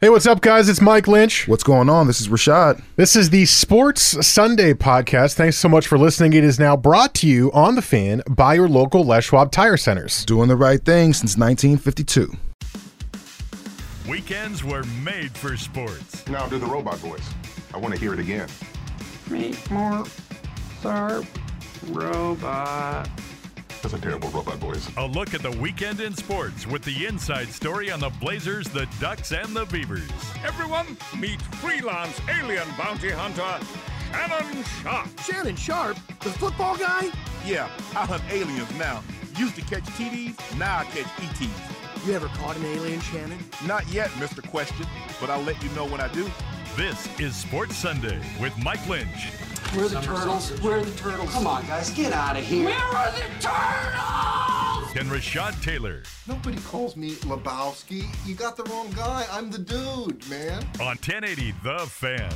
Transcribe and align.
Hey, 0.00 0.10
what's 0.10 0.28
up, 0.28 0.40
guys? 0.42 0.68
It's 0.68 0.80
Mike 0.80 1.08
Lynch. 1.08 1.48
What's 1.48 1.64
going 1.64 1.88
on? 1.88 2.06
This 2.06 2.20
is 2.20 2.28
Rashad. 2.28 2.80
This 2.94 3.16
is 3.16 3.30
the 3.30 3.46
Sports 3.46 4.24
Sunday 4.24 4.72
podcast. 4.72 5.34
Thanks 5.34 5.56
so 5.56 5.68
much 5.68 5.88
for 5.88 5.98
listening. 5.98 6.34
It 6.34 6.44
is 6.44 6.56
now 6.60 6.76
brought 6.76 7.14
to 7.16 7.26
you 7.26 7.50
on 7.50 7.74
the 7.74 7.82
fan 7.82 8.22
by 8.30 8.54
your 8.54 8.68
local 8.68 9.02
Les 9.04 9.24
Schwab 9.24 9.50
Tire 9.50 9.76
Centers. 9.76 10.24
Doing 10.24 10.46
the 10.48 10.54
right 10.54 10.80
thing 10.80 11.12
since 11.12 11.36
1952. 11.36 12.30
Weekends 14.08 14.62
were 14.62 14.84
made 15.02 15.36
for 15.36 15.56
sports. 15.56 16.24
Now 16.28 16.46
do 16.46 16.58
the 16.60 16.66
robot 16.66 16.98
voice. 16.98 17.28
I 17.74 17.78
want 17.78 17.92
to 17.92 17.98
hear 17.98 18.14
it 18.14 18.20
again. 18.20 18.48
Meet 19.28 19.68
more 19.68 20.04
Tharp 20.80 21.26
robot. 21.88 23.10
That's 23.82 23.94
a 23.94 23.98
terrible 23.98 24.28
robot 24.30 24.56
voice. 24.56 24.88
A 24.96 25.06
look 25.06 25.34
at 25.34 25.42
the 25.42 25.52
weekend 25.52 26.00
in 26.00 26.14
sports 26.14 26.66
with 26.66 26.82
the 26.82 27.06
inside 27.06 27.48
story 27.48 27.90
on 27.90 28.00
the 28.00 28.10
Blazers, 28.20 28.68
the 28.68 28.88
Ducks, 29.00 29.32
and 29.32 29.54
the 29.54 29.64
Beavers. 29.66 30.10
Everyone, 30.44 30.96
meet 31.18 31.40
freelance 31.42 32.20
alien 32.28 32.66
bounty 32.76 33.10
hunter 33.10 33.64
Shannon 34.12 34.64
Sharpe. 34.82 35.20
Shannon 35.20 35.56
Sharpe? 35.56 35.96
The 36.20 36.30
football 36.30 36.76
guy? 36.76 37.10
Yeah, 37.46 37.68
I 37.94 38.06
hunt 38.06 38.22
aliens 38.30 38.72
now. 38.78 39.02
Used 39.36 39.54
to 39.56 39.62
catch 39.62 39.84
TDs, 39.84 40.58
now 40.58 40.78
I 40.78 40.84
catch 40.84 41.06
ETs. 41.22 42.06
You 42.06 42.14
ever 42.14 42.28
caught 42.28 42.56
an 42.56 42.64
alien, 42.64 43.00
Shannon? 43.00 43.38
Not 43.66 43.86
yet, 43.92 44.08
Mr. 44.12 44.46
Question, 44.48 44.86
but 45.20 45.30
I'll 45.30 45.42
let 45.42 45.62
you 45.62 45.68
know 45.70 45.86
when 45.86 46.00
I 46.00 46.08
do. 46.08 46.30
This 46.76 47.08
is 47.18 47.36
Sports 47.36 47.76
Sunday 47.76 48.20
with 48.40 48.56
Mike 48.58 48.86
Lynch. 48.88 49.32
Where 49.74 49.84
are 49.84 49.88
the 49.88 50.00
turtles? 50.00 50.50
Where 50.62 50.78
are 50.78 50.84
the 50.84 50.96
turtles? 50.98 51.30
Come 51.30 51.46
on, 51.46 51.66
guys, 51.66 51.90
get 51.90 52.12
out 52.12 52.36
of 52.36 52.44
here. 52.44 52.64
Where 52.64 52.74
are 52.78 53.10
the 53.12 53.20
turtles? 53.40 54.96
And 54.96 55.08
Rashad 55.10 55.62
Taylor. 55.62 56.02
Nobody 56.26 56.56
calls 56.62 56.96
me 56.96 57.12
Lebowski. 57.16 58.06
You 58.26 58.34
got 58.34 58.56
the 58.56 58.64
wrong 58.64 58.90
guy. 58.96 59.26
I'm 59.30 59.50
the 59.50 59.58
dude, 59.58 60.28
man. 60.28 60.62
On 60.80 60.86
1080 60.96 61.54
The 61.62 61.78
Fan. 61.86 62.32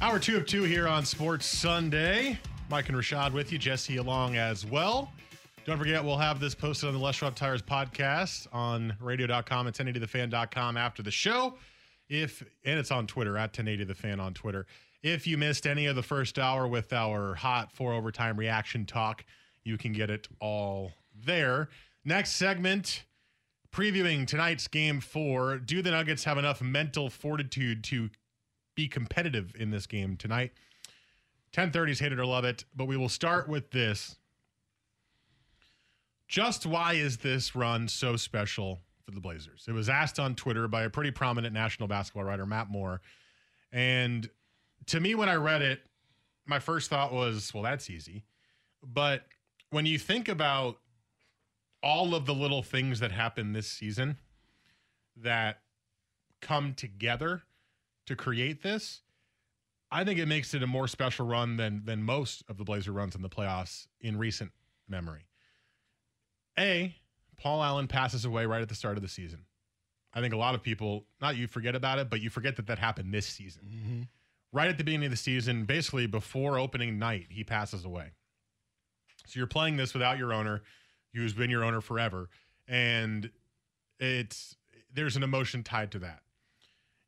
Hour 0.00 0.18
two 0.18 0.36
of 0.36 0.46
two 0.46 0.62
here 0.62 0.86
on 0.86 1.04
Sports 1.04 1.46
Sunday. 1.46 2.38
Mike 2.70 2.88
and 2.88 2.96
Rashad 2.96 3.32
with 3.32 3.52
you, 3.52 3.58
Jesse 3.58 3.96
along 3.96 4.36
as 4.36 4.64
well. 4.64 5.10
Don't 5.64 5.78
forget, 5.78 6.02
we'll 6.04 6.16
have 6.16 6.38
this 6.38 6.54
posted 6.54 6.88
on 6.88 6.94
the 6.94 7.00
Les 7.00 7.16
Schwab 7.16 7.34
Tires 7.34 7.60
podcast 7.60 8.46
on 8.52 8.94
radio.com 9.00 9.66
and 9.66 9.76
1080thefan.com 9.76 10.76
after 10.76 11.02
the 11.02 11.10
show. 11.10 11.54
If 12.08 12.42
and 12.64 12.78
it's 12.78 12.90
on 12.90 13.06
Twitter 13.06 13.36
at 13.36 13.50
1080 13.50 13.84
the 13.84 13.94
fan 13.94 14.20
on 14.20 14.34
Twitter. 14.34 14.66
If 15.02 15.26
you 15.26 15.38
missed 15.38 15.66
any 15.66 15.86
of 15.86 15.96
the 15.96 16.02
first 16.02 16.38
hour 16.38 16.66
with 16.66 16.92
our 16.92 17.34
hot 17.34 17.72
four 17.72 17.92
overtime 17.92 18.36
reaction 18.36 18.86
talk, 18.86 19.24
you 19.64 19.76
can 19.76 19.92
get 19.92 20.10
it 20.10 20.28
all 20.40 20.92
there. 21.24 21.68
Next 22.04 22.32
segment, 22.32 23.04
previewing 23.72 24.26
tonight's 24.26 24.68
game 24.68 25.00
four. 25.00 25.58
Do 25.58 25.82
the 25.82 25.90
Nuggets 25.90 26.24
have 26.24 26.38
enough 26.38 26.62
mental 26.62 27.10
fortitude 27.10 27.84
to 27.84 28.10
be 28.74 28.88
competitive 28.88 29.54
in 29.58 29.70
this 29.70 29.86
game 29.86 30.16
tonight? 30.16 30.52
1030's 31.52 31.98
hate 31.98 32.12
it 32.12 32.18
or 32.18 32.26
love 32.26 32.44
it, 32.44 32.64
but 32.74 32.86
we 32.86 32.96
will 32.96 33.08
start 33.08 33.48
with 33.48 33.70
this. 33.70 34.16
Just 36.28 36.66
why 36.66 36.94
is 36.94 37.18
this 37.18 37.54
run 37.54 37.88
so 37.88 38.16
special 38.16 38.80
for 39.06 39.12
the 39.12 39.20
Blazers? 39.20 39.64
It 39.66 39.72
was 39.72 39.88
asked 39.88 40.18
on 40.18 40.34
Twitter 40.34 40.68
by 40.68 40.82
a 40.82 40.90
pretty 40.90 41.12
prominent 41.12 41.54
national 41.54 41.88
basketball 41.88 42.24
writer, 42.24 42.44
Matt 42.44 42.68
Moore. 42.68 43.00
And 43.72 44.28
to 44.86 45.00
me, 45.00 45.14
when 45.14 45.28
I 45.28 45.36
read 45.36 45.62
it, 45.62 45.80
my 46.44 46.58
first 46.58 46.90
thought 46.90 47.12
was, 47.12 47.54
well, 47.54 47.62
that's 47.62 47.88
easy. 47.88 48.24
But 48.82 49.24
when 49.70 49.86
you 49.86 49.98
think 49.98 50.28
about 50.28 50.78
all 51.82 52.14
of 52.14 52.26
the 52.26 52.34
little 52.34 52.62
things 52.62 53.00
that 53.00 53.12
happen 53.12 53.52
this 53.52 53.68
season 53.68 54.18
that 55.16 55.60
come 56.42 56.74
together 56.74 57.42
to 58.06 58.16
create 58.16 58.62
this, 58.62 59.02
I 59.90 60.04
think 60.04 60.18
it 60.18 60.26
makes 60.26 60.52
it 60.52 60.62
a 60.62 60.66
more 60.66 60.88
special 60.88 61.26
run 61.26 61.56
than 61.56 61.84
than 61.84 62.02
most 62.02 62.42
of 62.48 62.58
the 62.58 62.64
Blazer 62.64 62.92
runs 62.92 63.14
in 63.14 63.22
the 63.22 63.28
playoffs 63.28 63.86
in 64.00 64.18
recent 64.18 64.50
memory. 64.88 65.26
A, 66.58 66.94
Paul 67.38 67.62
Allen 67.62 67.86
passes 67.86 68.24
away 68.24 68.46
right 68.46 68.62
at 68.62 68.68
the 68.68 68.74
start 68.74 68.96
of 68.96 69.02
the 69.02 69.08
season. 69.08 69.40
I 70.14 70.20
think 70.20 70.32
a 70.32 70.38
lot 70.38 70.54
of 70.54 70.62
people, 70.62 71.04
not 71.20 71.36
you 71.36 71.46
forget 71.46 71.74
about 71.74 71.98
it, 71.98 72.08
but 72.08 72.20
you 72.20 72.30
forget 72.30 72.56
that 72.56 72.66
that 72.68 72.78
happened 72.78 73.12
this 73.12 73.26
season. 73.26 73.62
Mm-hmm. 73.64 74.02
Right 74.52 74.68
at 74.68 74.78
the 74.78 74.84
beginning 74.84 75.06
of 75.06 75.10
the 75.10 75.16
season, 75.16 75.64
basically 75.64 76.06
before 76.06 76.58
opening 76.58 76.98
night, 76.98 77.26
he 77.28 77.44
passes 77.44 77.84
away. 77.84 78.12
So 79.26 79.38
you're 79.38 79.46
playing 79.46 79.76
this 79.76 79.92
without 79.92 80.18
your 80.18 80.32
owner, 80.32 80.62
who's 81.12 81.34
been 81.34 81.50
your 81.50 81.64
owner 81.64 81.80
forever, 81.80 82.30
and 82.66 83.30
it's 83.98 84.56
there's 84.92 85.16
an 85.16 85.22
emotion 85.22 85.62
tied 85.62 85.90
to 85.92 85.98
that. 85.98 86.20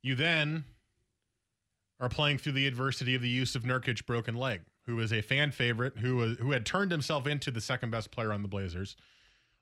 You 0.03 0.15
then 0.15 0.65
are 2.01 2.09
playing 2.09 2.39
through 2.39 2.53
the 2.53 2.67
adversity 2.67 3.15
of 3.15 3.23
the 3.23 3.29
use 3.29 3.55
of 3.55 3.63
Nurkic's 3.63 4.03
broken 4.03 4.35
leg, 4.35 4.63
who 4.87 4.99
is 5.01 5.13
a 5.13 5.23
fan 5.23 5.51
favorite, 5.51 5.99
who 5.99 6.17
was 6.17 6.39
who 6.39 6.51
had 6.51 6.67
turned 6.67 6.91
himself 6.91 7.27
into 7.27 7.51
the 7.51 7.61
second 7.61 7.91
best 7.91 8.11
player 8.11 8.33
on 8.33 8.43
the 8.43 8.49
Blazers 8.49 8.97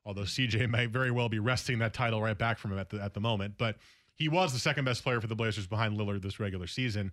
although 0.07 0.23
CJ 0.23 0.71
may 0.71 0.87
very 0.87 1.11
well 1.11 1.29
be 1.29 1.41
wresting 1.41 1.81
that 1.81 1.93
title 1.93 2.23
right 2.23 2.39
back 2.39 2.59
from 2.59 2.73
him 2.73 2.79
at 2.79 2.89
the 2.89 3.03
at 3.03 3.13
the 3.13 3.21
moment. 3.21 3.57
But 3.59 3.77
he 4.15 4.29
was 4.29 4.53
the 4.53 4.59
second 4.59 4.87
best 4.87 5.03
player 5.03 5.21
for 5.21 5.27
the 5.27 5.35
Blazers 5.35 5.67
behind 5.67 5.99
Lillard 5.99 6.23
this 6.23 6.41
regular 6.41 6.69
season. 6.69 7.13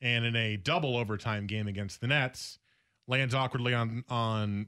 And 0.00 0.24
in 0.24 0.36
a 0.36 0.56
double 0.56 0.96
overtime 0.96 1.48
game 1.48 1.66
against 1.66 2.00
the 2.00 2.06
Nets, 2.06 2.60
lands 3.08 3.34
awkwardly 3.34 3.74
on 3.74 4.04
on 4.08 4.66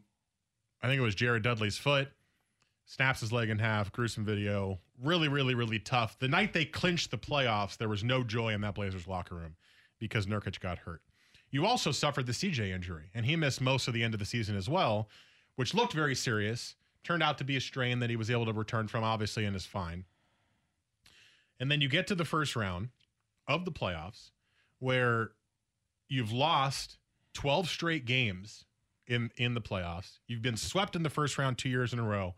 I 0.83 0.89
think 0.89 0.99
it 0.99 1.03
was 1.03 1.15
Jared 1.15 1.45
Dudley's 1.45 1.77
foot, 1.77 2.09
snaps 2.87 3.21
his 3.21 3.33
leg 3.33 3.51
in 3.51 3.59
half, 3.59 3.93
gruesome 3.93 4.25
video. 4.25 4.81
Really, 5.01 5.29
really, 5.29 5.55
really 5.55 5.79
tough. 5.79 6.19
The 6.19 6.29
night 6.29 6.55
they 6.55 6.65
clinched 6.65 7.11
the 7.11 7.19
playoffs, 7.19 7.77
there 7.77 7.89
was 7.89 8.03
no 8.03 8.25
joy 8.25 8.55
in 8.55 8.63
that 8.63 8.75
Blazers 8.75 9.07
locker 9.07 9.35
room 9.35 9.57
because 9.99 10.27
Nurkic 10.27 10.59
got 10.61 10.79
hurt. 10.79 11.03
You 11.51 11.67
also 11.67 11.91
suffered 11.91 12.27
the 12.27 12.33
CJ 12.33 12.73
injury, 12.73 13.11
and 13.15 13.27
he 13.27 13.37
missed 13.37 13.61
most 13.61 13.89
of 13.89 13.95
the 13.95 14.03
end 14.03 14.15
of 14.15 14.21
the 14.21 14.27
season 14.27 14.57
as 14.57 14.69
well, 14.69 15.09
which 15.57 15.75
looked 15.75 15.93
very 15.93 16.15
serious 16.15 16.77
turned 17.05 17.23
out 17.23 17.39
to 17.39 17.45
be 17.45 17.57
a 17.57 17.61
strain 17.61 18.01
that 18.01 18.11
he 18.11 18.17
was 18.17 18.31
able 18.31 18.47
to 18.47 18.53
return 18.53 18.89
from, 18.89 19.05
obviously, 19.05 19.45
and 19.45 19.57
is 19.57 19.67
fine. 19.67 20.05
And 21.59 21.71
then 21.71 21.81
you 21.81 21.89
get 21.89 22.07
to 22.09 22.15
the 22.15 22.25
first 22.25 22.57
round 22.57 22.89
of 23.47 23.65
the 23.65 23.73
playoffs 23.73 24.31
where 24.79 25.33
you've 26.09 26.33
lost 26.33 26.99
12 27.35 27.69
straight 27.69 28.05
games 28.07 28.65
in, 29.07 29.31
in 29.37 29.55
the 29.55 29.61
playoffs. 29.61 30.19
You've 30.27 30.43
been 30.43 30.57
swept 30.57 30.97
in 30.97 31.03
the 31.03 31.11
first 31.11 31.37
round 31.37 31.59
two 31.59 31.69
years 31.69 31.93
in 31.93 31.99
a 31.99 32.05
row. 32.05 32.35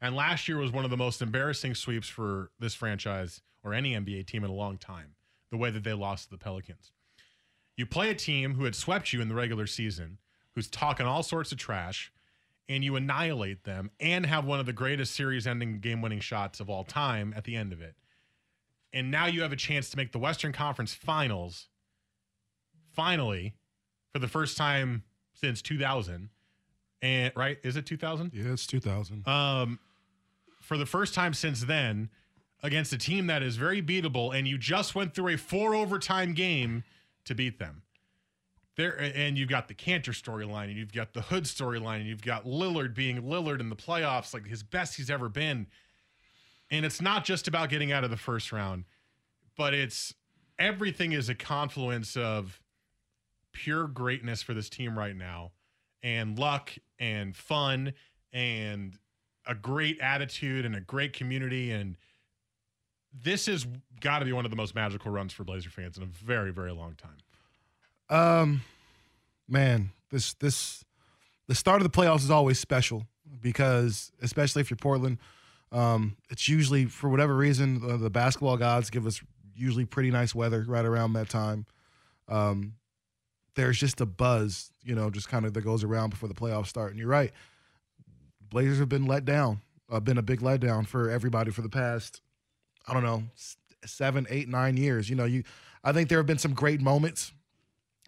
And 0.00 0.14
last 0.14 0.46
year 0.48 0.58
was 0.58 0.72
one 0.72 0.84
of 0.84 0.90
the 0.90 0.96
most 0.96 1.22
embarrassing 1.22 1.74
sweeps 1.74 2.08
for 2.08 2.50
this 2.58 2.74
franchise 2.74 3.40
or 3.64 3.72
any 3.72 3.94
NBA 3.94 4.26
team 4.26 4.44
in 4.44 4.50
a 4.50 4.54
long 4.54 4.76
time, 4.76 5.14
the 5.50 5.56
way 5.56 5.70
that 5.70 5.84
they 5.84 5.94
lost 5.94 6.24
to 6.24 6.30
the 6.30 6.38
Pelicans. 6.38 6.92
You 7.76 7.86
play 7.86 8.10
a 8.10 8.14
team 8.14 8.54
who 8.54 8.64
had 8.64 8.74
swept 8.74 9.12
you 9.12 9.20
in 9.20 9.28
the 9.28 9.34
regular 9.34 9.66
season, 9.66 10.18
who's 10.54 10.68
talking 10.68 11.06
all 11.06 11.22
sorts 11.22 11.52
of 11.52 11.58
trash, 11.58 12.12
and 12.68 12.84
you 12.84 12.96
annihilate 12.96 13.64
them 13.64 13.90
and 14.00 14.26
have 14.26 14.44
one 14.44 14.60
of 14.60 14.66
the 14.66 14.72
greatest 14.72 15.14
series 15.14 15.46
ending 15.46 15.78
game 15.80 16.02
winning 16.02 16.20
shots 16.20 16.60
of 16.60 16.68
all 16.68 16.84
time 16.84 17.32
at 17.36 17.44
the 17.44 17.54
end 17.54 17.72
of 17.72 17.80
it. 17.80 17.94
And 18.92 19.10
now 19.10 19.26
you 19.26 19.42
have 19.42 19.52
a 19.52 19.56
chance 19.56 19.90
to 19.90 19.96
make 19.96 20.12
the 20.12 20.18
Western 20.18 20.52
Conference 20.52 20.94
Finals 20.94 21.68
finally 22.92 23.54
for 24.12 24.18
the 24.18 24.28
first 24.28 24.56
time 24.56 25.04
since 25.34 25.60
2000. 25.62 26.30
And 27.02 27.32
right, 27.36 27.58
is 27.62 27.76
it 27.76 27.86
2000? 27.86 28.32
Yeah, 28.32 28.52
it's 28.52 28.66
2000. 28.66 29.26
Um 29.28 29.78
for 30.60 30.76
the 30.76 30.86
first 30.86 31.14
time 31.14 31.32
since 31.32 31.62
then 31.62 32.10
against 32.62 32.92
a 32.92 32.98
team 32.98 33.28
that 33.28 33.42
is 33.42 33.56
very 33.56 33.80
beatable 33.80 34.36
and 34.36 34.48
you 34.48 34.58
just 34.58 34.94
went 34.96 35.14
through 35.14 35.34
a 35.34 35.36
four 35.38 35.74
overtime 35.76 36.32
game 36.32 36.82
to 37.24 37.34
beat 37.34 37.60
them 37.60 37.82
there 38.76 38.96
and 38.98 39.38
you've 39.38 39.48
got 39.48 39.68
the 39.68 39.74
Kanter 39.74 40.10
storyline 40.10 40.64
and 40.64 40.76
you've 40.76 40.92
got 40.92 41.14
the 41.14 41.22
Hood 41.22 41.44
storyline 41.44 41.96
and 41.96 42.06
you've 42.06 42.22
got 42.22 42.44
Lillard 42.44 42.94
being 42.94 43.22
Lillard 43.22 43.60
in 43.60 43.70
the 43.70 43.76
playoffs 43.76 44.34
like 44.34 44.46
his 44.46 44.62
best 44.62 44.96
he's 44.96 45.10
ever 45.10 45.28
been. 45.28 45.66
And 46.70 46.84
it's 46.84 47.00
not 47.00 47.24
just 47.24 47.48
about 47.48 47.70
getting 47.70 47.92
out 47.92 48.04
of 48.04 48.10
the 48.10 48.16
first 48.16 48.52
round, 48.52 48.84
but 49.56 49.72
it's 49.72 50.14
everything 50.58 51.12
is 51.12 51.28
a 51.28 51.34
confluence 51.34 52.16
of 52.16 52.60
pure 53.52 53.86
greatness 53.86 54.42
for 54.42 54.52
this 54.52 54.68
team 54.68 54.98
right 54.98 55.16
now 55.16 55.52
and 56.02 56.38
luck 56.38 56.72
and 56.98 57.34
fun 57.34 57.94
and 58.32 58.98
a 59.46 59.54
great 59.54 59.98
attitude 60.00 60.66
and 60.66 60.76
a 60.76 60.80
great 60.80 61.12
community 61.14 61.70
and 61.70 61.96
this 63.22 63.46
has 63.46 63.66
got 64.00 64.18
to 64.18 64.24
be 64.24 64.32
one 64.32 64.44
of 64.44 64.50
the 64.50 64.56
most 64.56 64.74
magical 64.74 65.10
runs 65.10 65.32
for 65.32 65.44
Blazer 65.44 65.70
fans 65.70 65.96
in 65.96 66.02
a 66.02 66.06
very, 66.06 66.52
very 66.52 66.72
long 66.72 66.94
time. 66.96 67.16
Um, 68.08 68.62
man, 69.48 69.90
this 70.10 70.34
this 70.34 70.84
the 71.48 71.54
start 71.54 71.80
of 71.80 71.90
the 71.90 71.96
playoffs 71.96 72.20
is 72.20 72.30
always 72.30 72.58
special 72.58 73.06
because, 73.40 74.12
especially 74.22 74.60
if 74.60 74.70
you're 74.70 74.76
Portland, 74.76 75.18
um, 75.72 76.16
it's 76.30 76.48
usually 76.48 76.86
for 76.86 77.08
whatever 77.08 77.34
reason 77.34 77.80
the, 77.80 77.96
the 77.96 78.10
basketball 78.10 78.56
gods 78.56 78.90
give 78.90 79.06
us 79.06 79.20
usually 79.54 79.84
pretty 79.84 80.10
nice 80.10 80.34
weather 80.34 80.64
right 80.66 80.84
around 80.84 81.14
that 81.14 81.28
time. 81.28 81.66
Um, 82.28 82.74
there's 83.54 83.78
just 83.78 84.00
a 84.00 84.06
buzz, 84.06 84.70
you 84.82 84.94
know, 84.94 85.10
just 85.10 85.28
kind 85.28 85.46
of 85.46 85.54
that 85.54 85.62
goes 85.62 85.82
around 85.82 86.10
before 86.10 86.28
the 86.28 86.34
playoffs 86.34 86.66
start. 86.66 86.90
And 86.90 86.98
you're 86.98 87.08
right, 87.08 87.32
Blazers 88.48 88.78
have 88.78 88.88
been 88.88 89.06
let 89.06 89.24
down, 89.24 89.62
uh, 89.90 90.00
been 90.00 90.18
a 90.18 90.22
big 90.22 90.40
letdown 90.40 90.86
for 90.86 91.10
everybody 91.10 91.50
for 91.50 91.62
the 91.62 91.68
past, 91.68 92.20
I 92.86 92.92
don't 92.92 93.02
know, 93.02 93.24
seven, 93.84 94.26
eight, 94.30 94.48
nine 94.48 94.76
years. 94.76 95.08
You 95.08 95.16
know, 95.16 95.24
you, 95.24 95.42
I 95.82 95.92
think 95.92 96.08
there 96.08 96.18
have 96.18 96.26
been 96.26 96.38
some 96.38 96.54
great 96.54 96.80
moments 96.80 97.32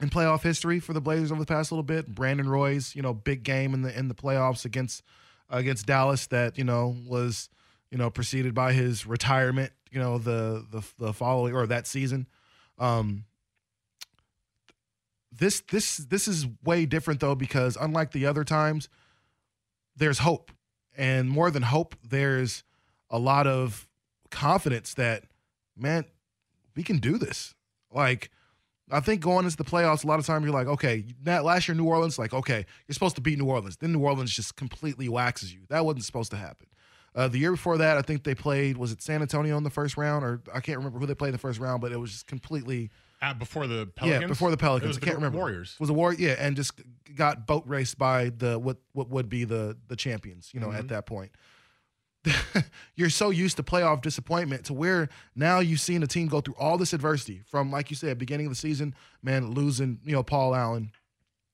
in 0.00 0.10
playoff 0.10 0.42
history 0.42 0.80
for 0.80 0.92
the 0.92 1.00
Blazers 1.00 1.32
over 1.32 1.40
the 1.40 1.46
past 1.46 1.72
little 1.72 1.82
bit. 1.82 2.14
Brandon 2.14 2.48
Roy's, 2.48 2.94
you 2.94 3.02
know, 3.02 3.12
big 3.12 3.42
game 3.42 3.74
in 3.74 3.82
the 3.82 3.96
in 3.96 4.08
the 4.08 4.14
playoffs 4.14 4.64
against 4.64 5.02
against 5.50 5.86
Dallas 5.86 6.26
that 6.28 6.58
you 6.58 6.64
know 6.64 6.96
was 7.06 7.48
you 7.90 7.98
know 7.98 8.10
preceded 8.10 8.54
by 8.54 8.72
his 8.72 9.06
retirement. 9.06 9.72
You 9.90 10.00
know, 10.00 10.18
the 10.18 10.64
the 10.70 10.82
the 10.98 11.12
following 11.12 11.54
or 11.54 11.66
that 11.66 11.86
season. 11.86 12.26
Um, 12.78 13.24
this 15.32 15.60
this 15.70 15.98
this 15.98 16.28
is 16.28 16.46
way 16.64 16.86
different 16.86 17.20
though 17.20 17.34
because 17.34 17.76
unlike 17.80 18.12
the 18.12 18.26
other 18.26 18.44
times, 18.44 18.88
there's 19.96 20.18
hope, 20.18 20.52
and 20.96 21.28
more 21.28 21.50
than 21.50 21.62
hope, 21.62 21.96
there's 22.06 22.62
a 23.10 23.18
lot 23.18 23.46
of 23.46 23.88
confidence 24.30 24.94
that 24.94 25.24
man, 25.76 26.04
we 26.76 26.82
can 26.82 26.98
do 26.98 27.18
this. 27.18 27.54
Like 27.92 28.30
I 28.90 29.00
think 29.00 29.20
going 29.20 29.44
into 29.44 29.56
the 29.56 29.64
playoffs, 29.64 30.04
a 30.04 30.06
lot 30.06 30.18
of 30.18 30.26
times 30.26 30.44
you're 30.44 30.54
like, 30.54 30.66
okay, 30.66 31.04
that 31.24 31.44
last 31.44 31.68
year 31.68 31.74
New 31.74 31.84
Orleans, 31.84 32.18
like, 32.18 32.32
okay, 32.32 32.64
you're 32.86 32.94
supposed 32.94 33.16
to 33.16 33.20
beat 33.20 33.38
New 33.38 33.44
Orleans. 33.46 33.76
Then 33.76 33.92
New 33.92 34.00
Orleans 34.00 34.32
just 34.32 34.56
completely 34.56 35.08
waxes 35.08 35.52
you. 35.52 35.60
That 35.68 35.84
wasn't 35.84 36.04
supposed 36.04 36.30
to 36.30 36.36
happen. 36.36 36.66
Uh, 37.14 37.26
the 37.28 37.38
year 37.38 37.50
before 37.50 37.78
that, 37.78 37.96
I 37.98 38.02
think 38.02 38.22
they 38.22 38.34
played, 38.34 38.76
was 38.76 38.92
it 38.92 39.02
San 39.02 39.22
Antonio 39.22 39.56
in 39.56 39.64
the 39.64 39.70
first 39.70 39.96
round? 39.96 40.24
Or 40.24 40.40
I 40.54 40.60
can't 40.60 40.78
remember 40.78 40.98
who 40.98 41.06
they 41.06 41.14
played 41.14 41.28
in 41.30 41.32
the 41.32 41.38
first 41.38 41.58
round, 41.58 41.80
but 41.80 41.90
it 41.92 41.96
was 41.98 42.12
just 42.12 42.26
completely. 42.26 42.90
Uh, 43.20 43.34
before 43.34 43.66
the 43.66 43.86
Pelicans? 43.86 44.22
Yeah, 44.22 44.26
before 44.28 44.50
the 44.52 44.56
Pelicans. 44.56 44.84
It 44.84 44.88
was 44.88 44.96
I 44.98 45.00
can't 45.00 45.16
remember. 45.16 45.38
Warriors. 45.38 45.76
Was 45.80 45.90
a 45.90 45.92
war. 45.94 46.12
yeah, 46.14 46.36
and 46.38 46.54
just 46.54 46.72
got 47.16 47.46
boat 47.46 47.64
raced 47.66 47.98
by 47.98 48.28
the 48.30 48.58
what 48.58 48.76
what 48.92 49.08
would 49.10 49.28
be 49.28 49.42
the 49.44 49.76
the 49.88 49.96
champions, 49.96 50.50
you 50.54 50.60
know, 50.60 50.68
Mm-hmm. 50.68 50.78
at 50.78 50.88
that 50.88 51.06
point. 51.06 51.32
you're 52.96 53.10
so 53.10 53.30
used 53.30 53.56
to 53.56 53.62
playoff 53.62 54.02
disappointment 54.02 54.64
to 54.66 54.74
where 54.74 55.08
now 55.34 55.60
you've 55.60 55.80
seen 55.80 56.02
a 56.02 56.06
team 56.06 56.28
go 56.28 56.40
through 56.40 56.56
all 56.58 56.78
this 56.78 56.92
adversity 56.92 57.42
from, 57.46 57.70
like 57.70 57.90
you 57.90 57.96
said, 57.96 58.18
beginning 58.18 58.46
of 58.46 58.52
the 58.52 58.56
season, 58.56 58.94
man, 59.22 59.52
losing, 59.52 60.00
you 60.04 60.12
know, 60.12 60.22
Paul 60.22 60.54
Allen, 60.54 60.92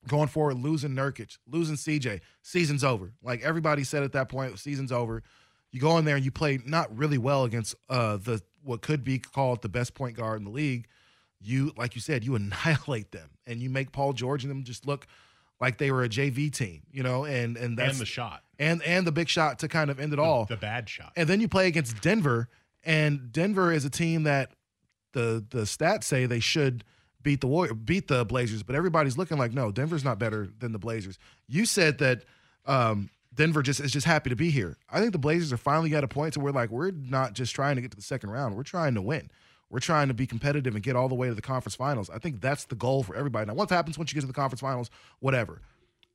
going 0.07 0.27
forward, 0.27 0.55
losing 0.55 0.91
Nurkic, 0.91 1.37
losing 1.47 1.75
CJ. 1.75 2.21
Season's 2.41 2.83
over. 2.83 3.13
Like 3.23 3.41
everybody 3.43 3.83
said 3.83 4.03
at 4.03 4.13
that 4.13 4.29
point, 4.29 4.57
season's 4.59 4.91
over. 4.91 5.23
You 5.71 5.79
go 5.79 5.97
in 5.97 6.05
there 6.05 6.15
and 6.15 6.23
you 6.23 6.31
play 6.31 6.59
not 6.65 6.95
really 6.95 7.17
well 7.17 7.43
against 7.43 7.75
uh, 7.89 8.17
the 8.17 8.41
what 8.63 8.81
could 8.81 9.03
be 9.03 9.19
called 9.19 9.61
the 9.61 9.69
best 9.69 9.93
point 9.93 10.15
guard 10.15 10.39
in 10.39 10.45
the 10.45 10.51
league. 10.51 10.87
You, 11.41 11.73
like 11.77 11.95
you 11.95 12.01
said, 12.01 12.23
you 12.23 12.35
annihilate 12.35 13.11
them 13.11 13.29
and 13.45 13.61
you 13.61 13.69
make 13.69 13.91
Paul 13.91 14.13
George 14.13 14.43
and 14.43 14.51
them 14.51 14.63
just 14.63 14.87
look 14.87 15.05
like 15.59 15.77
they 15.77 15.91
were 15.91 16.03
a 16.03 16.09
JV 16.09 16.51
team, 16.51 16.83
you 16.91 17.03
know, 17.03 17.25
and 17.25 17.57
and 17.57 17.77
that's 17.77 17.93
and 17.93 17.99
the 18.01 18.05
shot. 18.05 18.43
and 18.59 18.81
and 18.83 19.05
the 19.07 19.11
big 19.11 19.29
shot 19.29 19.59
to 19.59 19.67
kind 19.67 19.89
of 19.89 19.99
end 19.99 20.13
it 20.13 20.19
all. 20.19 20.45
The 20.45 20.57
bad 20.57 20.89
shot. 20.89 21.13
And 21.15 21.29
then 21.29 21.41
you 21.41 21.47
play 21.47 21.67
against 21.67 22.01
Denver, 22.01 22.49
and 22.83 23.31
Denver 23.31 23.71
is 23.71 23.85
a 23.85 23.89
team 23.89 24.23
that 24.23 24.51
the 25.13 25.43
the 25.49 25.61
stats 25.61 26.03
say 26.03 26.25
they 26.25 26.39
should 26.39 26.83
beat 27.23 27.41
the 27.41 27.47
Warrior, 27.47 27.73
beat 27.73 28.07
the 28.07 28.23
Blazers, 28.25 28.63
but 28.63 28.75
everybody's 28.75 29.17
looking 29.17 29.37
like 29.37 29.53
no, 29.53 29.71
Denver's 29.71 30.03
not 30.03 30.19
better 30.19 30.47
than 30.59 30.71
the 30.71 30.79
Blazers. 30.79 31.17
You 31.47 31.65
said 31.65 31.97
that 31.99 32.23
um, 32.65 33.09
Denver 33.33 33.61
just 33.61 33.79
is 33.79 33.91
just 33.91 34.05
happy 34.05 34.29
to 34.29 34.35
be 34.35 34.49
here. 34.51 34.77
I 34.89 34.99
think 34.99 35.11
the 35.11 35.17
Blazers 35.19 35.51
are 35.51 35.57
finally 35.57 35.93
at 35.95 36.03
a 36.03 36.07
point 36.07 36.33
to 36.33 36.39
where 36.39 36.53
like 36.53 36.69
we're 36.69 36.91
not 36.91 37.33
just 37.33 37.55
trying 37.55 37.75
to 37.75 37.81
get 37.81 37.91
to 37.91 37.97
the 37.97 38.03
second 38.03 38.29
round, 38.29 38.55
we're 38.55 38.63
trying 38.63 38.95
to 38.95 39.01
win. 39.01 39.29
We're 39.75 39.79
trying 39.81 40.07
to 40.07 40.13
be 40.13 40.25
competitive 40.25 40.73
and 40.73 40.81
get 40.81 40.95
all 40.95 41.09
the 41.09 41.15
way 41.15 41.27
to 41.27 41.35
the 41.35 41.41
conference 41.41 41.75
finals. 41.75 42.09
I 42.09 42.17
think 42.17 42.39
that's 42.39 42.63
the 42.63 42.75
goal 42.75 43.03
for 43.03 43.13
everybody. 43.13 43.47
Now, 43.47 43.55
what 43.55 43.69
happens 43.69 43.97
once 43.97 44.09
you 44.09 44.15
get 44.15 44.21
to 44.21 44.27
the 44.27 44.31
conference 44.31 44.61
finals? 44.61 44.89
Whatever. 45.19 45.59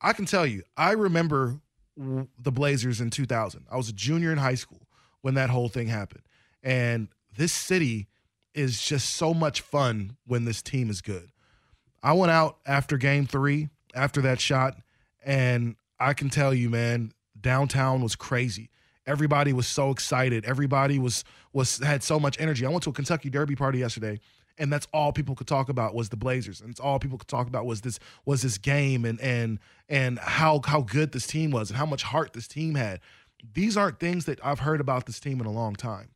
I 0.01 0.13
can 0.13 0.25
tell 0.25 0.47
you, 0.47 0.63
I 0.77 0.93
remember 0.93 1.59
the 1.95 2.51
Blazers 2.51 3.01
in 3.01 3.11
2000. 3.11 3.67
I 3.71 3.77
was 3.77 3.87
a 3.87 3.93
junior 3.93 4.31
in 4.31 4.39
high 4.39 4.55
school 4.55 4.87
when 5.21 5.35
that 5.35 5.51
whole 5.51 5.69
thing 5.69 5.89
happened. 5.89 6.23
And 6.63 7.09
this 7.37 7.53
city 7.53 8.07
is 8.55 8.81
just 8.81 9.13
so 9.13 9.31
much 9.31 9.61
fun 9.61 10.17
when 10.25 10.45
this 10.45 10.63
team 10.63 10.89
is 10.89 11.01
good. 11.01 11.29
I 12.01 12.13
went 12.13 12.31
out 12.31 12.57
after 12.65 12.97
game 12.97 13.27
three, 13.27 13.69
after 13.93 14.21
that 14.21 14.41
shot, 14.41 14.75
and 15.23 15.75
I 15.99 16.13
can 16.13 16.31
tell 16.31 16.51
you, 16.51 16.71
man, 16.71 17.11
downtown 17.39 18.01
was 18.01 18.15
crazy. 18.15 18.71
Everybody 19.07 19.53
was 19.53 19.67
so 19.67 19.89
excited. 19.89 20.45
Everybody 20.45 20.99
was 20.99 21.23
was 21.53 21.79
had 21.79 22.03
so 22.03 22.19
much 22.19 22.39
energy. 22.39 22.65
I 22.65 22.69
went 22.69 22.83
to 22.83 22.91
a 22.91 22.93
Kentucky 22.93 23.29
Derby 23.29 23.55
party 23.55 23.79
yesterday, 23.79 24.19
and 24.57 24.71
that's 24.71 24.87
all 24.93 25.11
people 25.11 25.35
could 25.35 25.47
talk 25.47 25.69
about 25.69 25.95
was 25.95 26.09
the 26.09 26.17
Blazers, 26.17 26.61
and 26.61 26.69
it's 26.69 26.79
all 26.79 26.99
people 26.99 27.17
could 27.17 27.27
talk 27.27 27.47
about 27.47 27.65
was 27.65 27.81
this 27.81 27.99
was 28.25 28.41
this 28.43 28.57
game 28.57 29.05
and 29.05 29.19
and 29.19 29.59
and 29.89 30.19
how 30.19 30.61
how 30.65 30.81
good 30.81 31.11
this 31.11 31.27
team 31.27 31.51
was 31.51 31.69
and 31.69 31.77
how 31.77 31.85
much 31.85 32.03
heart 32.03 32.33
this 32.33 32.47
team 32.47 32.75
had. 32.75 32.99
These 33.53 33.75
aren't 33.75 33.99
things 33.99 34.25
that 34.25 34.39
I've 34.45 34.59
heard 34.59 34.79
about 34.79 35.07
this 35.07 35.19
team 35.19 35.39
in 35.39 35.47
a 35.47 35.51
long 35.51 35.75
time. 35.75 36.09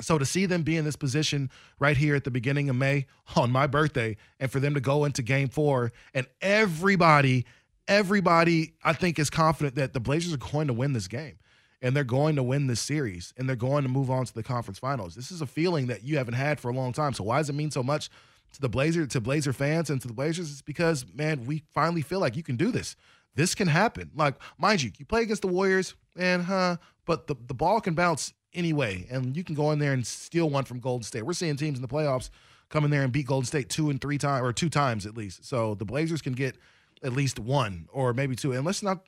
So 0.00 0.18
to 0.18 0.24
see 0.24 0.46
them 0.46 0.62
be 0.62 0.76
in 0.76 0.84
this 0.84 0.96
position 0.96 1.50
right 1.78 1.96
here 1.96 2.14
at 2.14 2.24
the 2.24 2.30
beginning 2.30 2.68
of 2.68 2.76
May 2.76 3.06
on 3.36 3.50
my 3.50 3.66
birthday, 3.66 4.16
and 4.38 4.50
for 4.50 4.60
them 4.60 4.74
to 4.74 4.80
go 4.80 5.04
into 5.04 5.22
Game 5.22 5.48
Four, 5.48 5.92
and 6.14 6.26
everybody, 6.40 7.46
everybody, 7.88 8.74
I 8.84 8.92
think 8.92 9.18
is 9.18 9.30
confident 9.30 9.74
that 9.76 9.92
the 9.92 10.00
Blazers 10.00 10.32
are 10.32 10.52
going 10.52 10.68
to 10.68 10.72
win 10.72 10.92
this 10.92 11.08
game, 11.08 11.38
and 11.82 11.94
they're 11.94 12.04
going 12.04 12.36
to 12.36 12.42
win 12.42 12.68
this 12.68 12.80
series, 12.80 13.34
and 13.36 13.48
they're 13.48 13.56
going 13.56 13.82
to 13.82 13.88
move 13.88 14.10
on 14.10 14.24
to 14.24 14.32
the 14.32 14.42
conference 14.42 14.78
finals. 14.78 15.14
This 15.14 15.30
is 15.30 15.42
a 15.42 15.46
feeling 15.46 15.88
that 15.88 16.04
you 16.04 16.16
haven't 16.16 16.34
had 16.34 16.60
for 16.60 16.70
a 16.70 16.74
long 16.74 16.92
time. 16.92 17.12
So 17.12 17.24
why 17.24 17.38
does 17.38 17.50
it 17.50 17.54
mean 17.54 17.70
so 17.70 17.82
much 17.82 18.08
to 18.54 18.60
the 18.60 18.68
Blazer, 18.68 19.06
to 19.06 19.20
Blazer 19.20 19.52
fans, 19.52 19.90
and 19.90 20.00
to 20.00 20.08
the 20.08 20.14
Blazers? 20.14 20.50
It's 20.50 20.62
because 20.62 21.04
man, 21.12 21.44
we 21.44 21.64
finally 21.74 22.02
feel 22.02 22.20
like 22.20 22.36
you 22.36 22.42
can 22.42 22.56
do 22.56 22.70
this. 22.70 22.96
This 23.34 23.54
can 23.54 23.68
happen. 23.68 24.10
Like, 24.14 24.36
mind 24.58 24.82
you, 24.82 24.92
you 24.98 25.04
play 25.04 25.22
against 25.22 25.42
the 25.42 25.48
Warriors, 25.48 25.94
and 26.16 26.44
huh, 26.44 26.76
but 27.04 27.26
the, 27.26 27.34
the 27.46 27.54
ball 27.54 27.80
can 27.80 27.94
bounce 27.94 28.32
anyway, 28.54 29.06
and 29.10 29.36
you 29.36 29.42
can 29.42 29.54
go 29.54 29.72
in 29.72 29.78
there 29.78 29.92
and 29.92 30.06
steal 30.06 30.48
one 30.48 30.64
from 30.64 30.80
Golden 30.80 31.02
State. 31.02 31.22
We're 31.22 31.32
seeing 31.32 31.56
teams 31.56 31.78
in 31.78 31.82
the 31.82 31.88
playoffs 31.88 32.30
come 32.68 32.84
in 32.84 32.90
there 32.90 33.02
and 33.02 33.12
beat 33.12 33.26
Golden 33.26 33.46
State 33.46 33.68
two 33.68 33.90
and 33.90 34.00
three 34.00 34.18
times, 34.18 34.42
or 34.42 34.52
two 34.52 34.68
times 34.68 35.06
at 35.06 35.16
least. 35.16 35.44
So 35.44 35.74
the 35.74 35.84
Blazers 35.84 36.22
can 36.22 36.34
get 36.34 36.56
at 37.02 37.12
least 37.12 37.38
one 37.38 37.88
or 37.92 38.14
maybe 38.14 38.36
two. 38.36 38.52
And 38.52 38.64
let's 38.64 38.82
not 38.82 39.00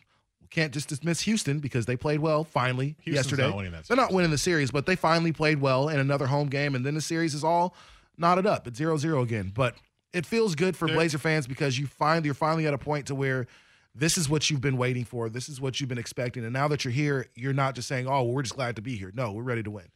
can't 0.51 0.73
just 0.73 0.89
dismiss 0.89 1.21
Houston 1.23 1.59
because 1.61 1.87
they 1.87 1.97
played 1.97 2.21
well 2.21 2.45
finally 2.45 2.97
Houston's 3.01 3.15
yesterday. 3.39 3.43
not 3.49 3.57
They're 3.89 3.97
not 3.97 4.13
winning 4.13 4.31
the 4.31 4.39
series, 4.39 4.71
but 4.71 4.87
they 4.87 4.97
finally 4.97 5.33
played 5.33 5.61
well 5.61 5.89
in 5.89 5.99
another 5.99 6.27
home 6.27 6.49
game, 6.49 6.75
and 6.75 6.85
then 6.85 6.95
the 6.95 7.01
series 7.01 7.35
is 7.35 7.45
all 7.45 7.75
knotted 8.17 8.47
up. 8.47 8.67
at 8.67 8.75
0-0 8.75 9.23
again, 9.23 9.53
but 9.55 9.77
it 10.13 10.25
feels 10.27 10.55
good 10.55 10.77
for 10.77 10.87
They're- 10.87 10.97
Blazer 10.97 11.19
fans 11.19 11.47
because 11.47 11.79
you 11.79 11.87
find 11.87 12.25
you're 12.25 12.35
finally 12.35 12.67
at 12.67 12.75
a 12.75 12.79
point 12.79 13.07
to 13.07 13.15
where 13.15 13.47
this 13.95 14.19
is 14.19 14.29
what 14.29 14.51
you've 14.51 14.61
been 14.61 14.77
waiting 14.77 15.05
for. 15.05 15.29
This 15.29 15.49
is 15.49 15.61
what 15.61 15.81
you've 15.81 15.89
been 15.89 15.99
expecting, 15.99 16.45
and 16.45 16.53
now 16.53 16.67
that 16.69 16.85
you're 16.85 16.93
here, 16.93 17.27
you're 17.35 17.53
not 17.53 17.75
just 17.77 17.87
saying, 17.89 18.07
"Oh, 18.07 18.23
well, 18.23 18.29
we're 18.29 18.43
just 18.43 18.57
glad 18.57 18.77
to 18.77 18.83
be 18.83 18.97
here." 18.97 19.13
No, 19.15 19.33
we're 19.33 19.43
ready 19.45 19.63
to 19.63 19.71
win. 19.71 19.87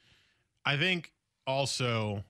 I 0.65 0.77
think 0.77 1.13
also 1.47 2.25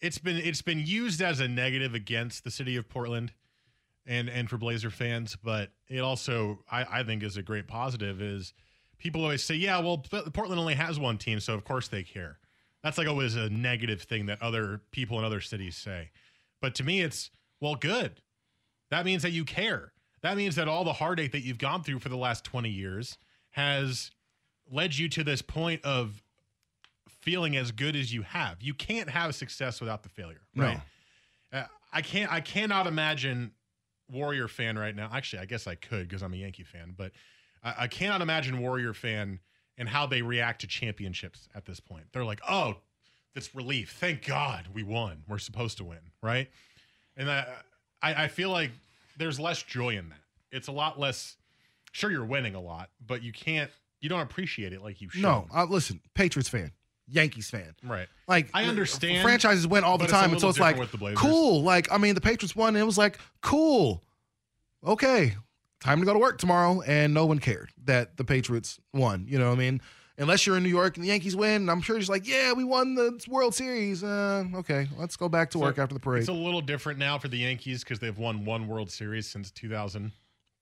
it's 0.00 0.18
been 0.18 0.36
it's 0.36 0.60
been 0.62 0.80
used 0.80 1.22
as 1.22 1.40
a 1.40 1.48
negative 1.48 1.94
against 1.94 2.44
the 2.44 2.50
city 2.50 2.76
of 2.76 2.88
Portland 2.88 3.32
and 4.08 4.28
and 4.28 4.50
for 4.50 4.56
Blazer 4.56 4.90
fans, 4.90 5.36
but 5.36 5.70
it 5.88 6.00
also 6.00 6.58
I, 6.70 7.00
I 7.00 7.02
think 7.04 7.22
is 7.22 7.36
a 7.36 7.42
great 7.42 7.68
positive 7.68 8.20
is 8.20 8.54
people 8.98 9.22
always 9.22 9.44
say, 9.44 9.54
yeah, 9.54 9.78
well, 9.78 9.98
Portland 9.98 10.58
only 10.58 10.74
has 10.74 10.98
one 10.98 11.18
team, 11.18 11.38
so 11.38 11.54
of 11.54 11.64
course 11.64 11.86
they 11.86 12.02
care. 12.02 12.38
That's 12.82 12.98
like 12.98 13.06
always 13.06 13.36
a 13.36 13.48
negative 13.50 14.02
thing 14.02 14.26
that 14.26 14.42
other 14.42 14.80
people 14.90 15.18
in 15.18 15.24
other 15.24 15.40
cities 15.40 15.76
say. 15.76 16.10
But 16.60 16.74
to 16.76 16.84
me, 16.84 17.02
it's 17.02 17.30
well, 17.60 17.74
good. 17.74 18.20
That 18.90 19.04
means 19.04 19.22
that 19.22 19.30
you 19.32 19.44
care. 19.44 19.92
That 20.22 20.36
means 20.36 20.56
that 20.56 20.66
all 20.66 20.84
the 20.84 20.94
heartache 20.94 21.32
that 21.32 21.40
you've 21.42 21.58
gone 21.58 21.82
through 21.82 21.98
for 22.00 22.08
the 22.08 22.16
last 22.16 22.44
20 22.44 22.68
years 22.68 23.18
has 23.50 24.10
led 24.70 24.96
you 24.96 25.08
to 25.10 25.22
this 25.22 25.42
point 25.42 25.84
of 25.84 26.22
feeling 27.08 27.56
as 27.56 27.72
good 27.72 27.94
as 27.94 28.12
you 28.12 28.22
have. 28.22 28.56
You 28.60 28.74
can't 28.74 29.10
have 29.10 29.34
success 29.34 29.80
without 29.80 30.02
the 30.02 30.08
failure, 30.08 30.40
No. 30.54 30.64
right? 30.64 30.80
Uh, 31.52 31.64
I 31.92 32.02
can't. 32.02 32.30
I 32.32 32.40
cannot 32.40 32.86
imagine 32.86 33.52
Warrior 34.10 34.48
fan 34.48 34.78
right 34.78 34.94
now. 34.94 35.10
Actually, 35.12 35.40
I 35.40 35.44
guess 35.46 35.66
I 35.66 35.74
could 35.74 36.08
because 36.08 36.22
I'm 36.22 36.32
a 36.32 36.36
Yankee 36.36 36.64
fan, 36.64 36.94
but 36.96 37.12
I, 37.62 37.74
I 37.80 37.86
cannot 37.88 38.20
imagine 38.20 38.58
Warrior 38.60 38.94
fan 38.94 39.40
and 39.76 39.88
how 39.88 40.06
they 40.06 40.22
react 40.22 40.62
to 40.62 40.66
championships 40.66 41.48
at 41.54 41.64
this 41.64 41.80
point. 41.80 42.04
They're 42.12 42.24
like, 42.24 42.40
"Oh, 42.48 42.76
that's 43.34 43.54
relief. 43.54 43.92
Thank 43.92 44.24
God 44.26 44.66
we 44.72 44.82
won. 44.82 45.22
We're 45.28 45.38
supposed 45.38 45.78
to 45.78 45.84
win, 45.84 45.98
right?" 46.22 46.48
And 47.16 47.30
I, 47.30 47.46
I, 48.02 48.24
I 48.24 48.28
feel 48.28 48.50
like 48.50 48.70
there's 49.16 49.38
less 49.38 49.62
joy 49.62 49.96
in 49.96 50.08
that. 50.08 50.20
It's 50.50 50.68
a 50.68 50.72
lot 50.72 50.98
less. 50.98 51.36
Sure, 51.92 52.10
you're 52.10 52.24
winning 52.24 52.54
a 52.54 52.60
lot, 52.60 52.90
but 53.04 53.22
you 53.22 53.32
can't. 53.32 53.70
You 54.00 54.08
don't 54.08 54.20
appreciate 54.20 54.72
it 54.72 54.82
like 54.82 55.00
you 55.00 55.08
should. 55.10 55.22
No, 55.22 55.46
uh, 55.54 55.64
listen, 55.64 56.00
Patriots 56.14 56.48
fan. 56.48 56.72
Yankees 57.10 57.50
fan. 57.50 57.74
Right. 57.82 58.08
Like 58.26 58.48
I 58.54 58.64
understand. 58.64 59.22
franchises 59.22 59.66
win 59.66 59.84
all 59.84 59.98
the 59.98 60.02
but 60.02 60.10
it's 60.10 60.12
a 60.12 60.20
time, 60.20 60.32
and 60.32 60.40
so 60.40 60.48
it's 60.48 60.58
like 60.58 60.76
different 60.76 60.92
with 60.92 60.92
the 60.92 60.98
Blazers. 60.98 61.18
cool. 61.18 61.62
Like 61.62 61.90
I 61.90 61.98
mean, 61.98 62.14
the 62.14 62.20
Patriots 62.20 62.54
won, 62.54 62.68
and 62.68 62.78
it 62.78 62.86
was 62.86 62.98
like 62.98 63.18
cool. 63.40 64.02
Okay, 64.86 65.34
time 65.80 66.00
to 66.00 66.06
go 66.06 66.12
to 66.12 66.18
work 66.18 66.38
tomorrow, 66.38 66.82
and 66.82 67.12
no 67.14 67.26
one 67.26 67.38
cared 67.38 67.70
that 67.84 68.16
the 68.16 68.24
Patriots 68.24 68.78
won. 68.92 69.26
You 69.28 69.38
know 69.38 69.48
what 69.48 69.56
I 69.56 69.58
mean? 69.58 69.80
Unless 70.20 70.46
you're 70.46 70.56
in 70.56 70.64
New 70.64 70.68
York 70.68 70.96
and 70.96 71.04
the 71.04 71.08
Yankees 71.08 71.36
win, 71.36 71.68
I'm 71.68 71.80
sure 71.80 71.96
it's 71.96 72.08
like, 72.08 72.26
yeah, 72.26 72.52
we 72.52 72.64
won 72.64 72.96
the 72.96 73.24
World 73.28 73.54
Series. 73.54 74.02
Uh, 74.02 74.44
okay, 74.56 74.88
let's 74.98 75.16
go 75.16 75.28
back 75.28 75.50
to 75.50 75.58
So 75.58 75.60
work 75.60 75.78
after 75.78 75.94
the 75.94 76.00
parade. 76.00 76.20
It's 76.20 76.28
a 76.28 76.32
little 76.32 76.60
different 76.60 76.98
now 76.98 77.18
for 77.18 77.28
the 77.28 77.38
Yankees 77.38 77.84
because 77.84 78.00
they've 78.00 78.18
won 78.18 78.44
one 78.44 78.66
World 78.66 78.90
Series 78.90 79.28
since 79.28 79.52
2000. 79.52 80.10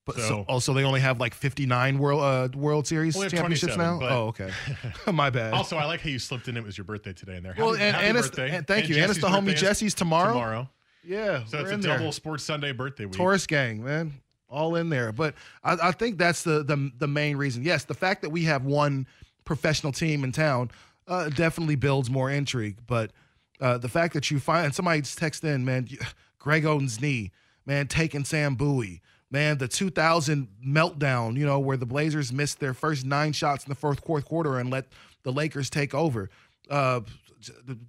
But 0.06 0.14
so, 0.16 0.20
so, 0.22 0.44
also, 0.48 0.72
they 0.72 0.84
only 0.84 1.00
have 1.00 1.18
like 1.18 1.34
59 1.34 1.98
World 1.98 2.22
uh, 2.22 2.56
World 2.56 2.86
Series 2.86 3.16
championships 3.16 3.76
now. 3.76 3.98
Oh, 4.00 4.26
okay. 4.28 4.50
My 5.12 5.30
bad. 5.30 5.52
also, 5.52 5.76
I 5.76 5.84
like 5.84 6.00
how 6.00 6.08
you 6.10 6.20
slipped 6.20 6.46
in. 6.46 6.56
It 6.56 6.62
was 6.64 6.78
your 6.78 6.84
birthday 6.84 7.12
today 7.12 7.36
in 7.36 7.42
there. 7.42 7.54
well, 7.58 7.72
Happy- 7.74 7.82
and, 7.82 7.94
happy 7.96 8.06
and, 8.06 8.16
birthday. 8.16 8.50
and 8.56 8.66
thank 8.66 8.88
you. 8.88 8.96
And 9.02 9.10
it's 9.10 9.20
the 9.20 9.26
homie 9.26 9.56
Jesse's 9.56 9.94
tomorrow. 9.94 10.32
Tomorrow. 10.32 10.70
Yeah, 11.04 11.44
So 11.46 11.58
it's 11.58 11.70
a 11.72 11.76
there. 11.76 11.98
double 11.98 12.12
Sports 12.12 12.44
Sunday 12.44 12.70
birthday 12.72 13.04
week. 13.04 13.14
Taurus 13.14 13.46
gang, 13.46 13.82
man, 13.84 14.12
all 14.48 14.74
in 14.76 14.88
there. 14.90 15.10
But 15.12 15.34
I, 15.64 15.76
I 15.82 15.92
think 15.92 16.18
that's 16.18 16.42
the, 16.44 16.62
the 16.64 16.90
the 16.98 17.06
main 17.08 17.36
reason. 17.36 17.62
Yes, 17.64 17.84
the 17.84 17.94
fact 17.94 18.22
that 18.22 18.30
we 18.30 18.44
have 18.44 18.64
one 18.64 19.06
professional 19.44 19.92
team 19.92 20.22
in 20.24 20.30
town 20.32 20.70
uh, 21.08 21.28
definitely 21.30 21.76
builds 21.76 22.10
more 22.10 22.30
intrigue. 22.30 22.78
But 22.86 23.10
uh, 23.60 23.78
the 23.78 23.88
fact 23.88 24.14
that 24.14 24.30
you 24.30 24.38
find 24.40 24.66
and 24.66 24.74
somebody 24.74 25.02
text 25.02 25.42
in, 25.44 25.64
man, 25.64 25.88
Greg 26.38 26.64
Oden's 26.64 27.00
knee, 27.00 27.30
man, 27.66 27.86
taking 27.88 28.24
Sam 28.24 28.54
Bowie. 28.54 29.00
Man, 29.30 29.58
the 29.58 29.68
2000 29.68 30.48
meltdown, 30.64 31.36
you 31.36 31.44
know, 31.44 31.58
where 31.58 31.76
the 31.76 31.86
Blazers 31.86 32.32
missed 32.32 32.60
their 32.60 32.74
first 32.74 33.04
nine 33.04 33.32
shots 33.32 33.64
in 33.64 33.68
the 33.68 33.74
fourth 33.74 34.04
fourth 34.04 34.24
quarter 34.24 34.58
and 34.58 34.70
let 34.70 34.86
the 35.24 35.32
Lakers 35.32 35.68
take 35.68 35.94
over. 35.94 36.30
Uh, 36.70 37.00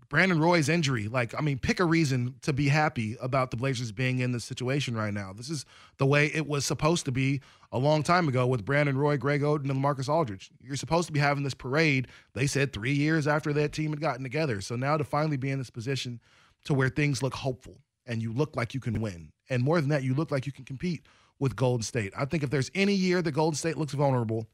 Brandon 0.10 0.40
Roy's 0.40 0.70
injury, 0.70 1.08
like, 1.08 1.34
I 1.38 1.42
mean, 1.42 1.58
pick 1.58 1.80
a 1.80 1.86
reason 1.86 2.36
to 2.42 2.54
be 2.54 2.68
happy 2.68 3.18
about 3.22 3.52
the 3.52 3.58
Blazers 3.58 3.92
being 3.92 4.20
in 4.20 4.32
this 4.32 4.44
situation 4.44 4.96
right 4.96 5.14
now. 5.14 5.34
This 5.34 5.50
is 5.50 5.66
the 5.98 6.06
way 6.06 6.28
it 6.28 6.48
was 6.48 6.66
supposed 6.66 7.06
to 7.06 7.12
be 7.12 7.42
a 7.72 7.78
long 7.78 8.04
time 8.04 8.28
ago 8.28 8.46
with 8.48 8.66
Brandon 8.66 8.98
Roy, 8.98 9.18
Greg 9.18 9.42
Oden, 9.42 9.70
and 9.70 9.80
Marcus 9.80 10.10
Aldridge. 10.10 10.52
You're 10.62 10.76
supposed 10.76 11.08
to 11.08 11.14
be 11.14 11.20
having 11.20 11.44
this 11.44 11.54
parade, 11.54 12.08
they 12.34 12.48
said 12.48 12.72
three 12.72 12.94
years 12.94 13.28
after 13.28 13.54
that 13.54 13.74
team 13.74 13.92
had 13.92 14.02
gotten 14.02 14.24
together. 14.24 14.62
So 14.62 14.76
now 14.76 14.98
to 14.98 15.04
finally 15.04 15.38
be 15.38 15.50
in 15.50 15.60
this 15.60 15.70
position 15.70 16.20
to 16.66 16.74
where 16.74 16.90
things 16.90 17.24
look 17.24 17.34
hopeful 17.34 17.78
and 18.06 18.22
you 18.22 18.32
look 18.34 18.56
like 18.56 18.74
you 18.74 18.80
can 18.80 19.02
win. 19.02 19.32
And 19.50 19.64
more 19.64 19.80
than 19.82 19.90
that, 19.90 20.04
you 20.04 20.14
look 20.14 20.32
like 20.32 20.46
you 20.46 20.52
can 20.52 20.66
compete 20.66 21.06
with 21.40 21.56
Golden 21.56 21.84
State. 21.84 22.14
I 22.18 22.26
think 22.26 22.44
if 22.44 22.50
there's 22.50 22.72
any 22.74 22.94
year 22.94 23.22
that 23.22 23.32
Golden 23.32 23.56
State 23.56 23.78
looks 23.78 23.94
vulnerable, 23.94 24.48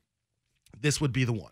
this 0.80 1.00
would 1.00 1.14
be 1.14 1.24
the 1.24 1.34
one. 1.34 1.52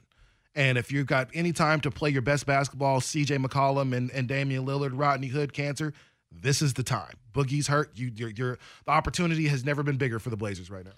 And 0.54 0.78
if 0.78 0.92
you've 0.92 1.08
got 1.08 1.30
any 1.34 1.54
time 1.54 1.80
to 1.82 1.92
play 1.92 2.10
your 2.10 2.22
best 2.22 2.46
basketball, 2.46 3.00
CJ 3.00 3.44
McCollum 3.44 3.96
and, 3.96 4.12
and 4.12 4.28
Damian 4.28 4.66
Lillard, 4.66 4.92
Rodney 4.94 5.28
Hood, 5.28 5.54
Kanter, 5.54 5.94
this 6.32 6.62
is 6.62 6.74
the 6.74 6.84
time. 6.84 7.16
Boogie's 7.34 7.68
hurt. 7.68 7.92
You, 7.96 8.12
you're, 8.14 8.58
the 8.86 8.92
opportunity 8.92 9.48
has 9.48 9.64
never 9.64 9.84
been 9.84 9.98
bigger 9.98 10.20
for 10.20 10.30
the 10.30 10.38
Blazers 10.38 10.70
right 10.70 10.84
now. 10.84 10.92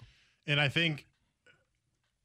And 0.46 0.60
I 0.60 0.68
think 0.68 1.06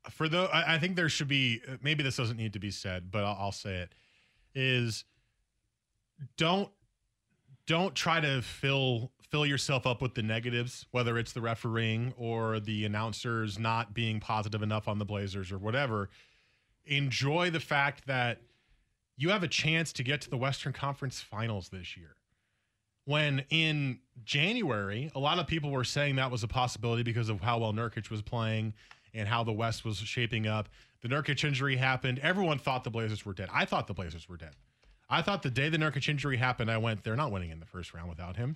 for 0.10 0.28
the, 0.28 0.50
I 0.54 0.76
I 0.76 0.80
think 0.80 0.96
there 0.96 1.10
should 1.10 1.28
be 1.28 1.62
maybe 1.82 2.04
this 2.04 2.18
doesn't 2.18 2.38
need 2.38 2.54
to 2.54 2.60
be 2.60 2.72
said, 2.72 3.12
but 3.12 3.24
I'll, 3.24 3.38
I'll 3.40 3.52
say 3.52 3.76
it 3.78 3.94
is 4.56 5.06
don't 6.38 6.70
don't 7.68 7.94
try 7.96 8.20
to 8.20 8.42
fill 8.42 9.12
fill 9.30 9.46
yourself 9.46 9.86
up 9.86 10.02
with 10.02 10.16
the 10.16 10.24
negatives, 10.24 10.86
whether 10.92 11.18
it's 11.18 11.34
the 11.34 11.42
refereeing 11.42 12.14
or 12.18 12.60
the 12.60 12.86
announcers 12.86 13.60
not 13.60 13.94
being 13.94 14.20
positive 14.20 14.62
enough 14.62 14.88
on 14.88 15.00
the 15.00 15.06
Blazers 15.06 15.52
or 15.52 15.58
whatever. 15.58 16.10
Enjoy 16.86 17.50
the 17.50 17.60
fact 17.60 18.08
that 18.08 18.42
you 19.18 19.30
have 19.30 19.44
a 19.44 19.48
chance 19.48 19.94
to 19.94 20.04
get 20.04 20.22
to 20.22 20.30
the 20.30 20.38
Western 20.38 20.74
Conference 20.74 21.20
Finals 21.22 21.70
this 21.70 21.96
year. 21.96 22.16
When 23.06 23.44
in 23.50 24.00
January, 24.24 25.12
a 25.16 25.20
lot 25.20 25.40
of 25.40 25.48
people 25.48 25.72
were 25.72 25.84
saying 25.84 26.16
that 26.16 26.32
was 26.32 26.44
a 26.44 26.48
possibility 26.48 27.04
because 27.04 27.30
of 27.30 27.42
how 27.42 27.60
well 27.60 27.74
Nurkic 27.74 28.10
was 28.10 28.22
playing 28.22 28.74
and 29.14 29.28
how 29.28 29.44
the 29.44 29.52
West 29.52 29.84
was 29.84 29.98
shaping 29.98 30.48
up. 30.48 30.70
The 31.02 31.08
Nurkic 31.08 31.44
injury 31.44 31.76
happened. 31.76 32.20
Everyone 32.20 32.60
thought 32.60 32.84
the 32.84 32.90
Blazers 32.90 33.26
were 33.26 33.34
dead. 33.34 33.50
I 33.52 33.66
thought 33.66 33.88
the 33.88 33.94
Blazers 33.94 34.30
were 34.30 34.38
dead. 34.38 34.56
I 35.10 35.22
thought 35.22 35.42
the 35.42 35.50
day 35.50 35.70
the 35.70 35.78
Nurkic 35.78 36.08
injury 36.08 36.38
happened, 36.38 36.70
I 36.70 36.78
went, 36.78 37.04
they're 37.04 37.16
not 37.16 37.32
winning 37.32 37.50
in 37.50 37.60
the 37.60 37.66
first 37.66 37.94
round 37.94 38.10
without 38.10 38.38
him. 38.38 38.56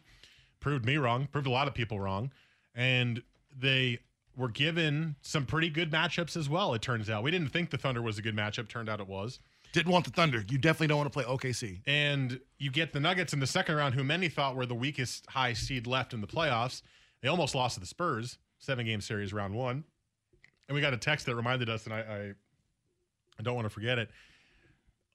Proved 0.64 0.86
me 0.86 0.96
wrong, 0.96 1.28
proved 1.30 1.46
a 1.46 1.50
lot 1.50 1.68
of 1.68 1.74
people 1.74 2.00
wrong. 2.00 2.32
And 2.74 3.22
they 3.60 4.00
were 4.38 4.48
given 4.48 5.18
some 5.22 5.46
pretty 5.46 5.70
good 5.70 5.92
matchups 5.92 6.38
as 6.38 6.48
well, 6.48 6.74
it 6.74 6.82
turns 6.82 7.10
out. 7.10 7.22
We 7.22 7.32
didn't 7.32 7.50
think 7.50 7.70
the 7.70 7.78
Thunder 7.78 8.02
was 8.02 8.18
a 8.18 8.22
good 8.22 8.34
matchup, 8.34 8.70
turned 8.70 8.88
out 8.88 9.02
it 9.02 9.08
was. 9.08 9.40
Didn't 9.74 9.92
want 9.92 10.06
the 10.06 10.12
Thunder. 10.12 10.42
You 10.50 10.58
definitely 10.58 10.88
don't 10.88 11.00
want 11.00 11.12
to 11.12 11.14
play 11.14 11.26
OKC. 11.26 11.82
And 11.86 12.40
you 12.60 12.72
get 12.72 12.94
the 12.94 13.02
Nuggets 13.02 13.34
in 13.34 13.42
the 13.42 13.46
second 13.46 13.76
round, 13.76 13.94
who 13.94 14.06
many 14.06 14.30
thought 14.30 14.56
were 14.56 14.66
the 14.66 14.74
weakest 14.74 15.26
high 15.30 15.52
seed 15.52 15.86
left 15.86 16.14
in 16.14 16.22
the 16.22 16.28
playoffs. 16.28 16.82
They 17.22 17.28
almost 17.28 17.56
lost 17.56 17.74
to 17.74 17.82
the 17.82 17.86
Spurs, 17.86 18.38
seven 18.58 18.86
game 18.86 19.02
series, 19.02 19.34
round 19.34 19.54
one. 19.54 19.84
And 20.70 20.76
we 20.76 20.80
got 20.80 20.94
a 20.94 20.98
text 20.98 21.26
that 21.26 21.36
reminded 21.36 21.70
us, 21.70 21.84
and 21.84 21.94
I, 21.94 22.00
I, 22.00 22.34
I 23.38 23.44
don't 23.44 23.56
want 23.56 23.66
to 23.66 23.70
forget 23.70 24.00
it. 24.00 24.10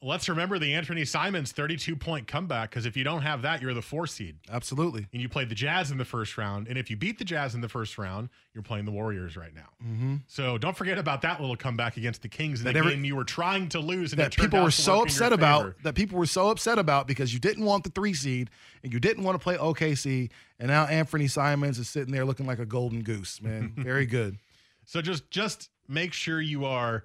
Let's 0.01 0.29
remember 0.29 0.61
the 0.61 0.75
Anthony 0.75 1.05
Simons 1.05 1.51
32 1.51 1.97
point 1.97 2.29
comeback 2.29 2.71
because 2.71 2.87
if 2.87 2.97
you 2.97 3.03
don't 3.03 3.23
have 3.23 3.43
that, 3.43 3.61
you're 3.61 3.75
the 3.75 3.83
four 3.83 4.07
seed. 4.07 4.37
Absolutely. 4.49 5.09
And 5.13 5.21
you 5.21 5.29
played 5.29 5.49
the 5.49 5.57
Jazz 5.57 5.91
in 5.91 5.99
the 5.99 6.05
first 6.05 6.39
round. 6.39 6.69
And 6.69 6.79
if 6.79 6.89
you 6.89 6.97
beat 6.97 7.19
the 7.19 7.25
Jazz 7.25 7.57
in 7.57 7.61
the 7.63 7.69
first 7.69 7.99
round, 7.99 8.29
you're 8.55 8.63
playing 8.63 8.85
the 8.85 8.93
Warriors 8.93 9.37
right 9.37 9.53
now. 9.53 9.71
Mm-hmm. 9.85 10.17
So 10.29 10.57
don't 10.57 10.77
forget 10.77 10.99
about 10.99 11.23
that 11.23 11.41
little 11.41 11.57
comeback 11.57 11.97
against 11.97 12.23
the 12.23 12.29
Kings 12.29 12.61
in 12.61 12.67
That 12.67 12.77
every- 12.77 12.93
game 12.93 13.05
you 13.05 13.17
were 13.17 13.25
trying 13.25 13.69
to 13.71 13.81
lose. 13.81 14.13
And 14.13 14.21
that 14.21 14.37
people 14.37 14.63
were 14.63 14.71
so 14.71 14.99
work 14.99 15.09
in 15.09 15.15
your 15.15 15.25
upset 15.25 15.33
about 15.33 15.83
that 15.83 15.97
people 15.97 16.17
were 16.17 16.27
so 16.27 16.49
upset 16.51 16.79
about 16.79 17.09
because 17.09 17.35
you 17.35 17.41
didn't 17.41 17.65
want 17.65 17.83
the 17.83 17.91
three 17.91 18.15
seed 18.15 18.51
and 18.85 18.93
you 18.93 19.01
didn't 19.01 19.25
want 19.25 19.35
to 19.35 19.43
play 19.43 19.57
OKC 19.57 20.31
and 20.61 20.69
now 20.69 20.85
Anthony 20.87 21.27
Simons 21.27 21.77
is 21.79 21.89
sitting 21.89 22.13
there 22.13 22.25
looking 22.25 22.47
like 22.47 22.61
a 22.61 22.67
golden 22.67 23.03
goose, 23.03 23.43
man. 23.43 23.73
Very 23.77 24.07
good. 24.07 24.39
So 24.85 25.03
just 25.03 25.29
just 25.31 25.71
make 25.89 26.13
sure 26.13 26.41
you 26.41 26.65
are 26.67 27.05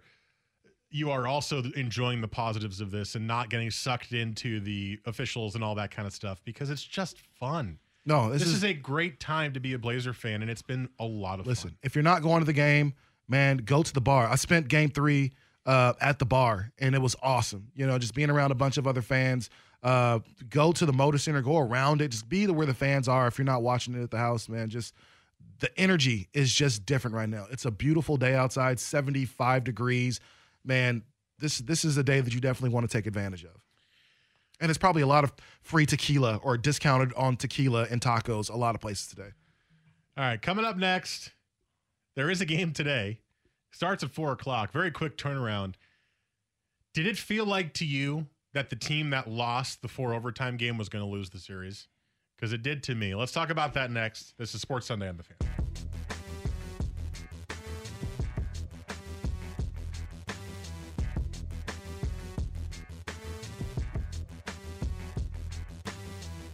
you 0.93 1.09
are 1.09 1.25
also 1.25 1.63
enjoying 1.75 2.21
the 2.21 2.27
positives 2.27 2.79
of 2.79 2.91
this 2.91 3.15
and 3.15 3.25
not 3.25 3.49
getting 3.49 3.71
sucked 3.71 4.13
into 4.13 4.59
the 4.59 4.99
officials 5.05 5.55
and 5.55 5.63
all 5.63 5.73
that 5.73 5.89
kind 5.89 6.07
of 6.07 6.13
stuff 6.13 6.39
because 6.45 6.69
it's 6.69 6.83
just 6.83 7.17
fun. 7.39 7.79
No, 8.05 8.29
this, 8.29 8.43
This, 8.43 8.49
is, 8.49 8.57
is, 8.57 8.63
a 8.63 8.73
great 8.73 9.19
time 9.19 9.53
to 9.53 9.59
be 9.59 9.73
a 9.73 9.79
Blazer 9.79 10.13
fan 10.13 10.43
and 10.43 10.51
it's 10.51 10.61
been 10.61 10.87
a 10.99 11.05
lot 11.05 11.39
of 11.39 11.47
listen. 11.47 11.71
fun. 11.71 11.77
If 11.81 11.95
you're 11.95 12.03
not 12.03 12.21
going 12.21 12.41
to 12.41 12.45
the 12.45 12.53
game, 12.53 12.93
man, 13.27 13.57
go 13.57 13.81
to 13.81 13.91
the 13.91 14.01
bar. 14.01 14.27
I 14.27 14.35
spent 14.35 14.67
game 14.67 14.89
three 14.89 15.31
uh, 15.65 15.93
at 15.99 16.19
the 16.19 16.25
bar 16.25 16.71
and 16.77 16.93
it 16.93 17.01
was 17.01 17.15
awesome. 17.23 17.71
You 17.73 17.87
know, 17.87 17.97
just 17.97 18.13
being 18.13 18.29
around 18.29 18.51
a 18.51 18.55
bunch 18.55 18.77
of 18.77 18.85
other 18.85 19.01
fans. 19.01 19.49
Uh, 19.81 20.19
go 20.49 20.71
to 20.71 20.85
the 20.85 20.93
Moda 20.93 21.19
Center, 21.19 21.41
go 21.41 21.57
around 21.57 22.01
it, 22.01 22.09
just 22.09 22.29
be 22.29 22.45
the 22.45 22.53
where 22.53 22.67
the 22.67 22.73
fans 22.73 23.07
are. 23.07 23.27
If 23.27 23.39
you're 23.39 23.45
not 23.45 23.63
watching 23.63 23.95
it 23.95 24.03
at 24.03 24.11
the 24.11 24.17
house, 24.17 24.47
man, 24.47 24.69
just 24.69 24.93
the 25.59 25.75
energy 25.77 26.29
is 26.33 26.53
just 26.53 26.85
different 26.85 27.15
right 27.15 27.27
now. 27.27 27.47
It's 27.51 27.65
a 27.65 27.71
beautiful 27.71 28.15
day 28.15 28.35
outside, 28.35 28.79
75 28.79 29.63
degrees. 29.63 30.19
Man, 30.65 31.03
this 31.39 31.59
this 31.59 31.83
is 31.85 31.97
a 31.97 32.03
day 32.03 32.21
that 32.21 32.33
you 32.33 32.39
definitely 32.39 32.73
want 32.73 32.89
to 32.89 32.97
take 32.97 33.05
advantage 33.05 33.43
of. 33.43 33.63
And 34.59 34.69
it's 34.69 34.77
probably 34.77 35.01
a 35.01 35.07
lot 35.07 35.23
of 35.23 35.33
free 35.61 35.85
tequila 35.85 36.37
or 36.37 36.57
discounted 36.57 37.13
on 37.15 37.35
tequila 37.35 37.87
and 37.89 37.99
tacos 37.99 38.49
a 38.49 38.55
lot 38.55 38.75
of 38.75 38.81
places 38.81 39.07
today. 39.07 39.31
All 40.15 40.23
right, 40.23 40.41
coming 40.41 40.63
up 40.63 40.77
next, 40.77 41.31
there 42.15 42.29
is 42.29 42.39
a 42.39 42.45
game 42.45 42.71
today. 42.71 43.19
Starts 43.71 44.03
at 44.03 44.11
four 44.11 44.31
o'clock. 44.31 44.71
Very 44.71 44.91
quick 44.91 45.17
turnaround. 45.17 45.73
Did 46.93 47.07
it 47.07 47.17
feel 47.17 47.45
like 47.45 47.73
to 47.75 47.85
you 47.85 48.27
that 48.53 48.69
the 48.69 48.75
team 48.75 49.09
that 49.09 49.27
lost 49.27 49.81
the 49.81 49.87
four 49.87 50.13
overtime 50.13 50.57
game 50.57 50.77
was 50.77 50.89
going 50.89 51.03
to 51.03 51.09
lose 51.09 51.31
the 51.31 51.39
series? 51.39 51.87
Because 52.35 52.53
it 52.53 52.61
did 52.61 52.83
to 52.83 52.95
me. 52.95 53.15
Let's 53.15 53.31
talk 53.31 53.49
about 53.49 53.73
that 53.73 53.89
next. 53.89 54.37
This 54.37 54.53
is 54.53 54.61
Sports 54.61 54.85
Sunday 54.85 55.09
on 55.09 55.17
the 55.17 55.23
Fan. 55.23 55.37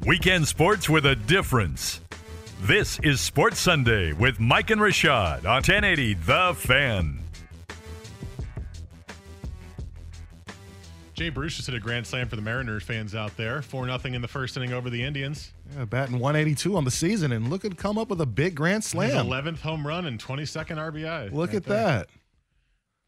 Weekend 0.10 0.48
sports 0.48 0.90
with 0.90 1.06
a 1.06 1.16
difference. 1.16 2.02
This 2.64 2.98
is 3.04 3.22
Sports 3.22 3.60
Sunday 3.60 4.12
with 4.12 4.40
Mike 4.40 4.72
and 4.72 4.82
Rashad 4.82 5.46
on 5.46 5.62
1080 5.62 6.16
The 6.16 6.56
Fan. 6.58 7.20
Jay 11.14 11.30
Bruce 11.30 11.58
just 11.58 11.68
hit 11.68 11.76
a 11.76 11.80
grand 11.80 12.08
slam 12.08 12.28
for 12.28 12.38
the 12.38 12.42
Mariners 12.42 12.82
fans 12.82 13.14
out 13.14 13.38
there. 13.38 13.62
4 13.62 13.86
nothing 13.86 14.16
in 14.16 14.24
the 14.24 14.28
first 14.28 14.58
inning 14.58 14.74
over 14.74 14.90
the 14.90 15.04
Indians. 15.04 15.54
Yeah, 15.78 15.86
batting 15.86 16.18
182 16.18 16.76
on 16.76 16.86
the 16.86 16.90
season, 16.90 17.32
and 17.32 17.52
look 17.52 17.64
at 17.64 17.78
come 17.78 18.00
up 18.00 18.10
with 18.10 18.22
a 18.22 18.26
big 18.26 18.56
grand 18.56 18.82
His 18.82 18.94
slam. 18.94 19.28
11th 19.28 19.60
home 19.60 19.86
run 19.86 20.08
and 20.08 20.20
22nd 20.20 20.78
RBI. 20.78 21.32
Look 21.32 21.52
right 21.52 21.58
at 21.58 21.66
there. 21.66 21.84
that. 21.86 22.10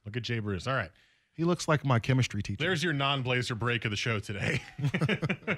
Look 0.05 0.17
at 0.17 0.21
Jay 0.21 0.37
Bruce. 0.37 0.67
All 0.67 0.75
right. 0.75 0.91
He 1.33 1.45
looks 1.45 1.67
like 1.67 1.83
my 1.83 1.97
chemistry 1.97 2.43
teacher. 2.43 2.63
There's 2.63 2.83
your 2.83 2.93
non-Blazer 2.93 3.55
break 3.55 3.85
of 3.85 3.89
the 3.89 3.97
show 3.97 4.19
today. 4.19 4.61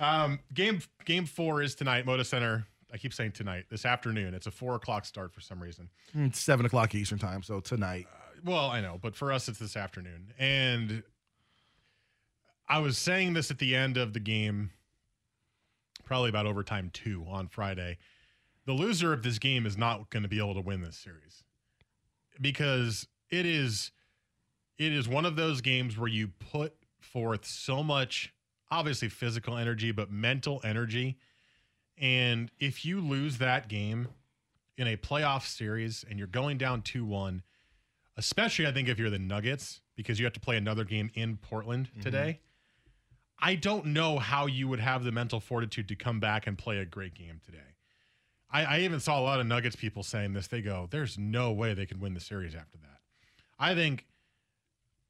um, 0.00 0.40
game 0.52 0.80
game 1.04 1.26
four 1.26 1.62
is 1.62 1.74
tonight. 1.74 2.06
Moda 2.06 2.26
Center. 2.26 2.66
I 2.92 2.96
keep 2.96 3.14
saying 3.14 3.32
tonight. 3.32 3.66
This 3.70 3.84
afternoon. 3.84 4.34
It's 4.34 4.46
a 4.46 4.50
four 4.50 4.74
o'clock 4.74 5.04
start 5.04 5.32
for 5.32 5.40
some 5.40 5.62
reason. 5.62 5.88
It's 6.14 6.40
seven 6.40 6.66
o'clock 6.66 6.94
Eastern 6.94 7.18
time, 7.18 7.42
so 7.42 7.60
tonight. 7.60 8.08
Well, 8.44 8.70
I 8.70 8.80
know, 8.80 8.98
but 9.00 9.14
for 9.14 9.32
us, 9.32 9.48
it's 9.48 9.58
this 9.58 9.76
afternoon, 9.76 10.32
and 10.38 11.02
I 12.68 12.78
was 12.78 12.96
saying 12.96 13.34
this 13.34 13.50
at 13.50 13.58
the 13.58 13.76
end 13.76 13.96
of 13.98 14.14
the 14.14 14.20
game, 14.20 14.70
probably 16.04 16.30
about 16.30 16.46
overtime 16.46 16.90
two 16.92 17.26
on 17.28 17.48
Friday. 17.48 17.98
The 18.64 18.72
loser 18.72 19.12
of 19.12 19.22
this 19.22 19.38
game 19.38 19.66
is 19.66 19.76
not 19.76 20.08
going 20.10 20.22
to 20.22 20.28
be 20.28 20.38
able 20.38 20.54
to 20.54 20.60
win 20.60 20.80
this 20.80 20.96
series 20.96 21.42
because 22.40 23.06
it 23.28 23.44
is 23.44 23.90
it 24.78 24.92
is 24.92 25.08
one 25.08 25.26
of 25.26 25.36
those 25.36 25.60
games 25.60 25.98
where 25.98 26.08
you 26.08 26.28
put 26.28 26.74
forth 26.98 27.44
so 27.44 27.82
much 27.82 28.32
obviously 28.70 29.08
physical 29.08 29.56
energy 29.56 29.92
but 29.92 30.10
mental 30.10 30.60
energy 30.64 31.18
and 31.98 32.50
if 32.58 32.84
you 32.84 33.00
lose 33.00 33.38
that 33.38 33.68
game 33.68 34.08
in 34.76 34.86
a 34.86 34.96
playoff 34.96 35.46
series 35.46 36.04
and 36.08 36.18
you're 36.18 36.28
going 36.28 36.56
down 36.58 36.82
2-1 36.82 37.42
especially 38.16 38.66
I 38.66 38.72
think 38.72 38.88
if 38.88 38.98
you're 38.98 39.10
the 39.10 39.18
Nuggets 39.18 39.80
because 39.96 40.18
you 40.18 40.24
have 40.26 40.32
to 40.34 40.40
play 40.40 40.56
another 40.56 40.84
game 40.84 41.10
in 41.14 41.36
Portland 41.36 41.88
Mm-hmm. 41.92 42.00
today 42.02 42.40
I 43.42 43.54
don't 43.54 43.86
know 43.86 44.18
how 44.18 44.46
you 44.46 44.68
would 44.68 44.80
have 44.80 45.02
the 45.02 45.12
mental 45.12 45.40
fortitude 45.40 45.88
to 45.88 45.96
come 45.96 46.20
back 46.20 46.46
and 46.46 46.58
play 46.58 46.76
a 46.78 46.84
great 46.84 47.14
game 47.14 47.40
today. 47.42 47.58
I, 48.50 48.64
I 48.64 48.78
even 48.80 49.00
saw 49.00 49.18
a 49.18 49.22
lot 49.22 49.40
of 49.40 49.46
Nuggets 49.46 49.76
people 49.76 50.02
saying 50.02 50.34
this. 50.34 50.46
They 50.46 50.60
go, 50.60 50.88
"There's 50.90 51.16
no 51.16 51.50
way 51.52 51.72
they 51.72 51.86
could 51.86 52.02
win 52.02 52.12
the 52.12 52.20
series 52.20 52.54
after 52.54 52.76
that." 52.78 52.98
I 53.58 53.74
think 53.74 54.04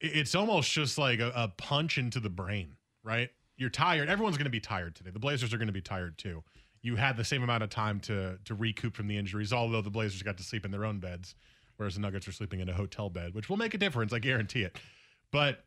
it's 0.00 0.37
almost 0.37 0.71
just 0.71 0.97
like 0.97 1.19
a, 1.19 1.33
a 1.35 1.49
punch 1.49 1.99
into 1.99 2.21
the 2.21 2.31
brain, 2.31 2.76
right? 3.02 3.31
You're 3.61 3.69
tired. 3.69 4.09
Everyone's 4.09 4.38
going 4.38 4.47
to 4.47 4.50
be 4.50 4.59
tired 4.59 4.95
today. 4.95 5.11
The 5.11 5.19
Blazers 5.19 5.52
are 5.52 5.59
going 5.59 5.67
to 5.67 5.73
be 5.73 5.83
tired 5.83 6.17
too. 6.17 6.43
You 6.81 6.97
had 6.97 7.19
the 7.19 7.25
same 7.25 7.43
amount 7.43 7.62
of 7.62 7.69
time 7.69 8.00
to 8.00 8.38
to 8.47 8.55
recoup 8.55 8.97
from 8.97 9.07
the 9.07 9.19
injuries, 9.19 9.52
although 9.52 9.83
the 9.83 9.90
Blazers 9.90 10.23
got 10.23 10.38
to 10.38 10.43
sleep 10.43 10.64
in 10.64 10.71
their 10.71 10.87
own 10.87 10.99
beds, 10.99 11.35
whereas 11.76 11.95
the 11.95 12.00
Nuggets 12.00 12.26
are 12.26 12.33
sleeping 12.33 12.61
in 12.61 12.71
a 12.71 12.73
hotel 12.73 13.11
bed, 13.11 13.35
which 13.35 13.50
will 13.50 13.59
make 13.59 13.75
a 13.75 13.79
difference. 13.79 14.14
I 14.14 14.19
guarantee 14.19 14.62
it. 14.62 14.79
But 15.31 15.62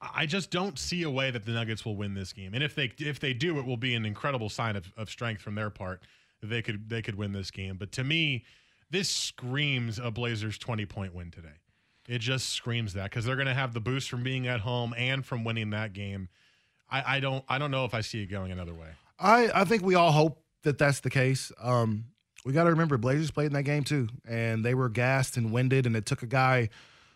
I 0.00 0.24
just 0.24 0.50
don't 0.50 0.78
see 0.78 1.02
a 1.02 1.10
way 1.10 1.30
that 1.30 1.44
the 1.44 1.52
Nuggets 1.52 1.84
will 1.84 1.94
win 1.94 2.14
this 2.14 2.32
game. 2.32 2.54
And 2.54 2.64
if 2.64 2.74
they 2.74 2.90
if 2.98 3.20
they 3.20 3.34
do, 3.34 3.58
it 3.58 3.66
will 3.66 3.76
be 3.76 3.94
an 3.94 4.06
incredible 4.06 4.48
sign 4.48 4.76
of, 4.76 4.90
of 4.96 5.10
strength 5.10 5.42
from 5.42 5.56
their 5.56 5.68
part. 5.68 6.04
They 6.42 6.62
could 6.62 6.88
they 6.88 7.02
could 7.02 7.16
win 7.16 7.32
this 7.32 7.50
game. 7.50 7.76
But 7.76 7.92
to 7.92 8.04
me, 8.04 8.46
this 8.90 9.10
screams 9.10 9.98
a 9.98 10.10
Blazers 10.10 10.56
20 10.56 10.86
point 10.86 11.14
win 11.14 11.30
today. 11.30 11.58
It 12.08 12.20
just 12.20 12.50
screams 12.50 12.94
that 12.94 13.10
because 13.10 13.26
they're 13.26 13.36
going 13.36 13.46
to 13.46 13.54
have 13.54 13.74
the 13.74 13.80
boost 13.80 14.08
from 14.08 14.22
being 14.22 14.46
at 14.46 14.60
home 14.60 14.94
and 14.96 15.22
from 15.22 15.44
winning 15.44 15.68
that 15.70 15.92
game. 15.92 16.30
I, 16.90 17.16
I 17.16 17.20
don't 17.20 17.44
I 17.48 17.58
don't 17.58 17.70
know 17.70 17.84
if 17.84 17.94
I 17.94 18.00
see 18.00 18.22
it 18.22 18.26
going 18.26 18.52
another 18.52 18.74
way. 18.74 18.88
I, 19.18 19.50
I 19.54 19.64
think 19.64 19.82
we 19.82 19.94
all 19.94 20.12
hope 20.12 20.42
that 20.62 20.78
that's 20.78 21.00
the 21.00 21.10
case. 21.10 21.50
Um, 21.60 22.06
we 22.44 22.52
got 22.52 22.64
to 22.64 22.70
remember 22.70 22.96
Blazers 22.98 23.30
played 23.30 23.46
in 23.46 23.52
that 23.54 23.64
game 23.64 23.82
too, 23.82 24.08
and 24.28 24.64
they 24.64 24.74
were 24.74 24.88
gassed 24.88 25.36
and 25.36 25.52
winded, 25.52 25.86
and 25.86 25.96
it 25.96 26.06
took 26.06 26.22
a 26.22 26.26
guy 26.26 26.68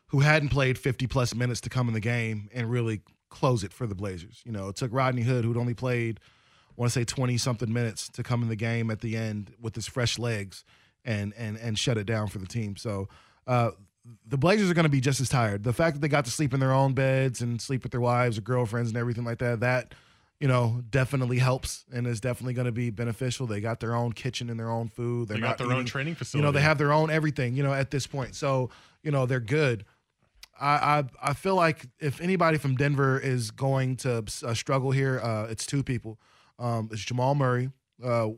who 0.08 0.20
hadn't 0.20 0.48
played 0.48 0.76
50 0.76 1.06
plus 1.06 1.34
minutes 1.34 1.60
to 1.60 1.70
come 1.70 1.86
in 1.86 1.94
the 1.94 2.00
game 2.00 2.48
and 2.52 2.70
really 2.70 3.02
close 3.28 3.62
it 3.62 3.72
for 3.72 3.86
the 3.86 3.94
Blazers. 3.94 4.42
You 4.44 4.50
know, 4.50 4.68
it 4.68 4.76
took 4.76 4.92
Rodney 4.92 5.22
Hood, 5.22 5.44
who'd 5.44 5.56
only 5.56 5.74
played, 5.74 6.18
I 6.70 6.72
want 6.74 6.92
to 6.92 6.98
say 6.98 7.04
20 7.04 7.36
something 7.38 7.72
minutes, 7.72 8.08
to 8.08 8.24
come 8.24 8.42
in 8.42 8.48
the 8.48 8.56
game 8.56 8.90
at 8.90 9.02
the 9.02 9.16
end 9.16 9.54
with 9.60 9.76
his 9.76 9.86
fresh 9.86 10.18
legs 10.18 10.64
and 11.04 11.32
and 11.36 11.56
and 11.56 11.78
shut 11.78 11.96
it 11.96 12.04
down 12.04 12.28
for 12.28 12.38
the 12.38 12.46
team. 12.46 12.76
So. 12.76 13.08
Uh, 13.46 13.70
the 14.26 14.38
Blazers 14.38 14.70
are 14.70 14.74
going 14.74 14.84
to 14.84 14.88
be 14.90 15.00
just 15.00 15.20
as 15.20 15.28
tired. 15.28 15.62
The 15.62 15.72
fact 15.72 15.96
that 15.96 16.00
they 16.00 16.08
got 16.08 16.24
to 16.24 16.30
sleep 16.30 16.54
in 16.54 16.60
their 16.60 16.72
own 16.72 16.94
beds 16.94 17.40
and 17.40 17.60
sleep 17.60 17.82
with 17.82 17.92
their 17.92 18.00
wives 18.00 18.38
or 18.38 18.40
girlfriends 18.42 18.90
and 18.90 18.98
everything 18.98 19.24
like 19.24 19.38
that, 19.38 19.60
that 19.60 19.94
you 20.40 20.48
know, 20.48 20.82
definitely 20.88 21.38
helps 21.38 21.84
and 21.92 22.06
is 22.06 22.18
definitely 22.18 22.54
going 22.54 22.64
to 22.64 22.72
be 22.72 22.88
beneficial. 22.88 23.46
They 23.46 23.60
got 23.60 23.78
their 23.78 23.94
own 23.94 24.14
kitchen 24.14 24.48
and 24.48 24.58
their 24.58 24.70
own 24.70 24.88
food. 24.88 25.28
They're 25.28 25.36
They 25.36 25.42
got 25.42 25.58
their 25.58 25.70
own 25.70 25.84
training 25.84 26.14
facility. 26.14 26.38
You 26.38 26.44
know, 26.44 26.52
they 26.52 26.62
have 26.62 26.78
their 26.78 26.92
own 26.92 27.10
everything. 27.10 27.54
You 27.54 27.62
know, 27.62 27.74
at 27.74 27.90
this 27.90 28.06
point, 28.06 28.34
so 28.34 28.70
you 29.02 29.10
know 29.10 29.26
they're 29.26 29.38
good. 29.38 29.84
I 30.58 31.04
I, 31.22 31.30
I 31.30 31.32
feel 31.34 31.56
like 31.56 31.86
if 31.98 32.22
anybody 32.22 32.56
from 32.56 32.74
Denver 32.74 33.18
is 33.18 33.50
going 33.50 33.96
to 33.96 34.24
uh, 34.44 34.54
struggle 34.54 34.90
here, 34.90 35.20
uh, 35.22 35.46
it's 35.50 35.66
two 35.66 35.82
people. 35.82 36.18
Um, 36.58 36.88
it's 36.90 37.02
Jamal 37.02 37.34
Murray. 37.34 37.70
Uh, 38.02 38.30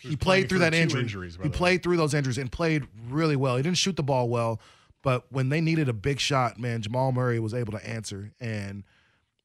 he 0.00 0.16
played 0.16 0.48
through 0.48 0.58
through 0.58 0.58
that 0.58 0.74
injury. 0.74 1.02
injuries, 1.02 1.36
he 1.36 1.42
way. 1.42 1.48
played 1.50 1.82
through 1.84 1.98
those 1.98 2.14
injuries 2.14 2.36
and 2.36 2.50
played 2.50 2.82
really 3.08 3.36
well. 3.36 3.56
He 3.56 3.62
didn't 3.62 3.76
shoot 3.76 3.94
the 3.94 4.02
ball 4.02 4.28
well, 4.28 4.60
but 5.04 5.30
when 5.30 5.50
they 5.50 5.60
needed 5.60 5.88
a 5.88 5.92
big 5.92 6.18
shot, 6.18 6.58
man, 6.58 6.82
Jamal 6.82 7.12
Murray 7.12 7.38
was 7.38 7.54
able 7.54 7.72
to 7.72 7.88
answer 7.88 8.32
and 8.40 8.82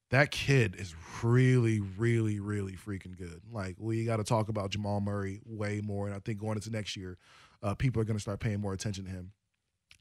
that 0.09 0.31
kid 0.31 0.75
is 0.75 0.95
really, 1.21 1.79
really, 1.79 2.39
really 2.39 2.73
freaking 2.73 3.15
good. 3.17 3.41
Like 3.51 3.75
we 3.77 4.05
got 4.05 4.17
to 4.17 4.23
talk 4.23 4.49
about 4.49 4.71
Jamal 4.71 5.01
Murray 5.01 5.39
way 5.45 5.81
more, 5.83 6.07
and 6.07 6.15
I 6.15 6.19
think 6.19 6.39
going 6.39 6.55
into 6.55 6.71
next 6.71 6.97
year, 6.97 7.17
uh, 7.61 7.75
people 7.75 8.01
are 8.01 8.05
going 8.05 8.17
to 8.17 8.21
start 8.21 8.39
paying 8.39 8.59
more 8.59 8.73
attention 8.73 9.05
to 9.05 9.11
him. 9.11 9.33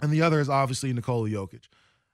And 0.01 0.11
the 0.11 0.23
other 0.23 0.41
is 0.41 0.49
obviously 0.49 0.93
Nikola 0.93 1.29
Jokic. 1.29 1.65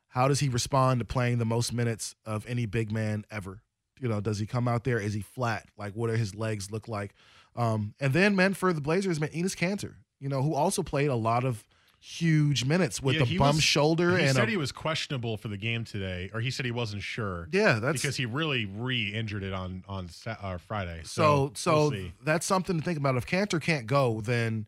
How 0.08 0.26
does 0.26 0.40
he 0.40 0.48
respond 0.48 1.00
to 1.00 1.04
playing 1.04 1.38
the 1.38 1.44
most 1.44 1.72
minutes 1.72 2.14
of 2.24 2.46
any 2.46 2.66
big 2.66 2.90
man 2.90 3.24
ever? 3.30 3.62
You 4.00 4.08
know, 4.08 4.20
does 4.20 4.38
he 4.38 4.46
come 4.46 4.66
out 4.66 4.84
there? 4.84 4.98
Is 4.98 5.14
he 5.14 5.20
flat? 5.20 5.68
Like, 5.76 5.94
what 5.94 6.08
do 6.08 6.14
his 6.14 6.34
legs 6.34 6.70
look 6.70 6.88
like? 6.88 7.14
Um, 7.54 7.94
and 8.00 8.12
then, 8.12 8.34
man, 8.34 8.54
for 8.54 8.72
the 8.72 8.80
Blazers, 8.80 9.20
man, 9.20 9.30
Enes 9.30 9.56
Kanter, 9.56 9.94
you 10.18 10.28
know, 10.28 10.42
who 10.42 10.54
also 10.54 10.82
played 10.82 11.10
a 11.10 11.14
lot 11.14 11.44
of 11.44 11.64
huge 12.06 12.64
minutes 12.66 13.02
with 13.02 13.16
Yeah, 13.16 13.22
a 13.22 13.38
bum 13.38 13.56
was- 13.56 13.62
shoulder 13.64 14.18
He 14.18 14.24
and 14.24 14.34
said 14.36 14.46
a, 14.46 14.50
he 14.50 14.56
was 14.58 14.72
questionable 14.72 15.38
for 15.38 15.48
the 15.48 15.56
game 15.56 15.84
today, 15.84 16.30
or 16.34 16.40
he 16.40 16.50
said 16.50 16.66
he 16.66 16.70
wasn't 16.72 17.02
sure. 17.02 17.48
Yeah, 17.50 17.74
that's- 17.74 18.02
because 18.02 18.16
he 18.16 18.26
really 18.26 18.66
re-injured 18.66 19.42
it 19.42 19.54
on 19.54 19.84
on 19.88 20.10
uh, 20.26 20.58
Friday. 20.58 21.00
So 21.04 21.52
So, 21.54 21.72
so 21.72 21.90
we'll 21.90 22.10
that's 22.22 22.44
something 22.44 22.78
to 22.78 22.84
think 22.84 22.98
about. 22.98 23.16
If 23.16 23.26
Kanter 23.26 23.60
can't 23.60 23.86
go, 23.86 24.20
then 24.20 24.66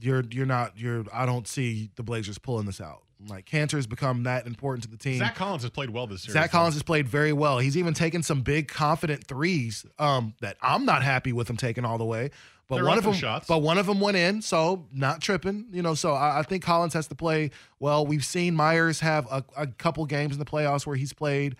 you're 0.00 0.24
you're 0.30 0.46
not 0.46 0.78
you're 0.78 1.04
I 1.12 1.26
don't 1.26 1.46
see 1.46 1.90
the 1.96 2.02
Blazers 2.02 2.38
pulling 2.38 2.64
this 2.66 2.80
out. 2.80 3.02
Like 3.28 3.46
Kanter's 3.46 3.86
become 3.88 4.22
that 4.22 4.46
important 4.46 4.84
to 4.84 4.88
the 4.90 4.96
team. 4.96 5.18
Zach 5.18 5.34
Collins 5.34 5.62
has 5.64 5.70
played 5.72 5.90
well 5.90 6.06
this 6.06 6.22
series. 6.22 6.32
Zach 6.34 6.50
though. 6.50 6.58
Collins 6.58 6.74
has 6.76 6.82
played 6.84 7.08
very 7.08 7.32
well. 7.32 7.58
He's 7.58 7.76
even 7.76 7.92
taken 7.92 8.22
some 8.22 8.42
big 8.42 8.68
confident 8.68 9.26
threes 9.26 9.84
um, 9.98 10.34
that 10.40 10.56
I'm 10.62 10.84
not 10.84 11.02
happy 11.02 11.32
with 11.32 11.50
him 11.50 11.56
taking 11.56 11.84
all 11.84 11.98
the 11.98 12.04
way. 12.04 12.30
But 12.68 12.76
They're 12.76 12.84
one 12.84 12.98
of 12.98 13.04
them, 13.04 13.14
shots. 13.14 13.46
but 13.48 13.58
one 13.58 13.78
of 13.78 13.86
them 13.86 13.98
went 13.98 14.18
in, 14.18 14.42
so 14.42 14.86
not 14.92 15.22
tripping. 15.22 15.68
You 15.72 15.80
know, 15.80 15.94
so 15.94 16.12
I, 16.12 16.40
I 16.40 16.42
think 16.42 16.62
Collins 16.62 16.92
has 16.92 17.06
to 17.08 17.14
play 17.14 17.50
well. 17.80 18.06
We've 18.06 18.24
seen 18.24 18.54
Meyers 18.54 19.00
have 19.00 19.26
a, 19.30 19.42
a 19.56 19.66
couple 19.66 20.04
games 20.04 20.34
in 20.34 20.38
the 20.38 20.44
playoffs 20.44 20.86
where 20.86 20.96
he's 20.96 21.14
played 21.14 21.56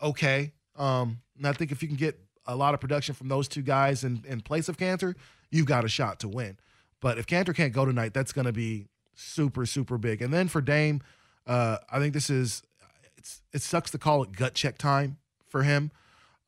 okay. 0.00 0.52
Um, 0.76 1.20
and 1.36 1.46
I 1.46 1.52
think 1.52 1.72
if 1.72 1.82
you 1.82 1.88
can 1.88 1.96
get 1.96 2.18
a 2.46 2.56
lot 2.56 2.72
of 2.72 2.80
production 2.80 3.14
from 3.14 3.28
those 3.28 3.48
two 3.48 3.62
guys 3.62 4.02
in, 4.02 4.22
in 4.26 4.40
place 4.40 4.68
of 4.68 4.78
Kanter, 4.78 5.14
you've 5.50 5.66
got 5.66 5.84
a 5.84 5.88
shot 5.88 6.20
to 6.20 6.28
win. 6.28 6.56
But 7.00 7.18
if 7.18 7.26
Kanter 7.26 7.54
can't 7.54 7.72
go 7.72 7.84
tonight, 7.84 8.14
that's 8.14 8.32
going 8.32 8.46
to 8.46 8.52
be 8.52 8.86
super, 9.14 9.66
super 9.66 9.98
big. 9.98 10.22
And 10.22 10.32
then 10.32 10.48
for 10.48 10.62
Dame, 10.62 11.02
uh, 11.46 11.78
I 11.90 11.98
think 11.98 12.14
this 12.14 12.30
is 12.30 12.62
it's 13.16 13.42
it 13.52 13.60
sucks 13.62 13.90
to 13.90 13.98
call 13.98 14.22
it 14.22 14.32
gut 14.32 14.54
check 14.54 14.78
time 14.78 15.18
for 15.48 15.62
him, 15.62 15.90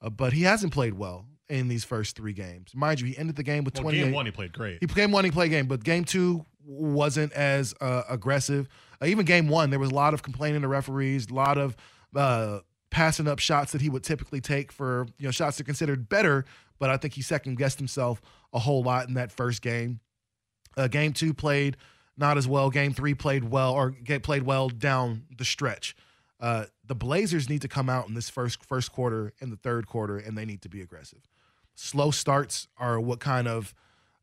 uh, 0.01 0.09
but 0.11 0.33
he 0.33 0.43
hasn't 0.43 0.73
played 0.73 0.95
well 0.95 1.27
in 1.49 1.69
these 1.69 1.85
first 1.85 2.17
three 2.17 2.33
games. 2.33 2.73
Mind 2.75 3.01
you, 3.01 3.07
he 3.07 3.17
ended 3.17 3.37
the 3.37 3.43
game 3.43 3.65
with 3.65 3.75
Well, 3.75 3.85
28. 3.85 4.05
game 4.05 4.13
one 4.13 4.27
he 4.27 4.33
played 4.33 4.53
great. 4.53 4.79
He 4.81 4.87
game 4.87 5.11
one, 5.13 5.25
he 5.25 5.31
played 5.31 5.51
game, 5.51 5.67
but 5.67 5.83
game 5.83 6.05
two 6.05 6.45
wasn't 6.65 7.33
as 7.33 7.75
uh, 7.81 8.03
aggressive. 8.09 8.69
Uh, 9.01 9.07
even 9.07 9.25
game 9.25 9.49
one, 9.49 9.71
there 9.71 9.79
was 9.79 9.91
a 9.91 9.95
lot 9.95 10.15
of 10.15 10.23
complaining 10.23 10.63
to 10.63 10.69
referees, 10.69 11.29
a 11.31 11.35
lot 11.35 11.57
of 11.57 11.77
uh, 12.15 12.61
passing 12.91 13.27
up 13.29 13.39
shots 13.39 13.73
that 13.73 13.81
he 13.81 13.89
would 13.89 14.05
typically 14.05 14.41
take 14.41 14.73
for 14.73 15.07
you 15.19 15.27
know 15.27 15.31
shots 15.31 15.57
that 15.57 15.65
are 15.65 15.67
considered 15.67 16.09
better. 16.09 16.45
But 16.79 16.91
I 16.91 16.97
think 16.97 17.15
he 17.15 17.23
second 17.23 17.57
guessed 17.57 17.79
himself 17.79 18.21
a 18.53 18.59
whole 18.59 18.83
lot 18.83 19.09
in 19.09 19.15
that 19.15 19.33
first 19.33 19.63
game. 19.63 20.01
Uh, 20.77 20.87
game 20.87 21.13
two 21.13 21.35
played 21.35 21.77
not 22.17 22.37
as 22.37 22.47
well. 22.47 22.69
Game 22.71 22.93
three 22.93 23.15
played 23.15 23.45
well 23.45 23.73
or 23.73 23.91
get 23.91 24.23
played 24.23 24.43
well 24.43 24.69
down 24.69 25.25
the 25.37 25.45
stretch. 25.45 25.97
The 26.89 26.95
Blazers 26.95 27.49
need 27.49 27.63
to 27.63 27.69
come 27.69 27.89
out 27.89 28.09
in 28.09 28.15
this 28.15 28.29
first 28.29 28.65
first 28.65 28.93
quarter 28.93 29.33
and 29.41 29.53
the 29.53 29.57
third 29.57 29.87
quarter, 29.87 30.19
and 30.19 30.37
they 30.37 30.45
need 30.45 30.63
to 30.63 30.69
be 30.69 30.81
aggressive. 30.81 31.21
Slow 31.75 32.11
starts 32.11 32.67
are 32.79 32.99
what 32.99 33.21
kind 33.21 33.47
of 33.47 33.75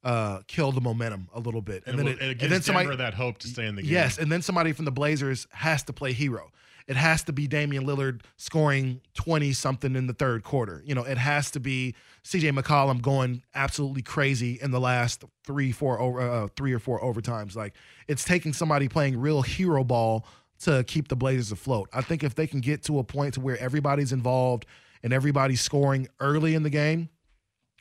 uh, 0.03 0.41
kill 0.47 0.71
the 0.71 0.81
momentum 0.81 1.29
a 1.33 1.39
little 1.39 1.61
bit, 1.61 1.83
and, 1.85 1.97
then 1.97 2.07
it, 2.07 2.21
it 2.21 2.37
gives 2.37 2.65
Denver 2.65 2.95
that 2.95 3.13
hope 3.13 3.37
to 3.39 3.47
stay 3.47 3.65
in 3.65 3.75
the 3.75 3.81
game. 3.81 3.91
Yes, 3.91 4.17
and 4.17 4.31
then 4.31 4.41
somebody 4.41 4.71
from 4.71 4.85
the 4.85 4.91
Blazers 4.91 5.47
has 5.51 5.83
to 5.83 5.93
play 5.93 6.11
hero. 6.11 6.51
It 6.87 6.97
has 6.97 7.23
to 7.23 7.33
be 7.33 7.47
Damian 7.47 7.85
Lillard 7.85 8.21
scoring 8.37 9.01
20 9.15 9.53
something 9.53 9.95
in 9.95 10.05
the 10.05 10.13
third 10.13 10.43
quarter. 10.43 10.83
You 10.85 10.93
know, 10.93 11.03
it 11.03 11.17
has 11.17 11.49
to 11.51 11.59
be 11.59 11.95
CJ 12.23 12.57
McCollum 12.57 13.01
going 13.01 13.41
absolutely 13.55 14.03
crazy 14.03 14.59
in 14.61 14.69
the 14.69 14.79
last 14.79 15.23
three, 15.43 15.71
four, 15.71 15.99
over, 15.99 16.21
uh, 16.21 16.47
three 16.55 16.73
or 16.73 16.79
four 16.79 17.01
overtimes. 17.01 17.55
Like 17.55 17.73
it's 18.07 18.23
taking 18.23 18.53
somebody 18.53 18.87
playing 18.87 19.19
real 19.19 19.41
hero 19.41 19.83
ball 19.83 20.27
to 20.61 20.83
keep 20.85 21.07
the 21.07 21.15
Blazers 21.15 21.51
afloat. 21.51 21.89
I 21.93 22.01
think 22.01 22.23
if 22.23 22.35
they 22.35 22.47
can 22.47 22.59
get 22.61 22.83
to 22.83 22.99
a 22.99 23.03
point 23.03 23.33
to 23.35 23.41
where 23.41 23.57
everybody's 23.59 24.11
involved 24.11 24.65
and 25.03 25.11
everybody's 25.13 25.61
scoring 25.61 26.07
early 26.19 26.55
in 26.55 26.63
the 26.63 26.69
game, 26.69 27.09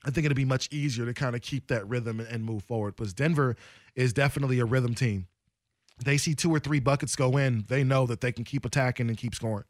I 0.05 0.11
think 0.11 0.25
it'd 0.27 0.37
be 0.37 0.45
much 0.45 0.69
easier 0.73 1.07
to 1.07 1.15
kind 1.15 1.35
of 1.35 1.43
keep 1.43 1.69
that 1.69 1.89
rhythm 1.89 2.21
and- 2.21 2.29
and 2.29 2.45
move 2.45 2.63
forward. 2.65 2.97
Because 2.97 3.15
Denver 3.15 3.57
is 3.95 4.13
definitely 4.13 4.59
a 4.59 4.65
rhythm 4.65 4.95
team. 4.95 5.29
They 6.05 6.19
see 6.19 6.35
two 6.35 6.51
or 6.53 6.59
three 6.59 6.81
buckets 6.81 7.15
go 7.17 7.37
in, 7.37 7.65
they 7.69 7.85
know 7.85 8.07
that 8.07 8.21
they 8.21 8.33
can 8.33 8.45
keep 8.45 8.65
attacking 8.65 9.09
and 9.09 9.17
keep 9.17 9.35
scoring. 9.35 9.65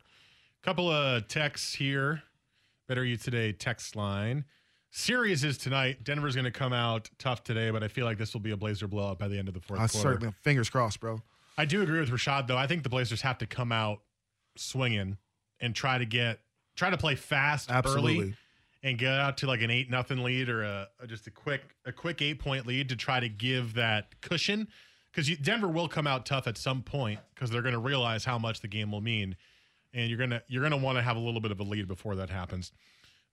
Couple 0.63 0.91
of 0.91 1.29
texts 1.29 1.75
here. 1.75 2.23
Better 2.89 3.05
you 3.05 3.17
today 3.19 3.53
text 3.53 3.95
line. 3.95 4.45
Series 4.91 5.45
is 5.45 5.59
tonight. 5.59 6.05
Denver's 6.05 6.35
going 6.35 6.45
to 6.45 6.51
come 6.51 6.73
out 6.73 7.11
tough 7.19 7.43
today, 7.45 7.71
but 7.71 7.83
I 7.83 7.89
feel 7.89 8.05
like 8.05 8.17
this 8.17 8.33
will 8.33 8.41
be 8.41 8.53
a 8.53 8.57
Blazer 8.57 8.87
blowout 8.89 9.19
by 9.19 9.29
the 9.29 9.39
end 9.39 9.49
of 9.49 9.55
the 9.55 9.61
fourth 9.61 9.81
I 9.81 9.87
quarter. 9.89 10.13
certainly 10.13 10.35
fingers 10.43 10.71
crossed, 10.71 11.01
bro. 11.01 11.21
I 11.57 11.65
do 11.65 11.83
agree 11.83 12.01
with 12.01 12.11
Rashad 12.11 12.47
though. 12.47 12.57
I 12.57 12.67
think 12.67 12.83
the 12.83 12.89
Blazers 12.89 13.23
have 13.23 13.39
to 13.39 13.47
come 13.47 13.73
out 13.73 14.01
swinging 14.57 15.19
and 15.61 15.75
try 15.75 15.99
to 15.99 16.05
get 16.05 16.41
try 16.77 16.91
to 16.91 16.97
play 16.97 17.15
fast 17.15 17.71
Absolutely. 17.71 18.19
early 18.19 18.37
and 18.83 18.99
get 18.99 19.13
out 19.13 19.39
to 19.39 19.47
like 19.47 19.63
an 19.63 19.71
eight 19.71 19.91
nothing 19.91 20.23
lead 20.23 20.49
or 20.49 20.63
a, 20.63 20.89
a 21.01 21.07
just 21.07 21.27
a 21.27 21.31
quick 21.31 21.63
a 21.85 21.93
quick 21.93 22.21
eight 22.23 22.39
point 22.39 22.67
lead 22.67 22.89
to 22.91 22.97
try 22.97 23.21
to 23.21 23.29
give 23.29 23.75
that 23.75 24.21
cushion 24.21 24.69
because 25.15 25.29
Denver 25.39 25.69
will 25.69 25.89
come 25.89 26.07
out 26.07 26.27
tough 26.27 26.47
at 26.47 26.59
some 26.59 26.83
point 26.83 27.21
because 27.35 27.51
they're 27.51 27.63
going 27.63 27.75
to 27.75 27.79
realize 27.79 28.25
how 28.25 28.39
much 28.39 28.61
the 28.61 28.69
game 28.69 28.91
will 28.91 29.01
mean, 29.01 29.37
and 29.93 30.09
you're 30.09 30.19
gonna 30.19 30.43
you're 30.49 30.63
gonna 30.63 30.77
want 30.77 30.99
to 30.99 31.03
have 31.03 31.17
a 31.17 31.21
little 31.21 31.41
bit 31.41 31.51
of 31.53 31.61
a 31.61 31.63
lead 31.63 31.87
before 31.87 32.17
that 32.17 32.31
happens. 32.31 32.73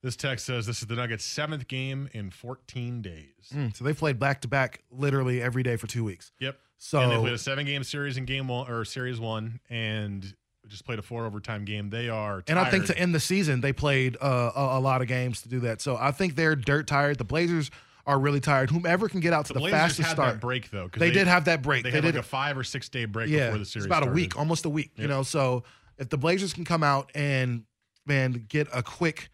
This 0.02 0.16
text 0.16 0.46
says 0.46 0.66
this 0.66 0.82
is 0.82 0.88
the 0.88 0.96
Nuggets' 0.96 1.24
seventh 1.24 1.68
game 1.68 2.08
in 2.12 2.30
14 2.30 3.02
days. 3.02 3.52
Mm, 3.54 3.74
so 3.76 3.84
they 3.84 3.92
played 3.92 4.18
back 4.18 4.40
to 4.40 4.48
back 4.48 4.82
literally 4.90 5.40
every 5.40 5.62
day 5.62 5.76
for 5.76 5.86
two 5.86 6.02
weeks. 6.02 6.32
Yep. 6.40 6.58
So 6.78 6.98
and 6.98 7.12
they 7.12 7.16
played 7.16 7.34
a 7.34 7.38
seven 7.38 7.64
game 7.64 7.84
series 7.84 8.16
in 8.16 8.24
game 8.24 8.48
one 8.48 8.68
or 8.68 8.84
series 8.84 9.20
one, 9.20 9.60
and 9.70 10.34
just 10.66 10.84
played 10.84 10.98
a 10.98 11.02
four 11.02 11.24
overtime 11.24 11.64
game. 11.64 11.90
They 11.90 12.08
are, 12.08 12.42
and 12.48 12.58
I 12.58 12.70
think 12.70 12.86
to 12.86 12.98
end 12.98 13.14
the 13.14 13.20
season, 13.20 13.60
they 13.60 13.72
played 13.72 14.16
uh, 14.20 14.50
a, 14.56 14.78
a 14.78 14.80
lot 14.80 15.02
of 15.02 15.06
games 15.06 15.42
to 15.42 15.48
do 15.48 15.60
that. 15.60 15.80
So 15.80 15.96
I 15.96 16.10
think 16.10 16.34
they're 16.34 16.56
dirt 16.56 16.88
tired. 16.88 17.18
The 17.18 17.24
Blazers 17.24 17.70
are 18.04 18.18
really 18.18 18.40
tired. 18.40 18.70
Whomever 18.70 19.08
can 19.08 19.20
get 19.20 19.32
out 19.32 19.46
to 19.46 19.52
the 19.52 19.60
the, 19.60 19.68
fastest 19.68 20.10
start. 20.10 20.34
that 20.34 20.40
break 20.40 20.70
though, 20.70 20.88
They, 20.88 21.12
did 21.12 21.28
have 21.28 21.44
that 21.44 21.62
break. 21.62 21.84
They, 21.84 21.90
They, 21.90 21.96
had 21.96 22.02
did 22.02 22.16
like 22.16 22.24
a 22.24 22.26
five 22.26 22.58
or 22.58 22.64
six 22.64 22.88
day 22.88 23.04
break 23.04 23.28
yeah, 23.28 23.46
before 23.46 23.58
the 23.58 23.64
series. 23.64 23.84
it's 23.84 23.86
about 23.86 24.02
started. 24.02 24.10
a 24.10 24.14
week, 24.14 24.36
almost 24.36 24.64
a 24.64 24.70
week. 24.70 24.90
You 24.96 25.06
know, 25.06 25.22
so 25.22 25.62
if 25.98 26.08
the 26.08 26.18
Blazers 26.18 26.52
can 26.52 26.64
come 26.64 26.82
out 26.82 27.12
and 27.14 27.62
man 28.06 28.46
get 28.48 28.66
a 28.72 28.82
quick 28.82 29.30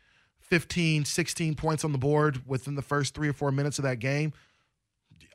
15, 0.50 1.04
16 1.04 1.54
points 1.54 1.84
on 1.84 1.92
the 1.92 1.98
board 1.98 2.42
within 2.46 2.74
the 2.74 2.82
first 2.82 3.14
three 3.14 3.28
or 3.28 3.32
four 3.32 3.52
minutes 3.52 3.78
of 3.78 3.84
that 3.84 3.98
game, 3.98 4.32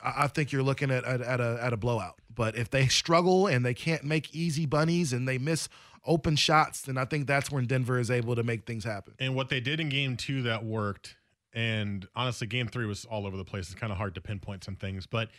I, 0.02 0.24
I 0.24 0.26
think 0.28 0.52
you're 0.52 0.62
looking 0.62 0.90
at, 0.90 1.04
at 1.04 1.20
at 1.20 1.40
a 1.40 1.58
at 1.60 1.72
a 1.72 1.76
blowout. 1.76 2.18
But 2.34 2.56
if 2.56 2.70
they 2.70 2.86
struggle 2.86 3.46
and 3.46 3.64
they 3.64 3.74
can't 3.74 4.04
make 4.04 4.34
easy 4.34 4.66
bunnies 4.66 5.12
and 5.12 5.26
they 5.28 5.38
miss 5.38 5.68
open 6.06 6.36
shots, 6.36 6.82
then 6.82 6.98
I 6.98 7.04
think 7.04 7.26
that's 7.26 7.50
when 7.50 7.66
Denver 7.66 7.98
is 7.98 8.10
able 8.10 8.34
to 8.36 8.42
make 8.42 8.66
things 8.66 8.84
happen. 8.84 9.14
And 9.18 9.34
what 9.34 9.48
they 9.48 9.60
did 9.60 9.80
in 9.80 9.88
game 9.88 10.16
two 10.16 10.42
that 10.42 10.64
worked, 10.64 11.16
and 11.52 12.06
honestly, 12.14 12.46
game 12.46 12.68
three 12.68 12.86
was 12.86 13.04
all 13.04 13.26
over 13.26 13.36
the 13.36 13.44
place. 13.44 13.70
It's 13.70 13.78
kind 13.78 13.92
of 13.92 13.98
hard 13.98 14.14
to 14.16 14.20
pinpoint 14.20 14.64
some 14.64 14.76
things, 14.76 15.06
but 15.06 15.30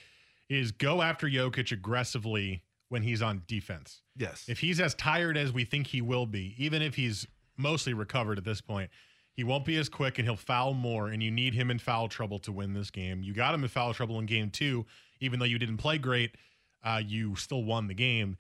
is 0.50 0.72
go 0.72 1.02
after 1.02 1.28
Jokic 1.28 1.72
aggressively 1.72 2.64
when 2.90 3.02
he's 3.02 3.22
on 3.22 3.44
defense. 3.48 4.02
Yes. 4.16 4.46
If 4.48 4.60
he's 4.60 4.80
as 4.80 4.94
tired 4.96 5.38
as 5.38 5.52
we 5.52 5.66
think 5.66 5.88
he 5.88 6.02
will 6.02 6.26
be, 6.26 6.54
even 6.58 6.82
if 6.82 6.96
he's 6.96 7.28
mostly 7.58 7.94
recovered 7.94 8.38
at 8.38 8.46
this 8.46 8.62
point, 8.62 8.90
he 9.36 9.44
won't 9.44 9.66
be 9.66 9.76
as 9.78 9.90
quick 9.90 10.18
and 10.18 10.28
he'll 10.28 10.36
foul 10.36 10.74
more. 10.74 11.10
And 11.10 11.22
you 11.22 11.30
need 11.30 11.54
him 11.54 11.70
in 11.70 11.78
foul 11.78 12.08
trouble 12.08 12.40
to 12.40 12.52
win 12.52 12.74
this 12.74 12.90
game. 12.90 13.22
You 13.22 13.34
got 13.34 13.54
him 13.54 13.64
in 13.64 13.70
foul 13.70 13.94
trouble 13.94 14.18
in 14.20 14.26
game 14.26 14.50
two, 14.50 14.86
even 15.20 15.40
though 15.40 15.46
you 15.46 15.60
didn't 15.60 15.78
play 15.78 15.98
great, 15.98 16.36
uh, 16.84 17.02
you 17.06 17.36
still 17.36 17.64
won 17.64 17.88
the 17.88 17.94
game. 17.94 18.38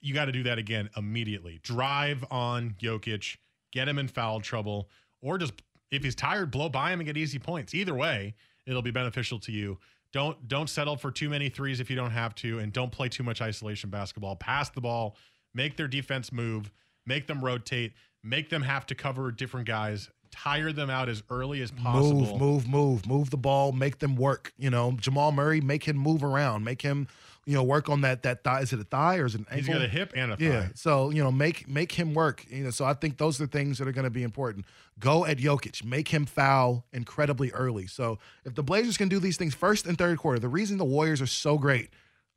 You 0.00 0.14
got 0.14 0.26
to 0.26 0.32
do 0.32 0.42
that 0.44 0.58
again 0.58 0.88
immediately. 0.96 1.60
Drive 1.62 2.24
on 2.30 2.76
Jokic, 2.80 3.36
get 3.72 3.88
him 3.88 3.98
in 3.98 4.08
foul 4.08 4.40
trouble, 4.40 4.88
or 5.20 5.38
just 5.38 5.52
if 5.90 6.04
he's 6.04 6.14
tired, 6.14 6.50
blow 6.50 6.68
by 6.68 6.92
him 6.92 7.00
and 7.00 7.06
get 7.06 7.16
easy 7.16 7.38
points. 7.38 7.74
Either 7.74 7.94
way, 7.94 8.34
it'll 8.66 8.82
be 8.82 8.90
beneficial 8.90 9.38
to 9.40 9.52
you. 9.52 9.78
Don't 10.12 10.48
don't 10.48 10.70
settle 10.70 10.96
for 10.96 11.10
too 11.10 11.28
many 11.28 11.48
threes 11.48 11.80
if 11.80 11.90
you 11.90 11.96
don't 11.96 12.12
have 12.12 12.34
to, 12.36 12.60
and 12.60 12.72
don't 12.72 12.92
play 12.92 13.08
too 13.08 13.22
much 13.22 13.42
isolation 13.42 13.90
basketball. 13.90 14.36
Pass 14.36 14.70
the 14.70 14.80
ball, 14.80 15.16
make 15.52 15.76
their 15.76 15.88
defense 15.88 16.32
move, 16.32 16.70
make 17.04 17.26
them 17.26 17.44
rotate, 17.44 17.92
make 18.22 18.50
them 18.50 18.62
have 18.62 18.86
to 18.86 18.94
cover 18.94 19.30
different 19.30 19.66
guys, 19.66 20.10
tire 20.30 20.72
them 20.72 20.90
out 20.90 21.08
as 21.08 21.22
early 21.30 21.62
as 21.62 21.70
possible. 21.70 22.20
Move, 22.20 22.38
move, 22.38 22.68
move, 22.68 23.06
move 23.06 23.30
the 23.30 23.36
ball, 23.36 23.72
make 23.72 23.98
them 23.98 24.16
work. 24.16 24.52
You 24.58 24.70
know, 24.70 24.92
Jamal 24.92 25.32
Murray, 25.32 25.60
make 25.60 25.84
him 25.84 25.96
move 25.96 26.22
around, 26.22 26.64
make 26.64 26.82
him, 26.82 27.08
you 27.46 27.54
know, 27.54 27.62
work 27.62 27.88
on 27.88 28.02
that 28.02 28.22
that 28.24 28.44
thigh. 28.44 28.60
Is 28.60 28.72
it 28.72 28.80
a 28.80 28.84
thigh 28.84 29.16
or 29.16 29.26
is 29.26 29.34
it 29.34 29.40
an 29.40 29.46
ankle? 29.50 29.66
He's 29.66 29.74
got 29.74 29.84
a 29.84 29.88
hip 29.88 30.12
and 30.14 30.32
a 30.32 30.36
thigh. 30.36 30.44
Yeah. 30.44 30.68
So 30.74 31.10
you 31.10 31.22
know, 31.22 31.32
make 31.32 31.68
make 31.68 31.92
him 31.92 32.14
work. 32.14 32.44
You 32.50 32.64
know, 32.64 32.70
so 32.70 32.84
I 32.84 32.94
think 32.94 33.16
those 33.16 33.40
are 33.40 33.46
things 33.46 33.78
that 33.78 33.88
are 33.88 33.92
going 33.92 34.04
to 34.04 34.10
be 34.10 34.22
important. 34.22 34.66
Go 34.98 35.24
at 35.24 35.38
Jokic, 35.38 35.84
make 35.84 36.08
him 36.08 36.26
foul 36.26 36.84
incredibly 36.92 37.50
early. 37.52 37.86
So 37.86 38.18
if 38.44 38.54
the 38.54 38.62
Blazers 38.62 38.96
can 38.96 39.08
do 39.08 39.18
these 39.18 39.36
things 39.36 39.54
first 39.54 39.86
and 39.86 39.96
third 39.96 40.18
quarter, 40.18 40.38
the 40.38 40.48
reason 40.48 40.76
the 40.76 40.84
Warriors 40.84 41.22
are 41.22 41.26
so 41.26 41.56
great, 41.56 41.90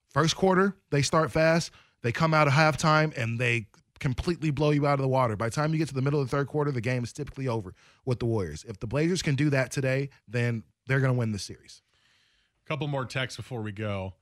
first 0.10 0.36
quarter 0.36 0.76
they 0.92 1.02
start 1.02 1.32
fast, 1.32 1.72
they 2.04 2.12
come 2.12 2.34
out 2.34 2.48
of 2.48 2.54
halftime 2.54 3.16
and 3.18 3.40
they 3.40 3.68
completely 4.02 4.52
blow 4.52 4.72
you 4.72 4.86
out 4.86 4.96
of 4.96 5.02
the 5.04 5.08
water. 5.08 5.38
By 5.38 5.48
the 5.48 5.56
time 5.56 5.72
you 5.72 5.78
get 5.78 5.88
to 5.88 5.94
the 5.94 6.02
middle 6.02 6.20
of 6.20 6.30
the 6.30 6.36
third 6.36 6.48
quarter, 6.48 6.72
the 6.72 6.82
game 6.82 7.04
is 7.04 7.14
typically 7.14 7.48
over 7.48 7.74
with 8.04 8.20
the 8.20 8.26
Warriors. 8.26 8.66
If 8.68 8.80
the 8.80 8.88
Blazers 8.88 9.22
can 9.22 9.36
do 9.36 9.50
that 9.52 9.72
today, 9.72 10.10
then 10.28 10.64
they're 10.88 11.00
going 11.00 11.14
to 11.14 11.18
win 11.18 11.32
the 11.32 11.40
series. 11.40 11.82
A 12.66 12.68
couple 12.68 12.88
more 12.88 13.06
texts 13.06 13.38
before 13.38 13.62
we 13.62 13.72
go. 13.72 14.16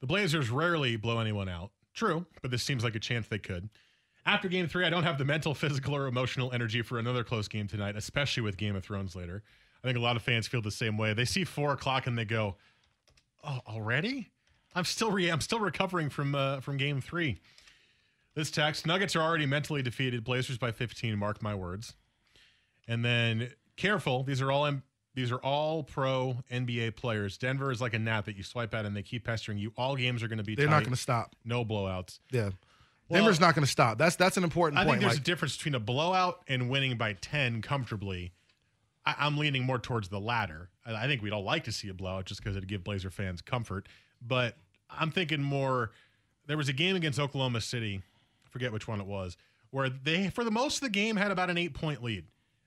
The 0.00 0.06
Blazers 0.06 0.50
rarely 0.50 0.96
blow 0.96 1.18
anyone 1.18 1.48
out. 1.48 1.72
True, 1.94 2.26
but 2.42 2.50
this 2.50 2.62
seems 2.62 2.84
like 2.84 2.94
a 2.94 3.00
chance 3.00 3.26
they 3.26 3.38
could. 3.38 3.70
After 4.26 4.48
game 4.48 4.68
three, 4.68 4.84
I 4.84 4.90
don't 4.90 5.04
have 5.04 5.18
the 5.18 5.24
mental, 5.24 5.54
physical, 5.54 5.96
or 5.96 6.06
emotional 6.06 6.52
energy 6.52 6.82
for 6.82 6.98
another 6.98 7.24
close 7.24 7.48
game 7.48 7.66
tonight, 7.66 7.96
especially 7.96 8.42
with 8.42 8.56
Game 8.56 8.76
of 8.76 8.84
Thrones 8.84 9.16
later. 9.16 9.42
I 9.82 9.86
think 9.86 9.96
a 9.96 10.02
lot 10.02 10.16
of 10.16 10.22
fans 10.22 10.46
feel 10.46 10.62
the 10.62 10.70
same 10.70 10.96
way. 10.98 11.14
They 11.14 11.24
see 11.24 11.44
four 11.44 11.72
o'clock 11.72 12.06
and 12.06 12.16
they 12.16 12.24
go, 12.24 12.56
"Oh, 13.42 13.60
already? 13.66 14.30
I'm 14.74 14.84
still 14.84 15.10
re- 15.10 15.30
I'm 15.30 15.42
still 15.42 15.60
recovering 15.60 16.10
from 16.10 16.34
uh, 16.34 16.60
from 16.60 16.78
game 16.78 17.00
three. 17.00 17.38
This 18.34 18.50
text: 18.50 18.86
Nuggets 18.86 19.14
are 19.16 19.22
already 19.22 19.46
mentally 19.46 19.82
defeated. 19.82 20.24
Blazers 20.24 20.58
by 20.58 20.72
15. 20.72 21.16
Mark 21.18 21.42
my 21.42 21.54
words. 21.54 21.94
And 22.88 23.04
then 23.04 23.50
careful. 23.76 24.22
These 24.24 24.40
are 24.42 24.50
all 24.50 24.66
M- 24.66 24.82
these 25.14 25.30
are 25.30 25.38
all 25.38 25.84
pro 25.84 26.38
NBA 26.50 26.96
players. 26.96 27.38
Denver 27.38 27.70
is 27.70 27.80
like 27.80 27.94
a 27.94 27.98
gnat 27.98 28.24
that 28.24 28.36
you 28.36 28.42
swipe 28.42 28.74
at 28.74 28.84
and 28.84 28.96
they 28.96 29.02
keep 29.02 29.24
pestering 29.24 29.58
you. 29.58 29.72
All 29.76 29.94
games 29.94 30.22
are 30.22 30.28
going 30.28 30.38
to 30.38 30.44
be. 30.44 30.54
They're 30.56 30.66
tight. 30.66 30.72
not 30.72 30.80
going 30.82 30.94
to 30.94 31.00
stop. 31.00 31.36
No 31.44 31.64
blowouts. 31.64 32.18
Yeah. 32.32 32.50
Well, 33.08 33.20
Denver's 33.20 33.38
not 33.38 33.54
going 33.54 33.64
to 33.64 33.70
stop. 33.70 33.98
That's 33.98 34.16
that's 34.16 34.36
an 34.36 34.44
important 34.44 34.78
I 34.80 34.84
point. 34.84 34.94
think 34.94 35.02
there's 35.02 35.12
Like, 35.14 35.20
a 35.20 35.24
difference 35.24 35.56
between 35.56 35.74
a 35.76 35.80
blowout 35.80 36.40
and 36.48 36.68
winning 36.68 36.96
by 36.96 37.12
10 37.12 37.62
comfortably. 37.62 38.32
I, 39.06 39.14
I'm 39.18 39.36
leaning 39.38 39.62
more 39.62 39.78
towards 39.78 40.08
the 40.08 40.18
latter. 40.18 40.70
I, 40.84 41.04
I 41.04 41.06
think 41.06 41.22
we'd 41.22 41.32
all 41.32 41.44
like 41.44 41.64
to 41.64 41.72
see 41.72 41.88
a 41.88 41.94
blowout 41.94 42.24
just 42.24 42.42
because 42.42 42.56
it'd 42.56 42.68
give 42.68 42.82
Blazer 42.82 43.10
fans 43.10 43.40
comfort. 43.40 43.88
But 44.20 44.56
I'm 44.90 45.10
thinking 45.12 45.42
more. 45.42 45.92
There 46.46 46.56
was 46.56 46.68
a 46.68 46.72
game 46.72 46.96
against 46.96 47.20
Oklahoma 47.20 47.60
City, 47.60 48.02
forget 48.54 48.72
which 48.72 48.86
one 48.86 49.00
it 49.00 49.06
was, 49.06 49.36
where 49.70 49.90
they, 49.90 50.30
for 50.30 50.44
the 50.44 50.50
most 50.52 50.76
of 50.76 50.82
the 50.82 50.90
game, 50.90 51.16
had 51.16 51.32
about 51.32 51.50
an 51.50 51.58
eight 51.58 51.74
point 51.74 52.04
lead. 52.04 52.24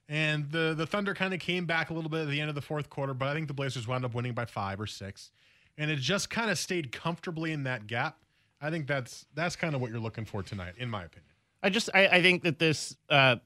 And 0.09 0.51
the, 0.51 0.73
the 0.77 0.85
Thunder 0.85 1.13
kind 1.13 1.33
of 1.33 1.39
came 1.39 1.65
back 1.65 1.89
a 1.89 1.93
little 1.93 2.09
bit 2.09 2.23
at 2.23 2.29
the 2.29 2.41
end 2.41 2.49
of 2.49 2.55
the 2.55 2.61
fourth 2.61 2.89
quarter, 2.89 3.13
but 3.13 3.29
I 3.29 3.33
think 3.33 3.47
the 3.47 3.53
Blazers 3.53 3.87
wound 3.87 4.03
up 4.03 4.13
winning 4.13 4.33
by 4.33 4.43
five 4.43 4.81
or 4.81 4.85
six. 4.85 5.31
And 5.77 5.89
it 5.89 5.99
just 5.99 6.29
kind 6.29 6.51
of 6.51 6.59
stayed 6.59 6.91
comfortably 6.91 7.53
in 7.53 7.63
that 7.63 7.87
gap. 7.87 8.17
I 8.59 8.69
think 8.69 8.85
that's 8.85 9.25
that's 9.33 9.55
kind 9.55 9.75
of 9.75 9.81
what 9.81 9.91
you're 9.91 9.99
looking 9.99 10.25
for 10.25 10.43
tonight, 10.43 10.73
in 10.77 10.89
my 10.89 11.05
opinion. 11.05 11.31
I 11.63 11.69
just 11.69 11.89
I, 11.93 12.07
I 12.07 12.21
think 12.21 12.43
that 12.43 12.59
this 12.59 12.97
uh 13.09 13.37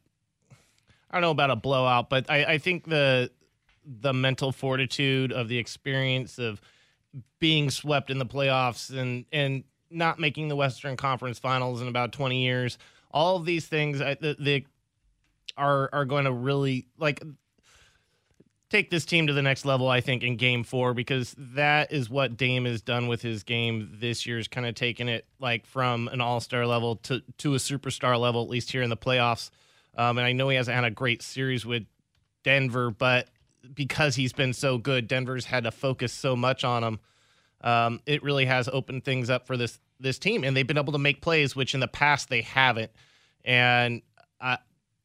I 1.12 1.16
don't 1.16 1.22
know 1.22 1.32
about 1.32 1.52
a 1.52 1.56
blowout, 1.56 2.10
but 2.10 2.30
I, 2.30 2.46
I 2.46 2.58
think 2.58 2.86
the 2.86 3.30
the 3.86 4.14
mental 4.14 4.52
fortitude 4.52 5.32
of 5.32 5.48
the 5.48 5.58
experience 5.58 6.40
of 6.40 6.62
being 7.40 7.70
swept 7.70 8.10
in 8.10 8.18
the 8.18 8.26
playoffs 8.26 8.98
and 8.98 9.26
and 9.32 9.64
not 9.92 10.20
making 10.20 10.48
the 10.48 10.56
Western 10.56 10.98
Conference 10.98 11.40
Finals 11.40 11.82
in 11.82 11.88
about 11.88 12.12
20 12.12 12.44
years, 12.44 12.78
all 13.12 13.36
of 13.36 13.46
these 13.46 13.68
things 13.68 14.00
the, 14.00 14.64
are 15.58 15.90
are 15.92 16.06
going 16.06 16.26
to 16.26 16.32
really 16.32 16.88
like 16.98 17.22
take 18.72 18.90
this 18.90 19.04
team 19.06 19.28
to 19.28 19.34
the 19.34 19.42
next 19.42 19.66
level, 19.66 19.90
I 19.90 20.00
think, 20.00 20.24
in 20.24 20.38
game 20.38 20.64
four, 20.64 20.94
because 20.94 21.36
that 21.38 21.92
is 21.92 22.10
what 22.10 22.38
Dame 22.38 22.64
has 22.66 22.82
done 22.82 23.08
with 23.08 23.22
his 23.22 23.44
game 23.44 23.98
this 24.00 24.26
year, 24.26 24.40
is 24.40 24.48
kind 24.48 24.66
of 24.66 24.76
taken 24.76 25.10
it 25.10 25.26
like 25.40 25.66
from 25.66 26.08
an 26.08 26.22
all 26.22 26.40
star 26.40 26.66
level 26.66 26.96
to, 26.98 27.22
to 27.40 27.54
a 27.54 27.58
superstar 27.58 28.18
level, 28.20 28.42
at 28.42 28.50
least 28.50 28.72
here 28.72 28.82
in 28.82 28.90
the 28.90 28.98
playoffs. 28.98 29.52
Um, 29.98 30.18
and 30.18 30.26
I 30.26 30.32
know 30.32 30.48
he 30.48 30.56
hasn't 30.56 30.74
had 30.74 30.86
a 30.86 30.92
great 30.92 31.22
series 31.22 31.66
with 31.66 31.84
Denver, 32.44 32.92
but 32.92 33.28
because 33.74 34.16
he's 34.16 34.34
been 34.34 34.54
so 34.54 34.78
good, 34.78 35.08
Denver's 35.08 35.46
had 35.46 35.66
to 35.66 35.72
focus 35.72 36.14
so 36.14 36.36
much 36.36 36.64
on 36.64 36.84
him. 36.84 37.00
Um, 37.64 38.02
it 38.06 38.24
really 38.24 38.46
has 38.46 38.68
opened 38.68 39.04
things 39.04 39.30
up 39.30 39.48
for 39.48 39.58
this 39.58 39.80
this 40.00 40.18
team, 40.18 40.44
and 40.44 40.58
they've 40.58 40.66
been 40.66 40.78
able 40.78 40.94
to 40.94 41.00
make 41.00 41.22
plays, 41.22 41.56
which 41.56 41.74
in 41.74 41.80
the 41.80 41.88
past 41.88 42.30
they 42.30 42.42
haven't. 42.42 42.92
And 43.46 44.02
uh, 44.40 44.58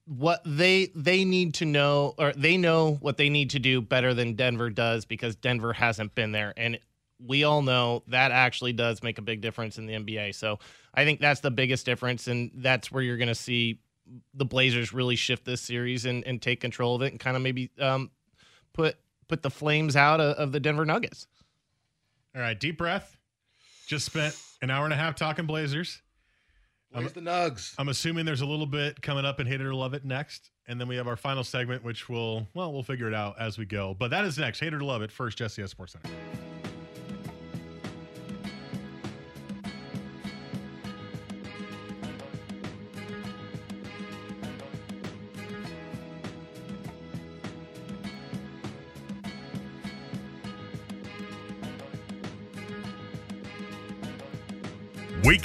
what 0.06 0.40
they 0.44 0.90
they 0.94 1.24
need 1.24 1.54
to 1.54 1.64
know 1.64 2.14
or 2.16 2.32
they 2.32 2.56
know 2.56 2.94
what 3.00 3.16
they 3.16 3.28
need 3.28 3.50
to 3.50 3.58
do 3.58 3.80
better 3.80 4.14
than 4.14 4.34
Denver 4.34 4.70
does 4.70 5.04
because 5.04 5.34
Denver 5.34 5.72
hasn't 5.72 6.14
been 6.14 6.32
there 6.32 6.54
and 6.56 6.78
we 7.24 7.44
all 7.44 7.62
know 7.62 8.02
that 8.08 8.30
actually 8.30 8.72
does 8.72 9.02
make 9.02 9.18
a 9.18 9.22
big 9.22 9.40
difference 9.40 9.78
in 9.78 9.86
the 9.86 9.94
NBA. 9.94 10.34
So 10.34 10.58
I 10.94 11.04
think 11.04 11.20
that's 11.20 11.40
the 11.40 11.50
biggest 11.50 11.86
difference 11.86 12.28
and 12.28 12.50
that's 12.54 12.92
where 12.92 13.02
you're 13.02 13.16
going 13.16 13.28
to 13.28 13.34
see 13.34 13.80
the 14.34 14.44
Blazers 14.44 14.92
really 14.92 15.16
shift 15.16 15.44
this 15.44 15.60
series 15.60 16.04
and, 16.04 16.24
and 16.24 16.40
take 16.40 16.60
control 16.60 16.94
of 16.94 17.02
it 17.02 17.12
and 17.12 17.18
kind 17.18 17.36
of 17.36 17.42
maybe 17.42 17.70
um, 17.80 18.10
put 18.72 18.96
put 19.28 19.42
the 19.42 19.50
flames 19.50 19.96
out 19.96 20.20
of, 20.20 20.36
of 20.36 20.52
the 20.52 20.60
Denver 20.60 20.84
Nuggets. 20.84 21.26
All 22.36 22.42
right, 22.42 22.58
deep 22.58 22.76
breath. 22.76 23.16
Just 23.86 24.04
spent 24.04 24.36
an 24.60 24.68
hour 24.70 24.84
and 24.84 24.92
a 24.92 24.96
half 24.96 25.14
talking 25.14 25.46
Blazers. 25.46 26.02
Where's 26.90 27.12
the 27.12 27.20
Nugs? 27.20 27.74
I'm 27.78 27.88
assuming 27.88 28.26
there's 28.26 28.42
a 28.42 28.46
little 28.46 28.66
bit 28.66 29.00
coming 29.00 29.24
up 29.24 29.40
in 29.40 29.46
Hate 29.46 29.60
It 29.60 29.66
or 29.66 29.74
Love 29.74 29.94
It 29.94 30.04
next. 30.04 30.50
And 30.68 30.78
then 30.78 30.86
we 30.86 30.96
have 30.96 31.08
our 31.08 31.16
final 31.16 31.44
segment, 31.44 31.82
which 31.82 32.10
will, 32.10 32.46
well, 32.52 32.72
we'll 32.74 32.82
figure 32.82 33.08
it 33.08 33.14
out 33.14 33.40
as 33.40 33.56
we 33.56 33.64
go. 33.64 33.94
But 33.98 34.10
that 34.10 34.24
is 34.26 34.38
next. 34.38 34.60
Hate 34.60 34.74
It 34.74 34.74
or 34.74 34.84
Love 34.84 35.00
It. 35.00 35.10
First, 35.10 35.38
Jesse 35.38 35.62
S. 35.62 35.70
Sports 35.70 35.92
Center. 35.92 36.14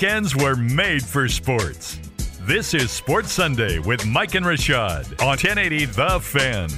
Weekends 0.01 0.35
were 0.35 0.55
made 0.55 1.05
for 1.05 1.27
sports. 1.27 1.99
This 2.41 2.73
is 2.73 2.89
Sports 2.89 3.31
Sunday 3.31 3.77
with 3.77 4.03
Mike 4.03 4.33
and 4.33 4.43
Rashad 4.43 5.11
on 5.21 5.37
1080 5.37 5.85
The 5.85 6.19
Fan. 6.19 6.69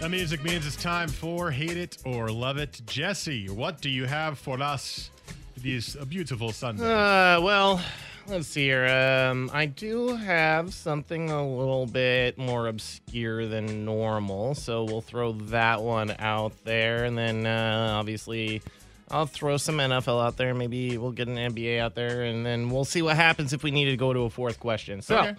That 0.00 0.10
music 0.10 0.42
means 0.42 0.66
it's 0.66 0.74
time 0.74 1.08
for 1.08 1.52
Hate 1.52 1.76
It 1.76 1.98
or 2.04 2.28
Love 2.28 2.58
It. 2.58 2.82
Jesse, 2.86 3.48
what 3.50 3.80
do 3.80 3.88
you 3.88 4.06
have 4.06 4.36
for 4.36 4.60
us 4.60 5.10
this 5.58 5.94
beautiful 5.94 6.50
Sunday? 6.50 6.82
Uh, 6.82 7.40
well, 7.40 7.80
let's 8.26 8.48
see 8.48 8.64
here. 8.64 8.88
Um, 8.88 9.48
I 9.54 9.66
do 9.66 10.16
have 10.16 10.74
something 10.74 11.30
a 11.30 11.48
little 11.48 11.86
bit 11.86 12.36
more 12.36 12.66
obscure 12.66 13.46
than 13.46 13.84
normal, 13.84 14.56
so 14.56 14.82
we'll 14.82 15.02
throw 15.02 15.34
that 15.34 15.80
one 15.82 16.16
out 16.18 16.52
there, 16.64 17.04
and 17.04 17.16
then 17.16 17.46
uh, 17.46 17.94
obviously. 17.96 18.60
I'll 19.10 19.26
throw 19.26 19.56
some 19.56 19.78
NFL 19.78 20.24
out 20.24 20.36
there. 20.36 20.54
Maybe 20.54 20.96
we'll 20.98 21.10
get 21.12 21.28
an 21.28 21.36
NBA 21.36 21.80
out 21.80 21.94
there, 21.94 22.22
and 22.24 22.44
then 22.46 22.70
we'll 22.70 22.84
see 22.84 23.02
what 23.02 23.16
happens 23.16 23.52
if 23.52 23.62
we 23.62 23.70
need 23.70 23.86
to 23.86 23.96
go 23.96 24.12
to 24.12 24.20
a 24.20 24.30
fourth 24.30 24.60
question. 24.60 25.02
So, 25.02 25.18
Okay. 25.18 25.34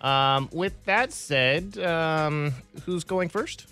um, 0.00 0.48
with 0.52 0.72
that 0.84 1.12
said, 1.12 1.78
um, 1.78 2.52
who's 2.84 3.04
going 3.04 3.28
first? 3.28 3.66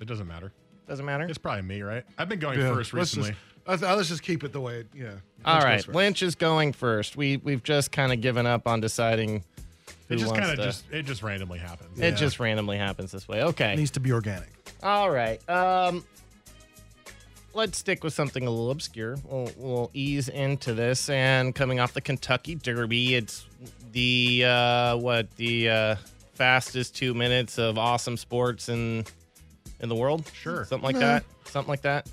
It 0.00 0.06
doesn't 0.06 0.26
matter. 0.26 0.52
Doesn't 0.88 1.04
matter. 1.04 1.24
It's 1.24 1.38
probably 1.38 1.62
me, 1.62 1.82
right? 1.82 2.04
I've 2.16 2.28
been 2.28 2.38
going 2.38 2.58
Yeah, 2.58 2.72
first 2.74 2.94
let's 2.94 3.14
recently. 3.16 3.30
Just, 3.66 3.82
let's, 3.82 3.82
let's 3.82 4.08
just 4.08 4.22
keep 4.22 4.44
it 4.44 4.52
the 4.52 4.60
way. 4.60 4.80
It, 4.80 4.86
Yeah. 4.94 5.10
All 5.44 5.54
Lynch 5.56 5.64
right, 5.64 5.76
goes 5.76 5.84
first. 5.84 5.96
Lynch 5.96 6.22
is 6.22 6.34
going 6.34 6.72
first. 6.72 7.16
We 7.16 7.36
we've 7.38 7.62
just 7.62 7.92
kind 7.92 8.12
of 8.12 8.20
given 8.20 8.46
up 8.46 8.66
on 8.66 8.80
deciding. 8.80 9.44
Who 10.08 10.14
it 10.14 10.18
just 10.18 10.34
kind 10.34 10.50
of 10.50 10.56
to- 10.56 10.62
just 10.64 10.84
it 10.90 11.02
just 11.04 11.22
randomly 11.22 11.58
happens. 11.58 12.00
It 12.00 12.12
just 12.16 12.40
randomly 12.40 12.78
happens 12.78 13.12
this 13.12 13.28
way. 13.28 13.42
Okay. 13.42 13.76
needs 13.76 13.90
to 13.92 14.00
be 14.00 14.12
organic. 14.12 14.48
All 14.82 15.10
right. 15.10 15.46
Um, 15.50 16.04
let's 17.58 17.76
stick 17.76 18.02
with 18.04 18.14
something 18.14 18.46
a 18.46 18.50
little 18.50 18.70
obscure. 18.70 19.16
We'll, 19.24 19.50
we'll 19.56 19.90
ease 19.92 20.28
into 20.28 20.72
this. 20.74 21.10
And 21.10 21.54
coming 21.54 21.80
off 21.80 21.92
the 21.92 22.00
Kentucky 22.00 22.54
Derby, 22.54 23.14
it's 23.16 23.44
the 23.92 24.44
uh, 24.46 24.96
what 24.96 25.30
the 25.36 25.68
uh, 25.68 25.96
fastest 26.34 26.94
two 26.96 27.12
minutes 27.14 27.58
of 27.58 27.76
awesome 27.76 28.16
sports 28.16 28.68
in 28.68 29.04
in 29.80 29.88
the 29.88 29.94
world. 29.94 30.30
Sure. 30.34 30.64
something 30.64 30.84
like 30.86 30.94
Yeah. 30.96 31.00
that. 31.20 31.24
Something 31.50 31.70
like 31.70 31.82
that. 31.82 32.06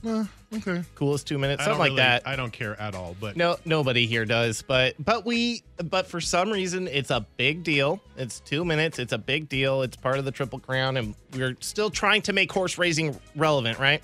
Okay. 0.54 0.84
Coolest 0.96 1.28
two 1.28 1.38
minutes. 1.38 1.64
Something 1.64 1.80
like 1.80 1.90
really- 1.90 1.98
that. 1.98 2.26
I 2.26 2.36
don't 2.38 2.54
care 2.54 2.80
at 2.80 2.96
all, 2.96 3.18
but 3.20 3.36
No, 3.36 3.58
nobody 3.66 4.08
here 4.08 4.24
does, 4.24 4.62
but 4.62 4.96
but 4.98 5.26
we 5.26 5.62
but 5.84 6.08
for 6.08 6.22
some 6.22 6.50
reason 6.52 6.88
it's 6.88 7.12
a 7.12 7.26
big 7.38 7.64
deal. 7.64 8.00
It's 8.18 8.40
two 8.40 8.64
minutes. 8.64 8.98
It's 8.98 9.12
a 9.14 9.18
big 9.18 9.50
deal. 9.50 9.82
It's 9.82 9.98
part 9.98 10.18
of 10.20 10.26
the 10.26 10.32
Triple 10.32 10.60
Crown, 10.60 10.96
and 10.98 11.16
we're 11.34 11.58
still 11.60 11.90
trying 11.90 12.22
to 12.24 12.34
make 12.34 12.50
horse 12.52 12.78
racing 12.78 13.20
relevant, 13.36 13.78
right? 13.78 14.02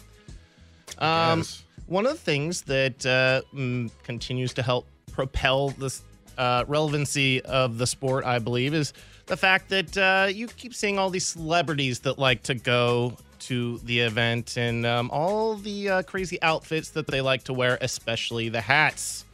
Um, 1.01 1.43
one 1.87 2.05
of 2.05 2.13
the 2.13 2.17
things 2.17 2.61
that 2.63 3.05
uh, 3.05 3.41
mm, 3.53 3.91
continues 4.03 4.53
to 4.53 4.63
help 4.63 4.87
propel 5.11 5.69
this 5.69 6.03
uh, 6.37 6.63
relevancy 6.67 7.41
of 7.41 7.77
the 7.77 7.87
sport, 7.87 8.23
I 8.23 8.39
believe, 8.39 8.73
is 8.73 8.93
the 9.25 9.35
fact 9.35 9.69
that 9.69 9.97
uh, 9.97 10.27
you 10.31 10.47
keep 10.47 10.73
seeing 10.73 10.97
all 10.97 11.09
these 11.09 11.25
celebrities 11.25 11.99
that 11.99 12.17
like 12.17 12.43
to 12.43 12.55
go 12.55 13.17
to 13.39 13.79
the 13.79 13.99
event 13.99 14.57
and 14.57 14.85
um, 14.85 15.09
all 15.11 15.55
the 15.55 15.89
uh, 15.89 16.03
crazy 16.03 16.41
outfits 16.41 16.91
that 16.91 17.07
they 17.07 17.21
like 17.21 17.43
to 17.45 17.53
wear, 17.53 17.77
especially 17.81 18.49
the 18.49 18.61
hats. 18.61 19.25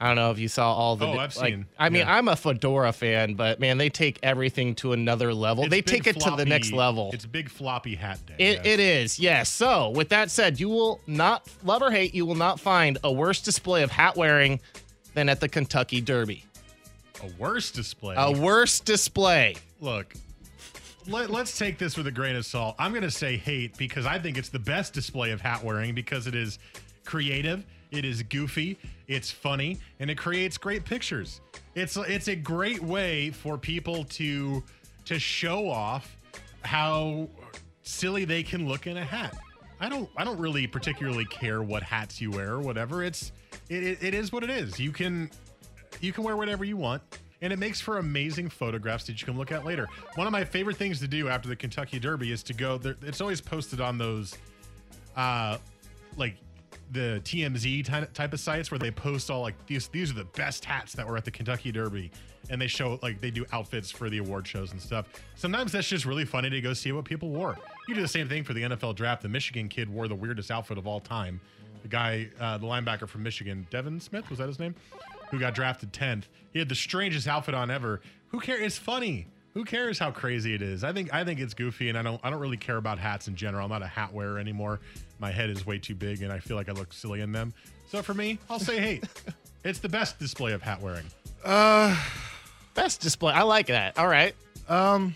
I 0.00 0.08
don't 0.08 0.16
know 0.16 0.30
if 0.30 0.38
you 0.38 0.48
saw 0.48 0.74
all 0.74 0.96
the. 0.96 1.06
Oh, 1.06 1.12
I've 1.12 1.36
like, 1.36 1.52
seen, 1.52 1.66
I 1.78 1.88
mean, 1.88 2.00
yeah. 2.02 2.16
I'm 2.16 2.28
a 2.28 2.36
fedora 2.36 2.92
fan, 2.92 3.34
but 3.34 3.60
man, 3.60 3.78
they 3.78 3.88
take 3.88 4.18
everything 4.22 4.74
to 4.76 4.92
another 4.92 5.32
level. 5.32 5.64
It's 5.64 5.70
they 5.70 5.80
take 5.80 6.06
it 6.06 6.20
to 6.20 6.34
the 6.36 6.44
next 6.44 6.72
level. 6.72 7.10
It's 7.14 7.24
big 7.24 7.48
floppy 7.48 7.94
hat 7.94 8.18
day. 8.26 8.34
It, 8.38 8.66
it 8.66 8.80
is, 8.80 9.18
yes. 9.18 9.50
So, 9.50 9.90
with 9.90 10.10
that 10.10 10.30
said, 10.30 10.60
you 10.60 10.68
will 10.68 11.00
not, 11.06 11.48
love 11.64 11.82
or 11.82 11.90
hate, 11.90 12.14
you 12.14 12.26
will 12.26 12.34
not 12.34 12.60
find 12.60 12.98
a 13.04 13.12
worse 13.12 13.40
display 13.40 13.82
of 13.82 13.90
hat 13.90 14.16
wearing 14.16 14.60
than 15.14 15.28
at 15.28 15.40
the 15.40 15.48
Kentucky 15.48 16.00
Derby. 16.00 16.44
a 17.22 17.30
worse 17.38 17.70
display. 17.70 18.14
A 18.18 18.32
worse 18.32 18.80
display. 18.80 19.56
Look, 19.80 20.14
let, 21.08 21.30
us 21.30 21.56
take 21.56 21.78
this 21.78 21.96
with 21.96 22.06
a 22.06 22.10
grain 22.10 22.36
of 22.36 22.44
salt. 22.44 22.76
I'm 22.78 22.92
going 22.92 23.02
to 23.02 23.10
say 23.10 23.36
hate 23.36 23.76
because 23.76 24.06
I 24.06 24.18
think 24.18 24.36
it's 24.36 24.48
the 24.48 24.58
best 24.58 24.92
display 24.92 25.30
of 25.30 25.40
hat 25.40 25.62
wearing 25.62 25.94
because 25.94 26.26
it 26.26 26.34
is 26.34 26.58
creative, 27.04 27.64
it 27.90 28.04
is 28.04 28.22
goofy, 28.22 28.78
it's 29.08 29.30
funny, 29.30 29.78
and 30.00 30.10
it 30.10 30.16
creates 30.16 30.58
great 30.58 30.84
pictures. 30.84 31.40
It's 31.74 31.96
it's 31.96 32.28
a 32.28 32.36
great 32.36 32.82
way 32.82 33.30
for 33.30 33.58
people 33.58 34.04
to 34.04 34.62
to 35.06 35.18
show 35.18 35.68
off 35.68 36.16
how 36.62 37.28
silly 37.82 38.24
they 38.24 38.42
can 38.42 38.68
look 38.68 38.86
in 38.86 38.96
a 38.96 39.04
hat. 39.04 39.36
I 39.80 39.88
don't 39.88 40.08
I 40.16 40.24
don't 40.24 40.38
really 40.38 40.66
particularly 40.66 41.26
care 41.26 41.62
what 41.62 41.82
hats 41.82 42.20
you 42.20 42.30
wear 42.30 42.52
or 42.52 42.60
whatever. 42.60 43.02
It's 43.02 43.32
it, 43.68 44.02
it, 44.02 44.14
is 44.14 44.32
what 44.32 44.44
it 44.44 44.50
is. 44.50 44.78
You 44.78 44.92
can 44.92 45.30
you 46.00 46.12
can 46.12 46.24
wear 46.24 46.36
whatever 46.36 46.64
you 46.64 46.76
want 46.76 47.02
and 47.42 47.52
it 47.52 47.58
makes 47.58 47.80
for 47.80 47.98
amazing 47.98 48.48
photographs 48.48 49.04
that 49.06 49.20
you 49.20 49.26
can 49.26 49.36
look 49.36 49.52
at 49.52 49.64
later 49.64 49.86
one 50.14 50.26
of 50.26 50.32
my 50.32 50.44
favorite 50.44 50.76
things 50.76 51.00
to 51.00 51.08
do 51.08 51.28
after 51.28 51.48
the 51.48 51.56
kentucky 51.56 51.98
derby 51.98 52.32
is 52.32 52.42
to 52.42 52.54
go 52.54 52.78
there 52.78 52.96
it's 53.02 53.20
always 53.20 53.40
posted 53.40 53.80
on 53.80 53.98
those 53.98 54.34
uh 55.16 55.58
like 56.16 56.36
the 56.92 57.20
tmz 57.24 57.84
ty- 57.84 58.06
type 58.14 58.32
of 58.32 58.40
sites 58.40 58.70
where 58.70 58.78
they 58.78 58.90
post 58.90 59.30
all 59.30 59.40
like 59.40 59.54
these 59.66 59.88
these 59.88 60.10
are 60.10 60.14
the 60.14 60.24
best 60.24 60.64
hats 60.64 60.92
that 60.92 61.06
were 61.06 61.16
at 61.16 61.24
the 61.24 61.30
kentucky 61.30 61.72
derby 61.72 62.10
and 62.48 62.60
they 62.60 62.68
show 62.68 62.98
like 63.02 63.20
they 63.20 63.30
do 63.30 63.44
outfits 63.52 63.90
for 63.90 64.08
the 64.08 64.18
award 64.18 64.46
shows 64.46 64.70
and 64.72 64.80
stuff 64.80 65.06
sometimes 65.34 65.72
that's 65.72 65.88
just 65.88 66.04
really 66.04 66.24
funny 66.24 66.48
to 66.48 66.60
go 66.60 66.72
see 66.72 66.92
what 66.92 67.04
people 67.04 67.30
wore 67.30 67.58
you 67.88 67.94
do 67.94 68.00
the 68.00 68.06
same 68.08 68.28
thing 68.28 68.44
for 68.44 68.52
the 68.52 68.62
nfl 68.62 68.94
draft 68.94 69.22
the 69.22 69.28
michigan 69.28 69.68
kid 69.68 69.88
wore 69.90 70.06
the 70.06 70.14
weirdest 70.14 70.50
outfit 70.50 70.78
of 70.78 70.86
all 70.86 71.00
time 71.00 71.40
the 71.82 71.88
guy 71.88 72.28
uh, 72.40 72.56
the 72.56 72.66
linebacker 72.66 73.08
from 73.08 73.22
michigan 73.22 73.66
devin 73.70 73.98
smith 73.98 74.28
was 74.30 74.38
that 74.38 74.46
his 74.46 74.58
name 74.60 74.74
who 75.30 75.38
got 75.38 75.54
drafted 75.54 75.92
10th. 75.92 76.24
He 76.52 76.58
had 76.58 76.68
the 76.68 76.74
strangest 76.74 77.26
outfit 77.26 77.54
on 77.54 77.70
ever. 77.70 78.00
Who 78.28 78.40
cares? 78.40 78.60
It's 78.60 78.78
funny. 78.78 79.26
Who 79.54 79.64
cares 79.64 79.98
how 79.98 80.10
crazy 80.10 80.54
it 80.54 80.60
is? 80.60 80.84
I 80.84 80.92
think 80.92 81.12
I 81.14 81.24
think 81.24 81.40
it's 81.40 81.54
goofy 81.54 81.88
and 81.88 81.96
I 81.96 82.02
don't 82.02 82.20
I 82.22 82.28
don't 82.28 82.40
really 82.40 82.58
care 82.58 82.76
about 82.76 82.98
hats 82.98 83.26
in 83.26 83.36
general. 83.36 83.64
I'm 83.64 83.70
not 83.70 83.82
a 83.82 83.86
hat 83.86 84.12
wearer 84.12 84.38
anymore. 84.38 84.80
My 85.18 85.30
head 85.30 85.50
is 85.50 85.64
way 85.66 85.78
too 85.78 85.94
big 85.94 86.22
and 86.22 86.32
I 86.32 86.38
feel 86.38 86.56
like 86.56 86.68
I 86.68 86.72
look 86.72 86.92
silly 86.92 87.20
in 87.20 87.32
them. 87.32 87.52
So 87.88 88.02
for 88.02 88.14
me, 88.14 88.38
I'll 88.50 88.58
say 88.58 88.78
hate. 88.80 89.04
it's 89.64 89.78
the 89.78 89.88
best 89.88 90.18
display 90.18 90.52
of 90.52 90.62
hat 90.62 90.80
wearing. 90.80 91.06
Uh, 91.44 91.96
Best 92.74 93.00
display. 93.00 93.32
I 93.32 93.42
like 93.42 93.68
that. 93.68 93.96
All 93.98 94.08
right. 94.08 94.34
um, 94.68 95.14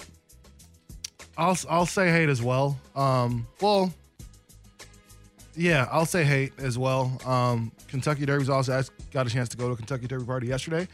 I'll 1.36 1.56
I'll 1.68 1.86
say 1.86 2.10
hate 2.10 2.28
as 2.28 2.40
well. 2.42 2.78
Um, 2.96 3.46
well, 3.60 3.92
yeah, 5.56 5.86
I'll 5.90 6.06
say 6.06 6.24
hate 6.24 6.52
as 6.58 6.78
well. 6.78 7.18
Um, 7.26 7.72
Kentucky 7.88 8.24
Derby's 8.26 8.48
also 8.48 8.78
I 8.78 8.82
got 9.10 9.26
a 9.26 9.30
chance 9.30 9.48
to 9.50 9.56
go 9.56 9.66
to 9.68 9.72
a 9.74 9.76
Kentucky 9.76 10.06
Derby 10.06 10.24
party 10.24 10.46
yesterday, 10.46 10.88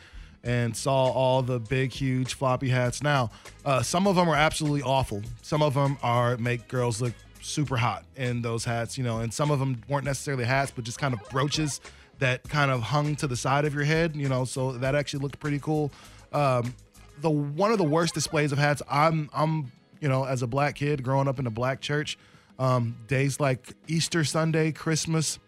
and 0.44 0.76
saw 0.76 1.06
all 1.10 1.42
the 1.42 1.58
big, 1.60 1.92
huge 1.92 2.34
floppy 2.34 2.68
hats. 2.68 3.02
Now, 3.02 3.30
uh, 3.64 3.82
some 3.82 4.06
of 4.06 4.16
them 4.16 4.28
are 4.28 4.36
absolutely 4.36 4.82
awful. 4.82 5.22
Some 5.42 5.62
of 5.62 5.74
them 5.74 5.98
are 6.02 6.36
make 6.36 6.68
girls 6.68 7.00
look 7.00 7.12
super 7.46 7.76
hot 7.76 8.04
in 8.16 8.42
those 8.42 8.64
hats, 8.64 8.98
you 8.98 9.04
know, 9.04 9.18
and 9.18 9.32
some 9.32 9.50
of 9.50 9.58
them 9.58 9.82
weren't 9.88 10.04
necessarily 10.04 10.44
hats, 10.44 10.72
but 10.74 10.84
just 10.84 10.98
kind 10.98 11.14
of 11.14 11.20
brooches 11.30 11.80
that 12.18 12.42
kind 12.48 12.70
of 12.70 12.80
hung 12.82 13.16
to 13.16 13.26
the 13.26 13.36
side 13.36 13.64
of 13.64 13.74
your 13.74 13.84
head, 13.84 14.16
you 14.16 14.28
know. 14.28 14.44
So 14.44 14.72
that 14.72 14.94
actually 14.94 15.20
looked 15.20 15.38
pretty 15.38 15.58
cool. 15.58 15.90
Um, 16.32 16.74
the 17.20 17.30
one 17.30 17.72
of 17.72 17.78
the 17.78 17.84
worst 17.84 18.14
displays 18.14 18.52
of 18.52 18.58
hats. 18.58 18.82
I'm 18.90 19.30
I'm 19.32 19.72
you 20.00 20.08
know 20.08 20.24
as 20.24 20.42
a 20.42 20.46
black 20.46 20.76
kid 20.76 21.02
growing 21.02 21.28
up 21.28 21.38
in 21.38 21.46
a 21.46 21.50
black 21.50 21.80
church, 21.80 22.18
um, 22.58 22.96
days 23.06 23.40
like 23.40 23.74
Easter 23.88 24.24
Sunday, 24.24 24.72
Christmas, 24.72 25.38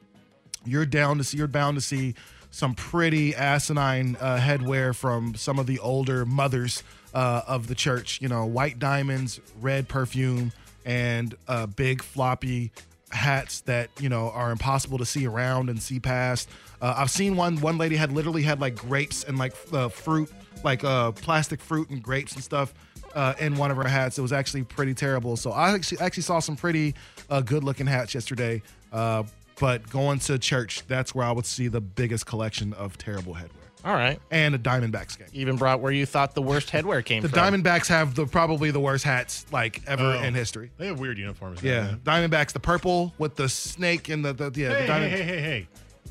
you're 0.64 0.86
down 0.86 1.18
to 1.18 1.24
see 1.24 1.38
you're 1.38 1.46
bound 1.46 1.76
to 1.76 1.80
see 1.80 2.14
some 2.50 2.74
pretty 2.74 3.34
asinine 3.34 4.16
uh, 4.20 4.38
headwear 4.38 4.94
from 4.94 5.34
some 5.34 5.58
of 5.58 5.66
the 5.66 5.78
older 5.80 6.24
mothers 6.24 6.82
uh, 7.12 7.42
of 7.46 7.66
the 7.66 7.74
church. 7.74 8.20
You 8.20 8.28
know, 8.28 8.46
white 8.46 8.78
diamonds, 8.78 9.40
red 9.60 9.88
perfume, 9.88 10.52
and 10.88 11.36
uh, 11.46 11.66
big 11.66 12.02
floppy 12.02 12.72
hats 13.10 13.60
that 13.62 13.90
you 14.00 14.08
know 14.08 14.30
are 14.30 14.50
impossible 14.50 14.98
to 14.98 15.06
see 15.06 15.26
around 15.26 15.68
and 15.70 15.80
see 15.80 16.00
past. 16.00 16.48
Uh, 16.80 16.94
I've 16.96 17.10
seen 17.10 17.36
one. 17.36 17.60
One 17.60 17.78
lady 17.78 17.94
had 17.94 18.10
literally 18.10 18.42
had 18.42 18.60
like 18.60 18.74
grapes 18.74 19.22
and 19.22 19.38
like 19.38 19.52
uh, 19.72 19.90
fruit, 19.90 20.32
like 20.64 20.82
uh, 20.82 21.12
plastic 21.12 21.60
fruit 21.60 21.90
and 21.90 22.02
grapes 22.02 22.34
and 22.34 22.42
stuff. 22.42 22.74
Uh, 23.14 23.34
in 23.38 23.56
one 23.56 23.70
of 23.70 23.76
her 23.76 23.88
hats, 23.88 24.18
it 24.18 24.22
was 24.22 24.32
actually 24.32 24.62
pretty 24.64 24.94
terrible. 24.94 25.36
So 25.36 25.50
I 25.50 25.72
actually 25.72 26.00
actually 26.00 26.22
saw 26.24 26.40
some 26.40 26.56
pretty 26.56 26.94
uh, 27.30 27.42
good 27.42 27.64
looking 27.64 27.86
hats 27.86 28.14
yesterday. 28.14 28.62
Uh, 28.92 29.24
but 29.60 29.88
going 29.90 30.20
to 30.20 30.38
church, 30.38 30.86
that's 30.86 31.14
where 31.14 31.26
I 31.26 31.32
would 31.32 31.46
see 31.46 31.68
the 31.68 31.80
biggest 31.80 32.26
collection 32.26 32.72
of 32.74 32.96
terrible 32.96 33.34
headwear. 33.34 33.57
All 33.84 33.94
right. 33.94 34.20
And 34.30 34.54
a 34.54 34.58
Diamondbacks 34.58 35.18
game. 35.18 35.28
Even 35.32 35.56
brought 35.56 35.80
where 35.80 35.92
you 35.92 36.04
thought 36.04 36.34
the 36.34 36.42
worst 36.42 36.68
headwear 36.70 37.04
came 37.04 37.22
The 37.22 37.28
from. 37.28 37.38
Diamondbacks 37.62 37.86
have 37.88 38.14
the 38.14 38.26
probably 38.26 38.70
the 38.70 38.80
worst 38.80 39.04
hats 39.04 39.46
like 39.52 39.82
ever 39.86 40.02
Oh. 40.02 40.22
in 40.22 40.34
history. 40.34 40.70
They 40.78 40.86
have 40.88 40.98
weird 40.98 41.16
uniforms. 41.18 41.62
Yeah, 41.62 41.94
Diamondbacks, 42.04 42.52
the 42.52 42.60
purple 42.60 43.14
with 43.18 43.36
the 43.36 43.48
snake 43.48 44.08
and 44.08 44.24
the, 44.24 44.32
the 44.32 44.52
yeah, 44.60 44.74
Hey, 44.74 44.80
the 44.82 44.86
Diamond, 44.86 45.12
hey, 45.12 45.22
hey, 45.22 45.24
hey, 45.36 45.40
hey. 45.40 45.68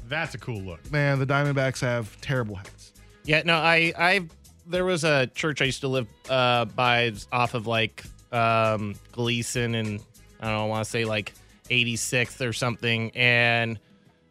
That's 0.07 0.33
a 0.35 0.37
cool 0.37 0.61
look. 0.61 0.91
man, 0.91 1.19
the 1.19 1.25
Diamondbacks 1.25 1.81
have 1.81 2.19
terrible 2.21 2.55
hats. 2.55 2.93
Yeah, 3.25 3.41
no, 3.43 3.57
I, 3.57 3.91
I, 3.97 4.21
there 4.65 4.85
was 4.85 5.03
a 5.03 5.27
church 5.27 5.61
I 5.61 5.65
used 5.65 5.81
to 5.81 5.89
live 5.89 6.07
uh, 6.29 6.63
by 6.65 7.11
off 7.33 7.53
of 7.53 7.67
like 7.67 8.03
um, 8.31 8.95
Glisan 9.11 9.75
and 9.77 9.99
I 10.39 10.45
don't 10.45 10.53
know, 10.53 10.63
I 10.63 10.67
want 10.67 10.85
to 10.85 10.89
say 10.89 11.03
like 11.03 11.33
86th 11.69 12.39
or 12.47 12.53
something, 12.53 13.11
and 13.15 13.77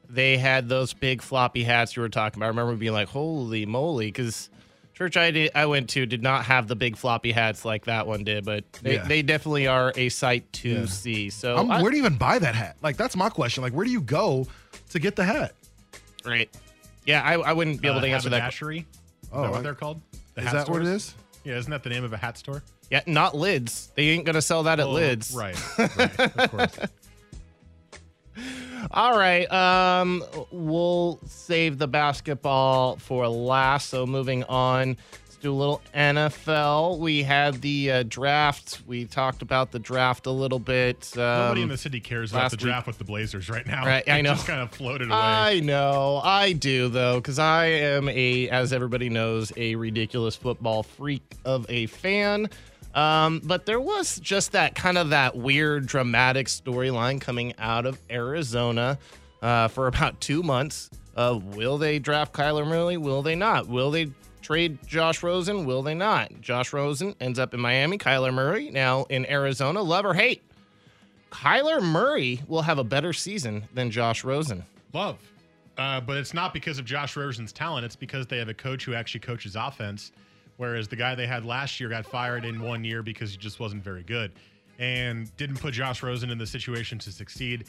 they 0.08 0.38
had 0.38 0.68
those 0.68 0.92
big 0.92 1.22
floppy 1.22 1.62
hats 1.64 1.96
you 1.96 2.02
were 2.02 2.08
talking 2.08 2.38
about. 2.38 2.46
I 2.46 2.48
remember 2.48 2.74
being 2.76 2.92
like, 2.92 3.08
"Holy 3.08 3.66
moly!" 3.66 4.06
Because 4.06 4.50
church 4.94 5.16
I 5.16 5.30
did, 5.30 5.50
I 5.54 5.66
went 5.66 5.90
to 5.90 6.06
did 6.06 6.22
not 6.22 6.44
have 6.46 6.68
the 6.68 6.76
big 6.76 6.96
floppy 6.96 7.32
hats 7.32 7.64
like 7.64 7.84
that 7.86 8.06
one 8.06 8.24
did, 8.24 8.44
but 8.44 8.64
they, 8.82 8.94
Yeah. 8.94 9.04
they 9.06 9.22
definitely 9.22 9.66
are 9.66 9.92
a 9.96 10.08
sight 10.08 10.50
to 10.54 10.68
Yeah. 10.70 10.86
see. 10.86 11.30
So 11.30 11.56
I'm, 11.56 11.70
I- 11.70 11.82
where 11.82 11.90
do 11.90 11.96
you 11.98 12.02
even 12.04 12.16
buy 12.18 12.38
that 12.38 12.54
hat? 12.54 12.76
Like 12.82 12.96
that's 12.96 13.14
my 13.16 13.28
question. 13.28 13.62
Like 13.62 13.72
where 13.74 13.84
do 13.84 13.90
you 13.90 14.00
go 14.00 14.46
to 14.90 14.98
get 14.98 15.16
the 15.16 15.24
hat? 15.24 15.52
right? 16.24 16.48
Yeah, 17.04 17.22
I, 17.22 17.34
I 17.34 17.52
wouldn't 17.52 17.80
be 17.80 17.86
able 17.88 17.98
Uh, 17.98 18.02
to 18.02 18.08
answer 18.08 18.28
that. 18.30 18.40
Haberdashery? 18.42 18.78
Is 19.22 19.28
Oh, 19.32 19.42
that 19.42 19.50
what 19.50 19.58
I- 19.60 19.62
they're 19.62 19.74
called? 19.74 20.00
The 20.34 20.40
Is 20.40 20.46
hat 20.48 20.52
that 20.54 20.68
what 20.68 20.82
it 20.82 20.88
is? 20.88 21.14
Yeah, 21.44 21.54
isn't 21.56 21.70
that 21.70 21.82
the 21.84 21.90
name 21.90 22.02
of 22.02 22.12
a 22.12 22.16
hat 22.16 22.36
store? 22.36 22.62
Yeah, 22.90 23.02
not 23.06 23.36
lids. 23.36 23.92
They 23.94 24.08
ain't 24.08 24.24
gonna 24.24 24.42
sell 24.42 24.64
that 24.64 24.80
at 24.80 24.86
Oh, 24.86 24.92
lids. 24.92 25.32
Right. 25.32 25.56
right 25.78 26.20
of 26.20 26.50
course. 26.50 26.78
All 28.90 29.18
right. 29.18 29.50
Um, 29.52 30.22
we'll 30.50 31.18
save 31.26 31.78
the 31.78 31.88
basketball 31.88 32.96
for 32.96 33.26
last. 33.28 33.88
So 33.90 34.06
moving 34.06 34.44
on, 34.44 34.96
let's 35.24 35.36
do 35.36 35.52
a 35.52 35.54
little 35.54 35.82
NFL. 35.94 36.98
We 36.98 37.22
had 37.22 37.60
the 37.60 37.90
uh, 37.90 38.02
draft. 38.08 38.82
We 38.86 39.04
talked 39.04 39.42
about 39.42 39.70
the 39.72 39.78
draft 39.78 40.26
a 40.26 40.30
little 40.30 40.58
bit. 40.58 41.10
Um, 41.14 41.20
Nobody 41.22 41.62
in 41.62 41.68
the 41.68 41.76
city 41.76 42.00
cares 42.00 42.32
about 42.32 42.50
the 42.50 42.56
week- 42.56 42.60
draft 42.62 42.86
with 42.86 42.98
the 42.98 43.04
Blazers 43.04 43.48
right 43.50 43.66
now. 43.66 43.84
Right, 43.84 44.08
I 44.08 44.18
It 44.18 44.22
know. 44.22 44.34
just 44.34 44.46
kind 44.46 44.60
of 44.60 44.70
floated 44.70 45.08
away. 45.08 45.16
I 45.18 45.60
know, 45.60 46.20
I 46.22 46.52
do 46.52 46.88
though, 46.88 47.16
because 47.16 47.38
I 47.38 47.66
am 47.66 48.08
a, 48.08 48.48
as 48.50 48.72
everybody 48.72 49.08
knows, 49.08 49.52
a 49.56 49.74
ridiculous 49.74 50.36
football 50.36 50.82
freak 50.82 51.22
of 51.44 51.66
a 51.68 51.86
fan. 51.86 52.48
Um, 52.96 53.40
but 53.44 53.66
there 53.66 53.80
was 53.80 54.18
just 54.18 54.52
that 54.52 54.74
kind 54.74 54.98
of 54.98 55.10
that 55.10 55.36
weird 55.36 55.86
dramatic 55.86 56.46
storyline 56.46 57.20
coming 57.20 57.54
out 57.58 57.86
of 57.86 58.00
Arizona 58.10 58.98
uh, 59.42 59.68
for 59.68 59.86
about 59.86 60.20
two 60.20 60.42
months. 60.42 60.90
Will 61.16 61.78
they 61.78 61.98
draft 61.98 62.32
Kyler 62.32 62.66
Murray? 62.66 62.96
Will 62.96 63.22
they 63.22 63.34
not? 63.36 63.68
Will 63.68 63.90
they 63.90 64.08
trade 64.42 64.78
Josh 64.86 65.22
Rosen? 65.22 65.64
Will 65.66 65.82
they 65.82 65.94
not? 65.94 66.40
Josh 66.40 66.72
Rosen 66.72 67.14
ends 67.20 67.38
up 67.38 67.52
in 67.52 67.60
Miami. 67.60 67.98
Kyler 67.98 68.32
Murray 68.32 68.70
now 68.70 69.04
in 69.04 69.26
Arizona. 69.26 69.82
Love 69.82 70.04
or 70.04 70.14
hate? 70.14 70.42
Kyler 71.30 71.82
Murray 71.82 72.40
will 72.46 72.62
have 72.62 72.78
a 72.78 72.84
better 72.84 73.12
season 73.12 73.64
than 73.74 73.90
Josh 73.90 74.24
Rosen. 74.24 74.64
Love. 74.92 75.18
Uh, 75.76 76.00
but 76.00 76.16
it's 76.16 76.32
not 76.32 76.54
because 76.54 76.78
of 76.78 76.86
Josh 76.86 77.16
Rosen's 77.16 77.52
talent. 77.52 77.84
It's 77.84 77.96
because 77.96 78.26
they 78.26 78.38
have 78.38 78.48
a 78.48 78.54
coach 78.54 78.84
who 78.84 78.94
actually 78.94 79.20
coaches 79.20 79.56
offense, 79.56 80.12
whereas 80.56 80.88
the 80.88 80.96
guy 80.96 81.14
they 81.14 81.26
had 81.26 81.44
last 81.44 81.80
year 81.80 81.88
got 81.88 82.06
fired 82.06 82.44
in 82.44 82.60
one 82.60 82.84
year 82.84 83.02
because 83.02 83.32
he 83.32 83.36
just 83.36 83.60
wasn't 83.60 83.82
very 83.82 84.02
good 84.02 84.32
and 84.78 85.34
didn't 85.36 85.58
put 85.58 85.72
Josh 85.72 86.02
Rosen 86.02 86.30
in 86.30 86.38
the 86.38 86.46
situation 86.46 86.98
to 86.98 87.10
succeed. 87.10 87.64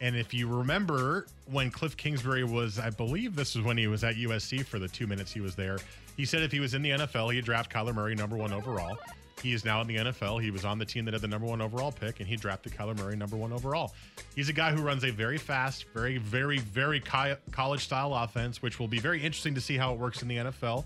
And 0.00 0.16
if 0.16 0.34
you 0.34 0.48
remember 0.48 1.26
when 1.50 1.70
Kliff 1.70 1.96
Kingsbury 1.96 2.44
was, 2.44 2.78
I 2.78 2.90
believe 2.90 3.36
this 3.36 3.54
was 3.54 3.64
when 3.64 3.78
he 3.78 3.86
was 3.86 4.04
at 4.04 4.16
USC 4.16 4.64
for 4.64 4.78
the 4.78 4.88
two 4.88 5.06
minutes 5.06 5.32
he 5.32 5.40
was 5.40 5.54
there, 5.54 5.78
he 6.16 6.24
said 6.24 6.42
if 6.42 6.50
he 6.50 6.60
was 6.60 6.74
in 6.74 6.82
the 6.82 6.90
NFL, 6.90 7.32
he'd 7.32 7.44
draft 7.44 7.72
Kyler 7.72 7.94
Murray 7.94 8.14
number 8.14 8.36
one 8.36 8.52
overall. 8.52 8.98
He 9.40 9.52
is 9.52 9.64
now 9.64 9.80
in 9.80 9.86
the 9.86 9.96
NFL. 9.96 10.42
He 10.42 10.50
was 10.50 10.64
on 10.64 10.80
the 10.80 10.84
team 10.84 11.04
that 11.04 11.14
had 11.14 11.20
the 11.20 11.28
number 11.28 11.46
one 11.46 11.60
overall 11.60 11.92
pick, 11.92 12.18
and 12.18 12.28
he 12.28 12.34
drafted 12.34 12.72
Kyler 12.72 12.98
Murray 12.98 13.14
number 13.14 13.36
one 13.36 13.52
overall. 13.52 13.94
He's 14.34 14.48
a 14.48 14.52
guy 14.52 14.72
who 14.72 14.82
runs 14.82 15.04
a 15.04 15.12
very 15.12 15.38
fast, 15.38 15.84
very, 15.94 16.18
very, 16.18 16.58
very 16.58 16.98
college 16.98 17.84
style 17.84 18.14
offense, 18.14 18.60
which 18.62 18.80
will 18.80 18.88
be 18.88 18.98
very 18.98 19.22
interesting 19.22 19.54
to 19.54 19.60
see 19.60 19.76
how 19.76 19.92
it 19.92 20.00
works 20.00 20.22
in 20.22 20.28
the 20.28 20.38
NFL. 20.38 20.84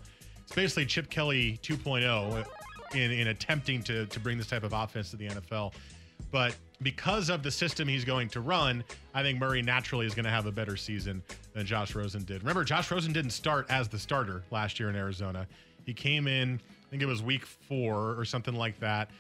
Basically 0.54 0.86
Chip 0.86 1.08
Kelly 1.08 1.58
2.0 1.62 2.46
in, 2.94 3.10
in 3.10 3.28
attempting 3.28 3.82
to, 3.84 4.06
to 4.06 4.20
bring 4.20 4.38
this 4.38 4.46
type 4.46 4.64
of 4.64 4.72
offense 4.72 5.10
to 5.10 5.16
the 5.16 5.28
NFL. 5.28 5.72
But 6.30 6.54
because 6.82 7.30
of 7.30 7.42
the 7.42 7.50
system 7.50 7.88
he's 7.88 8.04
going 8.04 8.28
to 8.30 8.40
run, 8.40 8.84
I 9.14 9.22
think 9.22 9.38
Murray 9.38 9.62
naturally 9.62 10.06
is 10.06 10.14
going 10.14 10.24
to 10.24 10.30
have 10.30 10.46
a 10.46 10.52
better 10.52 10.76
season 10.76 11.22
than 11.54 11.66
Josh 11.66 11.94
Rosen 11.94 12.24
did. 12.24 12.42
Remember, 12.42 12.64
Josh 12.64 12.90
Rosen 12.90 13.12
didn't 13.12 13.30
start 13.30 13.66
as 13.70 13.88
the 13.88 13.98
starter 13.98 14.42
last 14.50 14.80
year 14.80 14.88
in 14.88 14.96
Arizona. 14.96 15.46
He 15.84 15.94
came 15.94 16.26
in, 16.26 16.60
I 16.86 16.90
think 16.90 17.02
it 17.02 17.06
was 17.06 17.22
week 17.22 17.44
four 17.46 18.18
or 18.18 18.24
something 18.24 18.54
like 18.54 18.78
that. 18.80 19.10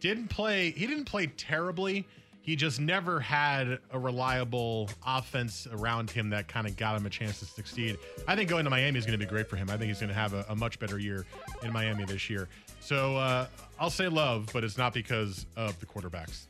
Didn't 0.00 0.28
play, 0.28 0.70
he 0.70 0.86
didn't 0.86 1.04
play 1.04 1.26
terribly. 1.26 2.06
He 2.42 2.56
just 2.56 2.80
never 2.80 3.20
had 3.20 3.78
a 3.92 3.98
reliable 3.98 4.88
offense 5.06 5.68
around 5.70 6.10
him 6.10 6.30
that 6.30 6.48
kind 6.48 6.66
of 6.66 6.74
got 6.76 6.96
him 6.96 7.04
a 7.06 7.10
chance 7.10 7.38
to 7.40 7.44
succeed. 7.44 7.98
I 8.26 8.34
think 8.34 8.48
going 8.48 8.64
to 8.64 8.70
Miami 8.70 8.98
is 8.98 9.04
going 9.04 9.18
to 9.18 9.24
be 9.24 9.28
great 9.28 9.48
for 9.48 9.56
him. 9.56 9.68
I 9.70 9.76
think 9.76 9.88
he's 9.88 10.00
going 10.00 10.08
to 10.08 10.14
have 10.14 10.32
a, 10.32 10.44
a 10.48 10.56
much 10.56 10.78
better 10.78 10.98
year 10.98 11.26
in 11.62 11.72
Miami 11.72 12.04
this 12.06 12.30
year. 12.30 12.48
So 12.80 13.16
uh, 13.16 13.46
I'll 13.78 13.90
say 13.90 14.08
love, 14.08 14.48
but 14.52 14.64
it's 14.64 14.78
not 14.78 14.94
because 14.94 15.44
of 15.54 15.78
the 15.80 15.86
quarterbacks. 15.86 16.46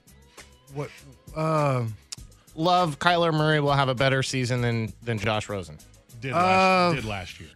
What? 0.75 0.91
Uh, 1.37 1.87
Love 2.55 2.99
Kyler 2.99 3.33
Murray 3.33 3.61
will 3.61 3.73
have 3.73 3.89
a 3.89 3.95
better 3.95 4.23
season 4.23 4.61
than 4.61 4.93
than 5.03 5.19
Josh 5.19 5.49
Rosen. 5.49 5.79
Did 6.21 6.33
Uh, 6.33 6.37
last, 6.37 6.95
did 6.97 7.05
last 7.05 7.41
year. 7.41 7.49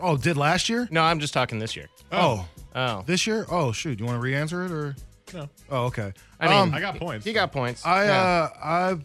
oh, 0.00 0.16
did 0.16 0.36
last 0.36 0.68
year? 0.68 0.88
No, 0.90 1.02
I'm 1.02 1.18
just 1.20 1.32
talking 1.34 1.58
this 1.58 1.74
year. 1.76 1.88
Oh, 2.12 2.46
Oh, 2.74 3.02
this 3.06 3.26
year? 3.26 3.46
Oh, 3.50 3.72
shoot. 3.72 3.96
Do 3.96 4.02
you 4.04 4.06
want 4.06 4.18
to 4.18 4.22
re-answer 4.22 4.64
it 4.64 4.70
or? 4.70 4.94
No. 5.34 5.48
Oh, 5.70 5.84
okay. 5.86 6.12
I 6.40 6.48
mean, 6.48 6.56
Um, 6.56 6.74
I 6.74 6.80
got 6.80 6.96
points. 6.98 7.24
he 7.26 7.32
got 7.32 7.52
points. 7.52 7.84
I 7.84 8.04
Yeah. 8.04 8.22
uh 8.22 8.48
I 8.62 8.96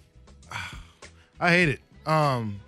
I 1.39 1.49
hate 1.51 1.69
it. 1.69 1.79
Um 2.05 2.59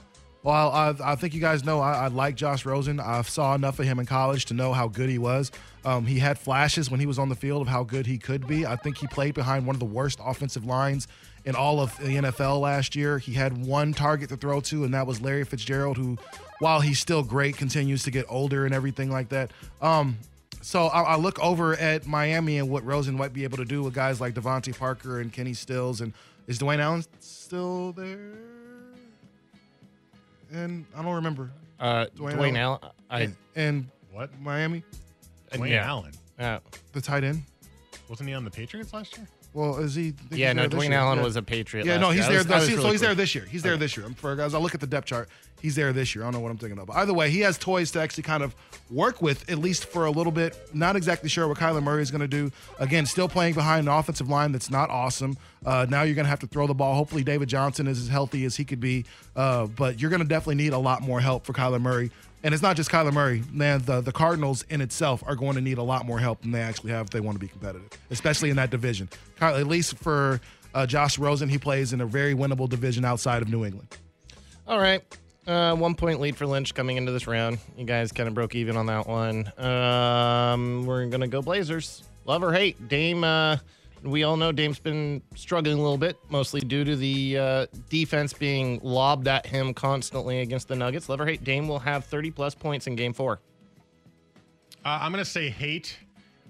well, 0.44 0.70
I, 0.72 0.94
I 1.04 1.16
think 1.16 1.34
you 1.34 1.42
guys 1.42 1.64
know 1.64 1.80
I, 1.80 1.94
I 1.94 2.08
like 2.08 2.36
Josh 2.36 2.66
Rosen. 2.68 3.00
I 3.00 3.20
saw 3.24 3.56
enough 3.56 3.80
of 3.80 3.86
him 3.86 3.98
in 4.00 4.06
college 4.06 4.46
to 4.46 4.54
know 4.54 4.74
how 4.74 4.88
good 4.88 5.10
he 5.10 5.18
was. 5.18 5.52
Um, 5.84 6.06
he 6.06 6.20
had 6.20 6.38
flashes 6.38 6.92
when 6.92 7.00
he 7.00 7.08
was 7.08 7.18
on 7.18 7.30
the 7.30 7.36
field 7.36 7.64
of 7.64 7.68
how 7.68 7.84
good 7.84 8.06
he 8.06 8.20
could 8.20 8.46
be. 8.48 8.64
I 8.64 8.76
think 8.76 9.00
he 9.00 9.08
played 9.08 9.34
behind 9.34 9.66
one 9.66 9.76
of 9.76 9.80
the 9.80 9.86
worst 9.88 10.20
offensive 10.24 10.64
lines 10.64 11.08
in 11.46 11.56
all 11.56 11.80
of 11.80 11.98
the 11.98 12.18
NFL 12.18 12.60
last 12.62 12.96
year. 12.96 13.18
He 13.18 13.34
had 13.34 13.66
one 13.66 13.92
target 13.92 14.30
to 14.30 14.38
throw 14.38 14.62
to, 14.62 14.84
and 14.84 14.94
that 14.94 15.08
was 15.08 15.20
Larry 15.20 15.46
Fitzgerald, 15.46 15.98
who, 15.98 16.16
while 16.60 16.80
he's 16.80 17.00
still 17.00 17.24
great, 17.24 17.58
continues 17.58 18.04
to 18.04 18.12
get 18.12 18.26
older 18.30 18.66
and 18.66 18.74
everything 18.74 19.10
like 19.12 19.30
that. 19.30 19.50
Um, 19.82 20.18
so 20.66 20.88
I, 20.88 21.02
I 21.02 21.16
look 21.16 21.38
over 21.40 21.76
at 21.76 22.08
Miami 22.08 22.58
and 22.58 22.70
what 22.70 22.84
Rosen 22.84 23.16
might 23.16 23.34
be 23.34 23.44
able 23.44 23.58
to 23.58 23.66
do 23.66 23.84
with 23.84 23.94
guys 23.94 24.20
like 24.20 24.34
DeVante 24.34 24.76
Parker 24.78 25.20
and 25.20 25.32
Kenny 25.32 25.54
Stills. 25.54 26.02
And 26.02 26.12
is 26.48 26.58
Dwayne 26.58 26.80
Allen 26.80 27.04
still 27.20 27.92
there? 27.92 28.34
And 30.52 30.86
I 30.96 31.04
don't 31.04 31.14
remember. 31.16 31.52
uh, 31.80 32.06
Dwayne 32.18 32.36
Dwayne, 32.38 32.58
Allen. 32.58 32.80
I 33.10 33.22
And, 33.22 33.36
and 33.56 33.88
What? 34.12 34.30
Miami, 34.42 34.84
Dwayne 35.52 35.70
yeah. 35.70 35.86
Allen. 35.88 36.12
uh, 36.40 36.60
the 36.94 37.02
tight 37.02 37.24
end. 37.24 37.44
Wasn't 38.10 38.28
he 38.28 38.34
on 38.36 38.44
the 38.46 38.52
Patriots 38.52 38.94
last 38.94 39.18
year? 39.18 39.28
Well, 39.56 39.78
is 39.78 39.96
he? 39.96 40.14
Yeah, 40.32 40.52
no, 40.52 40.68
Dwayne 40.68 40.90
year. 40.90 41.00
Allen 41.00 41.20
Yeah. 41.20 41.24
was 41.24 41.38
a 41.38 41.42
Patriot. 41.42 41.86
Yeah, 41.86 41.94
last 41.94 42.02
no, 42.02 42.10
he's 42.10 42.26
I 42.26 42.30
there. 42.30 42.38
was- 42.40 42.48
no, 42.48 42.56
was 42.58 42.66
so 42.68 42.76
really 42.76 42.92
he's 42.92 43.02
there 43.02 43.16
this 43.16 43.34
year. 43.34 43.46
He's 43.50 43.64
there 43.64 43.78
this 43.78 43.96
year. 43.96 44.06
I'm 44.06 44.14
for 44.14 44.36
guys. 44.36 44.54
I 44.54 44.58
look 44.58 44.74
at 44.76 44.82
the 44.82 44.88
depth 44.88 45.08
chart, 45.08 45.30
he's 45.62 45.76
there 45.76 45.94
this 45.94 46.14
year. 46.14 46.24
I 46.24 46.28
don't 46.28 46.34
know 46.34 46.40
what 46.42 46.52
I'm 46.52 46.58
thinking 46.58 46.78
of. 46.78 46.88
But 46.88 46.98
either 46.98 47.14
way, 47.14 47.30
he 47.30 47.40
has 47.40 47.58
toys 47.58 47.90
to 47.92 48.02
actually 48.02 48.24
kind 48.24 48.44
of 48.44 48.54
work 48.92 49.22
with 49.22 49.50
at 49.50 49.58
least 49.58 49.86
for 49.86 50.06
a 50.06 50.12
little 50.12 50.34
bit. 50.34 50.58
Not 50.74 50.98
exactly 50.98 51.30
sure 51.30 51.48
what 51.48 51.58
Kyler 51.58 51.82
Murray 51.82 52.02
is 52.02 52.12
going 52.12 52.20
to 52.20 52.28
do. 52.28 52.52
Again, 52.80 53.06
still 53.06 53.30
playing 53.30 53.54
behind 53.54 53.88
an 53.88 53.94
offensive 53.94 54.28
line 54.30 54.52
that's 54.52 54.70
not 54.70 54.90
awesome. 54.90 55.38
Uh, 55.66 55.86
now 55.90 56.04
you're 56.04 56.16
going 56.16 56.26
to 56.26 56.30
have 56.30 56.42
to 56.42 56.48
throw 56.48 56.68
the 56.68 56.74
ball. 56.76 56.94
Hopefully, 56.94 57.24
David 57.24 57.48
Johnson 57.48 57.88
is 57.88 57.98
as 58.02 58.10
healthy 58.10 58.44
as 58.44 58.58
he 58.58 58.66
could 58.66 58.82
be. 58.82 59.06
Uh, 59.38 59.68
but 59.68 60.02
you're 60.02 60.10
going 60.10 60.22
to 60.22 60.28
definitely 60.28 60.56
need 60.56 60.74
a 60.74 60.78
lot 60.78 61.02
more 61.02 61.22
help 61.22 61.46
for 61.46 61.54
Kyler 61.54 61.82
Murray. 61.82 62.12
And 62.46 62.54
it's 62.54 62.62
not 62.62 62.76
just 62.76 62.92
Kyler 62.92 63.12
Murray, 63.12 63.44
man. 63.52 63.82
The 63.82 64.02
the 64.02 64.12
Cardinals 64.12 64.64
in 64.70 64.80
itself 64.80 65.24
are 65.26 65.36
going 65.36 65.56
to 65.56 65.62
need 65.62 65.80
a 65.80 65.84
lot 65.84 66.06
more 66.06 66.20
help 66.20 66.44
than 66.44 66.52
they 66.52 66.62
actually 66.62 66.92
have 66.92 67.08
if 67.08 67.10
they 67.10 67.20
want 67.20 67.34
to 67.34 67.40
be 67.40 67.48
competitive, 67.48 67.90
especially 68.12 68.52
in 68.52 68.56
that 68.58 68.70
division. 68.70 69.10
At 69.42 69.66
least 69.66 69.98
for 69.98 70.40
uh, 70.76 70.86
Josh 70.86 71.18
Rosen, 71.18 71.50
he 71.50 71.58
plays 71.58 71.92
in 71.92 72.02
a 72.02 72.06
very 72.06 72.36
winnable 72.36 72.70
division 72.70 73.04
outside 73.04 73.42
of 73.42 73.50
New 73.50 73.66
England. 73.66 73.98
All 74.68 74.78
right. 74.78 75.02
Uh, 75.48 75.76
one 75.76 75.96
point 75.96 76.22
lead 76.22 76.36
for 76.36 76.46
Lynch 76.46 76.76
coming 76.76 76.98
into 76.98 77.12
this 77.12 77.26
round. 77.26 77.58
You 77.78 77.86
guys 77.86 78.12
kind 78.12 78.28
of 78.30 78.36
broke 78.36 78.54
even 78.54 78.78
on 78.78 78.86
that 78.86 79.08
one. 79.08 79.52
Um, 79.58 80.86
we're 80.86 81.08
gonna 81.08 81.28
go 81.28 81.42
Blazers. 81.42 82.04
Love 82.26 82.44
or 82.44 82.54
hate, 82.54 82.88
Dame. 82.88 83.24
Uh, 83.24 83.58
we 84.06 84.24
all 84.24 84.38
know 84.38 84.52
Dame's 84.52 84.80
been 84.80 85.22
struggling 85.36 85.78
a 85.78 85.82
little 85.82 85.98
bit, 85.98 86.18
mostly 86.30 86.62
due 86.62 86.84
to 86.84 86.96
the 86.96 87.38
uh, 87.38 87.66
defense 87.90 88.34
being 88.34 88.80
lobbed 88.84 89.28
at 89.28 89.46
him 89.46 89.74
constantly 89.74 90.40
against 90.40 90.68
the 90.68 90.76
Nuggets. 90.76 91.10
Love 91.10 91.22
or 91.22 91.26
hate, 91.26 91.44
Dame 91.44 91.68
will 91.68 91.80
have 91.80 92.06
30 92.06 92.32
plus 92.32 92.56
points 92.56 92.88
in 92.88 92.96
Game 92.96 93.14
Four. 93.14 93.42
Uh, 94.84 95.00
I'm 95.02 95.12
going 95.12 95.24
to 95.24 95.30
say 95.30 95.50
hate, 95.50 95.98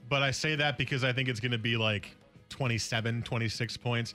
but 0.09 0.21
I 0.21 0.31
say 0.31 0.55
that 0.55 0.77
because 0.77 1.03
I 1.03 1.13
think 1.13 1.29
it's 1.29 1.39
going 1.39 1.53
to 1.53 1.57
be 1.57 1.77
like 1.77 2.15
27, 2.49 3.23
26 3.23 3.77
points. 3.77 4.13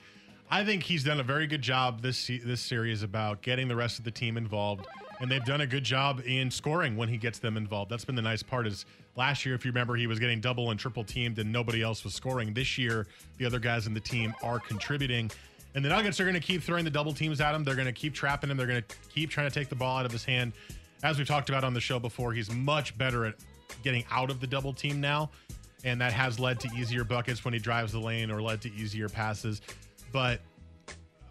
I 0.51 0.64
think 0.64 0.82
he's 0.82 1.05
done 1.05 1.20
a 1.20 1.22
very 1.22 1.47
good 1.47 1.62
job 1.62 2.03
this 2.03 2.26
this 2.26 2.61
series 2.61 3.03
about 3.03 3.41
getting 3.41 3.68
the 3.68 3.76
rest 3.76 3.99
of 3.99 4.05
the 4.05 4.11
team 4.11 4.36
involved, 4.36 4.86
and 5.21 5.31
they've 5.31 5.45
done 5.45 5.61
a 5.61 5.66
good 5.66 5.85
job 5.85 6.23
in 6.27 6.51
scoring 6.51 6.97
when 6.97 7.09
he 7.09 7.16
gets 7.16 7.39
them 7.39 7.57
involved. 7.57 7.91
That's 7.91 8.05
been 8.05 8.14
the 8.14 8.23
nice 8.23 8.43
part. 8.43 8.66
Is 8.66 8.87
last 9.16 9.45
year, 9.45 9.55
if 9.55 9.64
you 9.64 9.71
remember, 9.71 9.95
he 9.95 10.07
was 10.07 10.18
getting 10.18 10.41
double 10.41 10.71
and 10.71 10.81
triple 10.81 11.05
teamed, 11.05 11.39
and 11.39 11.53
nobody 11.53 11.83
else 11.83 12.05
was 12.05 12.14
scoring. 12.14 12.55
This 12.55 12.79
year, 12.79 13.07
the 13.39 13.45
other 13.45 13.59
guys 13.59 13.87
in 13.87 13.95
the 13.95 14.01
team 14.01 14.35
are 14.43 14.59
contributing, 14.59 15.31
and 15.75 15.85
the 15.85 15.91
Nuggets 15.91 16.18
are 16.21 16.25
going 16.25 16.35
to 16.35 16.41
keep 16.41 16.62
throwing 16.62 16.85
the 16.85 16.91
double 16.91 17.12
teams 17.12 17.41
at 17.41 17.55
him. 17.55 17.64
They're 17.64 17.75
going 17.75 17.87
to 17.87 17.93
keep 17.93 18.14
trapping 18.14 18.51
him. 18.51 18.57
They're 18.57 18.66
going 18.66 18.83
to 18.83 18.97
keep 19.14 19.31
trying 19.31 19.49
to 19.49 19.55
take 19.55 19.68
the 19.68 19.77
ball 19.77 19.99
out 19.99 20.07
of 20.07 20.12
his 20.12 20.25
hand. 20.25 20.53
As 21.03 21.18
we 21.18 21.25
talked 21.25 21.49
about 21.49 21.64
on 21.64 21.75
the 21.75 21.81
show 21.81 21.99
before, 21.99 22.33
he's 22.33 22.51
much 22.51 22.97
better 22.97 23.27
at 23.27 23.35
getting 23.83 24.05
out 24.11 24.31
of 24.31 24.41
the 24.41 24.47
double 24.47 24.73
team 24.73 25.01
now, 25.01 25.31
and 25.85 26.01
that 26.01 26.12
has 26.12 26.39
led 26.39 26.61
to 26.61 26.68
easier 26.77 27.05
buckets 27.05 27.45
when 27.45 27.55
he 27.55 27.61
drives 27.61 27.93
the 27.93 28.01
lane 28.01 28.31
or 28.31 28.43
led 28.43 28.61
to 28.62 28.73
easier 28.75 29.09
passes. 29.09 29.61
But 30.12 30.41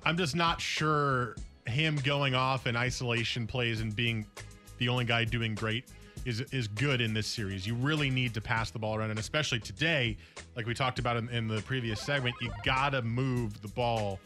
I'm 0.05 0.17
just 0.17 0.35
not 0.35 0.61
sure 0.61 1.35
him 1.69 1.95
going 1.97 2.35
off 2.35 2.67
in 2.67 2.75
isolation 2.75 3.47
plays 3.47 3.81
and 3.81 3.95
being 3.95 4.25
the 4.77 4.89
only 4.89 5.05
guy 5.05 5.25
doing 5.25 5.55
great 5.55 5.85
is 6.25 6.41
is 6.51 6.67
good 6.67 7.01
in 7.01 7.13
this 7.13 7.27
series. 7.27 7.65
You 7.65 7.75
really 7.75 8.09
need 8.09 8.33
to 8.33 8.41
pass 8.41 8.71
the 8.71 8.79
ball 8.79 8.95
around, 8.95 9.11
and 9.11 9.19
especially 9.19 9.59
today, 9.59 10.17
like 10.55 10.65
we 10.65 10.73
talked 10.73 10.99
about 10.99 11.17
in, 11.17 11.29
in 11.29 11.47
the 11.47 11.61
previous 11.61 12.01
segment, 12.01 12.35
you 12.41 12.51
gotta 12.63 13.01
move 13.01 13.61
the 13.61 13.67
ball 13.69 14.19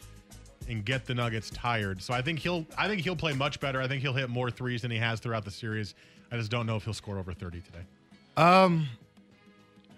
and 0.68 0.84
get 0.84 1.04
the 1.04 1.14
Nuggets 1.14 1.50
tired. 1.50 2.02
So 2.02 2.14
I 2.14 2.22
think 2.22 2.38
he'll 2.38 2.66
I 2.76 2.88
think 2.88 3.02
he'll 3.02 3.16
play 3.16 3.32
much 3.32 3.60
better. 3.60 3.80
I 3.80 3.88
think 3.88 4.02
he'll 4.02 4.12
hit 4.12 4.28
more 4.28 4.50
threes 4.50 4.82
than 4.82 4.90
he 4.90 4.98
has 4.98 5.20
throughout 5.20 5.44
the 5.44 5.50
series. 5.50 5.94
I 6.32 6.36
just 6.36 6.50
don't 6.50 6.66
know 6.66 6.76
if 6.76 6.84
he'll 6.84 6.94
score 6.94 7.18
over 7.18 7.32
30 7.32 7.60
today. 7.60 7.84
Um, 8.36 8.88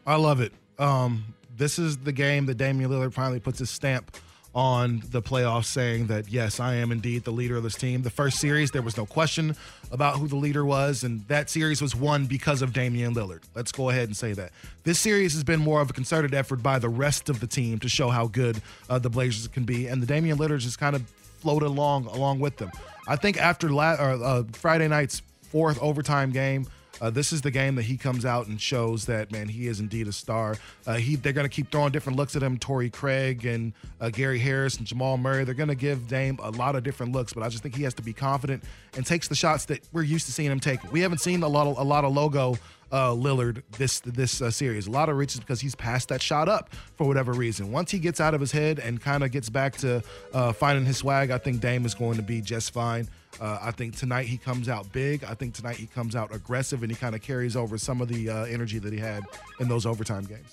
I 0.07 0.17
love 0.17 0.41
it. 0.41 0.53
Um, 0.79 1.35
this 1.57 1.79
is 1.79 1.97
the 1.99 2.13
game 2.13 2.47
that 2.47 2.57
Damian 2.57 2.91
Lillard 2.91 3.15
finally 3.15 3.41
puts 3.41 3.59
his 3.59 3.71
stamp 3.71 4.15
on 4.57 5.03
the 5.11 5.21
playoffs, 5.21 5.67
saying 5.67 6.07
that 6.07 6.31
yes, 6.31 6.59
I 6.59 6.77
am 6.77 6.91
indeed 6.91 7.25
the 7.25 7.31
leader 7.31 7.59
of 7.59 7.63
this 7.63 7.75
team. 7.75 8.01
The 8.01 8.11
first 8.11 8.41
series, 8.41 8.71
there 8.71 8.81
was 8.81 8.97
no 8.97 9.05
question 9.05 9.55
about 9.93 10.17
who 10.17 10.29
the 10.29 10.37
leader 10.37 10.65
was, 10.65 11.05
and 11.05 11.29
that 11.29 11.51
series 11.51 11.83
was 11.83 11.95
won 11.95 12.25
because 12.25 12.63
of 12.63 12.73
Damian 12.73 13.15
Lillard. 13.15 13.43
Let's 13.55 13.71
go 13.71 13.91
ahead 13.91 14.09
and 14.09 14.17
say 14.17 14.33
that. 14.33 14.53
This 14.83 14.99
series 14.99 15.35
has 15.35 15.45
been 15.45 15.61
more 15.61 15.83
of 15.83 15.91
a 15.91 15.93
concerted 15.93 16.33
effort 16.33 16.63
by 16.63 16.79
the 16.79 16.89
rest 16.89 17.29
of 17.29 17.41
the 17.41 17.47
team 17.47 17.79
to 17.81 17.89
show 17.91 18.09
how 18.09 18.29
good 18.29 18.63
uh, 18.89 18.99
the 18.99 19.11
Blazers 19.11 19.47
can 19.49 19.65
be, 19.65 19.89
and 19.89 20.03
the 20.03 20.07
Damian 20.07 20.39
Lillard 20.39 20.61
just 20.61 20.81
kind 20.81 20.97
of 20.97 21.03
floated 21.41 21.67
along 21.67 22.07
along 22.07 22.41
with 22.41 22.57
them. 22.57 22.71
I 23.07 23.17
think 23.17 23.37
after 23.37 23.69
la- 23.69 23.91
uh, 23.91 24.45
Friday 24.55 24.89
night's 24.89 25.21
fourth 25.51 25.79
overtime 25.83 26.33
game. 26.33 26.67
Uh, 27.01 27.11
this 27.11 27.33
is 27.33 27.43
the 27.43 27.51
game 27.51 27.75
that 27.77 27.83
he 27.83 27.97
comes 27.97 28.25
out 28.25 28.47
and 28.47 28.61
shows 28.61 29.07
that 29.07 29.31
man 29.33 29.49
he 29.49 29.67
is 29.67 29.81
indeed 29.81 30.09
a 30.09 30.13
star. 30.13 30.57
Uh, 30.87 30.95
he 30.95 31.17
they're 31.17 31.33
going 31.33 31.49
to 31.49 31.55
keep 31.55 31.71
throwing 31.71 31.93
different 31.93 32.19
looks 32.19 32.37
at 32.37 32.43
him. 32.43 32.59
Torrey 32.59 32.91
Craig 32.91 33.45
and 33.45 33.73
uh, 34.01 34.11
Gary 34.11 34.39
Harris 34.39 34.77
and 34.77 34.87
Jamal 34.87 35.19
Murray. 35.19 35.45
They're 35.45 35.55
going 35.55 35.69
to 35.69 35.75
give 35.75 36.09
Dame 36.09 36.39
a 36.43 36.51
lot 36.51 36.77
of 36.77 36.83
different 36.83 37.13
looks, 37.13 37.33
but 37.33 37.43
I 37.43 37.49
just 37.49 37.63
think 37.63 37.75
he 37.75 37.83
has 37.83 37.95
to 37.95 38.03
be 38.03 38.13
confident 38.13 38.65
and 38.97 39.05
takes 39.05 39.29
the 39.29 39.35
shots 39.35 39.65
that 39.67 39.83
we're 39.93 40.03
used 40.03 40.27
to 40.27 40.33
seeing 40.33 40.51
him 40.51 40.61
take. 40.61 40.93
We 40.93 41.01
haven't 41.01 41.19
seen 41.19 41.43
a 41.43 41.49
lot 41.49 41.67
of 41.67 41.79
a 41.79 41.85
lot 41.85 42.05
of 42.05 42.13
logo 42.13 42.57
uh, 42.93 43.11
Lillard 43.11 43.63
this 43.73 44.01
this 44.01 44.41
uh, 44.41 44.51
series. 44.51 44.87
A 44.87 44.91
lot 44.91 45.09
of 45.09 45.17
reaches 45.17 45.41
because 45.41 45.61
he's 45.61 45.75
passed 45.75 46.09
that 46.09 46.23
shot 46.23 46.49
up 46.49 46.71
for 46.97 47.07
whatever 47.07 47.33
reason. 47.33 47.73
Once 47.73 47.91
he 47.91 47.99
gets 47.99 48.21
out 48.21 48.35
of 48.35 48.41
his 48.41 48.53
head 48.53 48.79
and 48.79 49.01
kind 49.01 49.25
of 49.25 49.31
gets 49.31 49.51
back 49.51 49.77
to 49.79 50.03
uh, 50.33 50.53
finding 50.53 50.85
his 50.85 50.99
swag, 50.99 51.31
I 51.31 51.39
think 51.39 51.61
Dame 51.61 51.85
is 51.85 51.95
going 51.95 52.17
to 52.17 52.23
be 52.23 52.41
just 52.41 52.73
fine. 52.73 53.09
Uh, 53.41 53.59
I 53.61 53.71
think 53.71 53.97
tonight 53.97 54.27
he 54.27 54.39
comes 54.39 54.69
out 54.69 54.91
big. 54.93 55.25
I 55.25 55.35
think 55.35 55.55
tonight 55.55 55.77
he 55.77 55.87
comes 55.87 56.17
out 56.17 56.35
aggressive 56.35 56.83
and 56.83 56.91
he 56.91 56.97
kind 56.97 57.15
of 57.15 57.23
carries 57.23 57.57
over 57.57 57.77
some 57.77 58.01
of 58.01 58.09
the 58.09 58.31
uh, 58.31 58.45
energy 58.45 58.79
that 58.79 58.93
he 58.93 58.99
had 58.99 59.25
in 59.61 59.69
those 59.69 59.85
overtime 59.85 60.25
games. 60.25 60.51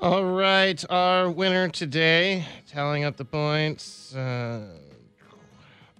All 0.00 0.24
right, 0.24 0.84
our 0.90 1.30
winner 1.30 1.68
today, 1.68 2.44
tallying 2.68 3.04
up 3.04 3.16
the 3.16 3.24
points 3.24 4.14
uh, 4.14 4.66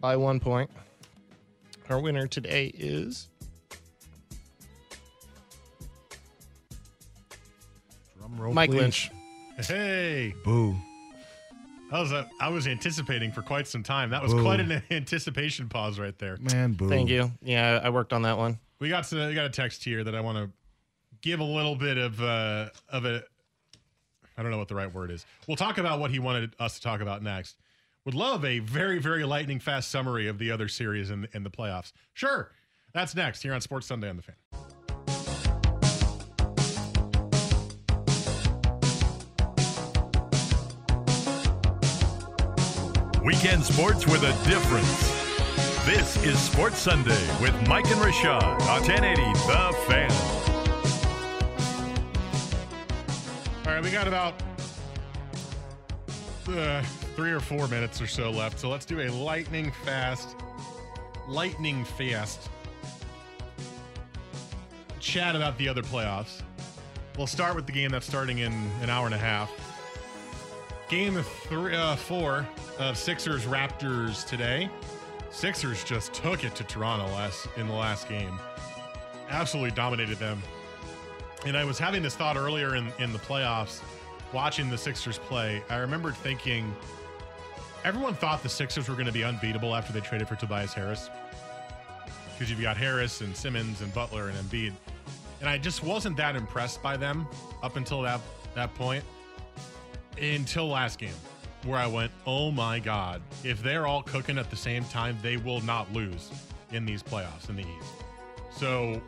by 0.00 0.16
one 0.16 0.40
point. 0.40 0.70
Our 1.88 2.00
winner 2.00 2.26
today 2.26 2.66
is 2.74 3.28
Drum 8.18 8.36
roll, 8.38 8.52
Mike 8.52 8.70
please. 8.70 8.80
Lynch. 8.80 9.10
Hey, 9.58 10.34
Boo. 10.44 10.76
I 11.94 12.00
was 12.00 12.12
uh, 12.12 12.26
I 12.40 12.48
was 12.48 12.66
anticipating 12.66 13.30
for 13.30 13.40
quite 13.40 13.68
some 13.68 13.84
time. 13.84 14.10
That 14.10 14.20
was 14.20 14.34
Boo. 14.34 14.42
quite 14.42 14.58
an 14.58 14.82
anticipation 14.90 15.68
pause 15.68 16.00
right 16.00 16.18
there. 16.18 16.36
Man, 16.38 16.72
boo. 16.72 16.88
Thank 16.88 17.08
you. 17.08 17.30
Yeah, 17.40 17.80
I 17.82 17.90
worked 17.90 18.12
on 18.12 18.22
that 18.22 18.36
one. 18.36 18.58
We 18.80 18.88
got 18.88 19.04
to, 19.04 19.28
we 19.28 19.34
got 19.34 19.46
a 19.46 19.50
text 19.50 19.84
here 19.84 20.02
that 20.02 20.14
I 20.14 20.20
want 20.20 20.38
to 20.38 20.50
give 21.22 21.38
a 21.38 21.44
little 21.44 21.76
bit 21.76 21.96
of 21.96 22.20
uh, 22.20 22.70
of 22.88 23.04
a 23.04 23.22
I 24.36 24.42
don't 24.42 24.50
know 24.50 24.58
what 24.58 24.66
the 24.66 24.74
right 24.74 24.92
word 24.92 25.12
is. 25.12 25.24
We'll 25.46 25.56
talk 25.56 25.78
about 25.78 26.00
what 26.00 26.10
he 26.10 26.18
wanted 26.18 26.56
us 26.58 26.74
to 26.74 26.82
talk 26.82 27.00
about 27.00 27.22
next. 27.22 27.58
Would 28.04 28.14
love 28.14 28.44
a 28.44 28.58
very 28.58 28.98
very 28.98 29.22
lightning 29.22 29.60
fast 29.60 29.88
summary 29.92 30.26
of 30.26 30.38
the 30.38 30.50
other 30.50 30.66
series 30.66 31.10
in 31.10 31.28
in 31.32 31.44
the 31.44 31.50
playoffs. 31.50 31.92
Sure, 32.12 32.50
that's 32.92 33.14
next 33.14 33.40
here 33.42 33.54
on 33.54 33.60
Sports 33.60 33.86
Sunday 33.86 34.10
on 34.10 34.16
the 34.16 34.22
Fan. 34.22 34.36
Weekend 43.24 43.64
sports 43.64 44.06
with 44.06 44.22
a 44.22 44.32
difference. 44.46 45.10
This 45.86 46.22
is 46.26 46.38
Sports 46.38 46.78
Sunday 46.78 47.26
with 47.40 47.54
Mike 47.66 47.86
and 47.86 47.98
Rashad 47.98 48.42
on 48.42 48.82
1080 48.82 49.22
The 49.46 49.72
Fan. 49.86 50.10
All 53.66 53.72
right, 53.72 53.82
we 53.82 53.90
got 53.90 54.06
about 54.06 54.34
uh, 56.50 56.82
three 57.16 57.32
or 57.32 57.40
four 57.40 57.66
minutes 57.68 57.98
or 58.02 58.06
so 58.06 58.30
left. 58.30 58.60
So 58.60 58.68
let's 58.68 58.84
do 58.84 59.00
a 59.00 59.08
lightning 59.08 59.72
fast, 59.86 60.36
lightning 61.26 61.86
fast 61.86 62.50
chat 65.00 65.34
about 65.34 65.56
the 65.56 65.66
other 65.66 65.82
playoffs. 65.82 66.42
We'll 67.16 67.26
start 67.26 67.56
with 67.56 67.64
the 67.64 67.72
game 67.72 67.88
that's 67.88 68.06
starting 68.06 68.40
in 68.40 68.52
an 68.82 68.90
hour 68.90 69.06
and 69.06 69.14
a 69.14 69.18
half. 69.18 69.50
Game 70.88 71.22
three, 71.22 71.74
uh, 71.74 71.96
four 71.96 72.46
of 72.78 72.98
Sixers 72.98 73.46
Raptors 73.46 74.26
today. 74.26 74.68
Sixers 75.30 75.82
just 75.82 76.12
took 76.12 76.44
it 76.44 76.54
to 76.56 76.64
Toronto 76.64 77.06
last 77.06 77.48
in 77.56 77.66
the 77.66 77.72
last 77.72 78.08
game. 78.08 78.38
Absolutely 79.30 79.70
dominated 79.70 80.18
them. 80.18 80.42
And 81.46 81.56
I 81.56 81.64
was 81.64 81.78
having 81.78 82.02
this 82.02 82.14
thought 82.14 82.36
earlier 82.36 82.76
in, 82.76 82.92
in 82.98 83.12
the 83.12 83.18
playoffs, 83.18 83.80
watching 84.32 84.70
the 84.70 84.78
Sixers 84.78 85.18
play. 85.18 85.62
I 85.70 85.76
remembered 85.78 86.16
thinking 86.16 86.72
everyone 87.84 88.14
thought 88.14 88.42
the 88.42 88.48
Sixers 88.48 88.88
were 88.88 88.94
going 88.94 89.06
to 89.06 89.12
be 89.12 89.24
unbeatable 89.24 89.74
after 89.74 89.92
they 89.92 90.00
traded 90.00 90.28
for 90.28 90.36
Tobias 90.36 90.74
Harris. 90.74 91.10
Because 92.32 92.50
you've 92.50 92.60
got 92.62 92.76
Harris 92.76 93.20
and 93.20 93.34
Simmons 93.34 93.80
and 93.80 93.92
Butler 93.94 94.28
and 94.28 94.38
Embiid. 94.38 94.72
And 95.40 95.48
I 95.48 95.58
just 95.58 95.82
wasn't 95.82 96.16
that 96.18 96.36
impressed 96.36 96.82
by 96.82 96.96
them 96.96 97.26
up 97.62 97.76
until 97.76 98.02
that, 98.02 98.20
that 98.54 98.74
point. 98.74 99.02
Until 100.20 100.68
last 100.68 100.98
game, 100.98 101.14
where 101.64 101.78
I 101.78 101.86
went, 101.86 102.12
oh 102.26 102.50
my 102.50 102.78
God, 102.78 103.22
if 103.42 103.62
they're 103.62 103.86
all 103.86 104.02
cooking 104.02 104.38
at 104.38 104.50
the 104.50 104.56
same 104.56 104.84
time, 104.84 105.18
they 105.22 105.36
will 105.36 105.60
not 105.62 105.92
lose 105.92 106.30
in 106.72 106.84
these 106.84 107.02
playoffs 107.02 107.48
in 107.48 107.56
the 107.56 107.62
East. 107.62 107.92
So 108.56 109.00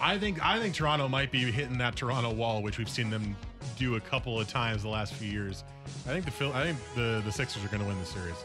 I 0.00 0.18
think 0.18 0.44
I 0.44 0.58
think 0.58 0.74
Toronto 0.74 1.08
might 1.08 1.30
be 1.30 1.50
hitting 1.50 1.78
that 1.78 1.96
Toronto 1.96 2.32
wall, 2.32 2.62
which 2.62 2.78
we've 2.78 2.88
seen 2.88 3.10
them 3.10 3.36
do 3.78 3.96
a 3.96 4.00
couple 4.00 4.38
of 4.38 4.48
times 4.48 4.82
the 4.82 4.88
last 4.88 5.14
few 5.14 5.30
years. 5.30 5.64
I 6.06 6.10
think 6.10 6.24
the 6.24 6.30
Phil, 6.30 6.52
I 6.52 6.64
think 6.64 6.78
the 6.94 7.22
the 7.24 7.32
Sixers 7.32 7.64
are 7.64 7.68
going 7.68 7.82
to 7.82 7.88
win 7.88 7.98
the 7.98 8.06
series. 8.06 8.36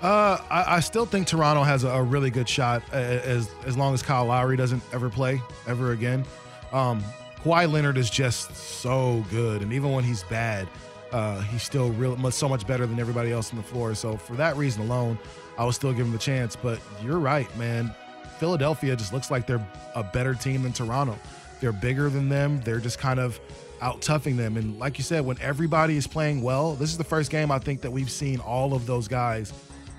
Uh, 0.00 0.38
I, 0.48 0.76
I 0.76 0.80
still 0.80 1.06
think 1.06 1.26
Toronto 1.26 1.64
has 1.64 1.82
a, 1.82 1.88
a 1.88 2.02
really 2.02 2.30
good 2.30 2.48
shot 2.48 2.82
as 2.92 3.50
as 3.66 3.76
long 3.76 3.94
as 3.94 4.02
Kyle 4.02 4.26
Lowry 4.26 4.56
doesn't 4.56 4.82
ever 4.92 5.10
play 5.10 5.40
ever 5.66 5.92
again. 5.92 6.24
Um, 6.72 7.02
Kawhi 7.44 7.70
Leonard 7.70 7.98
is 7.98 8.10
just 8.10 8.54
so 8.56 9.24
good, 9.30 9.62
and 9.62 9.72
even 9.72 9.92
when 9.92 10.04
he's 10.04 10.24
bad, 10.24 10.68
uh, 11.12 11.40
he's 11.42 11.62
still 11.62 11.90
real 11.90 12.16
much 12.16 12.34
so 12.34 12.48
much 12.48 12.66
better 12.66 12.86
than 12.86 12.98
everybody 12.98 13.32
else 13.32 13.50
on 13.50 13.56
the 13.56 13.62
floor. 13.62 13.94
So 13.94 14.16
for 14.16 14.34
that 14.34 14.56
reason 14.56 14.82
alone, 14.82 15.18
I 15.56 15.64
would 15.64 15.74
still 15.74 15.92
give 15.92 16.06
him 16.06 16.14
a 16.14 16.18
chance. 16.18 16.56
But 16.56 16.80
you're 17.02 17.18
right, 17.18 17.54
man. 17.56 17.94
Philadelphia 18.38 18.94
just 18.94 19.12
looks 19.12 19.30
like 19.30 19.46
they're 19.46 19.66
a 19.94 20.02
better 20.02 20.34
team 20.34 20.62
than 20.62 20.72
Toronto. 20.72 21.18
They're 21.60 21.72
bigger 21.72 22.08
than 22.08 22.28
them. 22.28 22.60
They're 22.60 22.78
just 22.78 22.98
kind 22.98 23.18
of 23.18 23.40
out 23.80 24.02
toughing 24.02 24.36
them. 24.36 24.56
And 24.56 24.78
like 24.78 24.98
you 24.98 25.04
said, 25.04 25.24
when 25.24 25.38
everybody 25.40 25.96
is 25.96 26.06
playing 26.06 26.42
well, 26.42 26.74
this 26.74 26.90
is 26.90 26.98
the 26.98 27.04
first 27.04 27.30
game 27.30 27.50
I 27.50 27.58
think 27.58 27.80
that 27.80 27.90
we've 27.90 28.10
seen 28.10 28.40
all 28.40 28.74
of 28.74 28.86
those 28.86 29.08
guys 29.08 29.52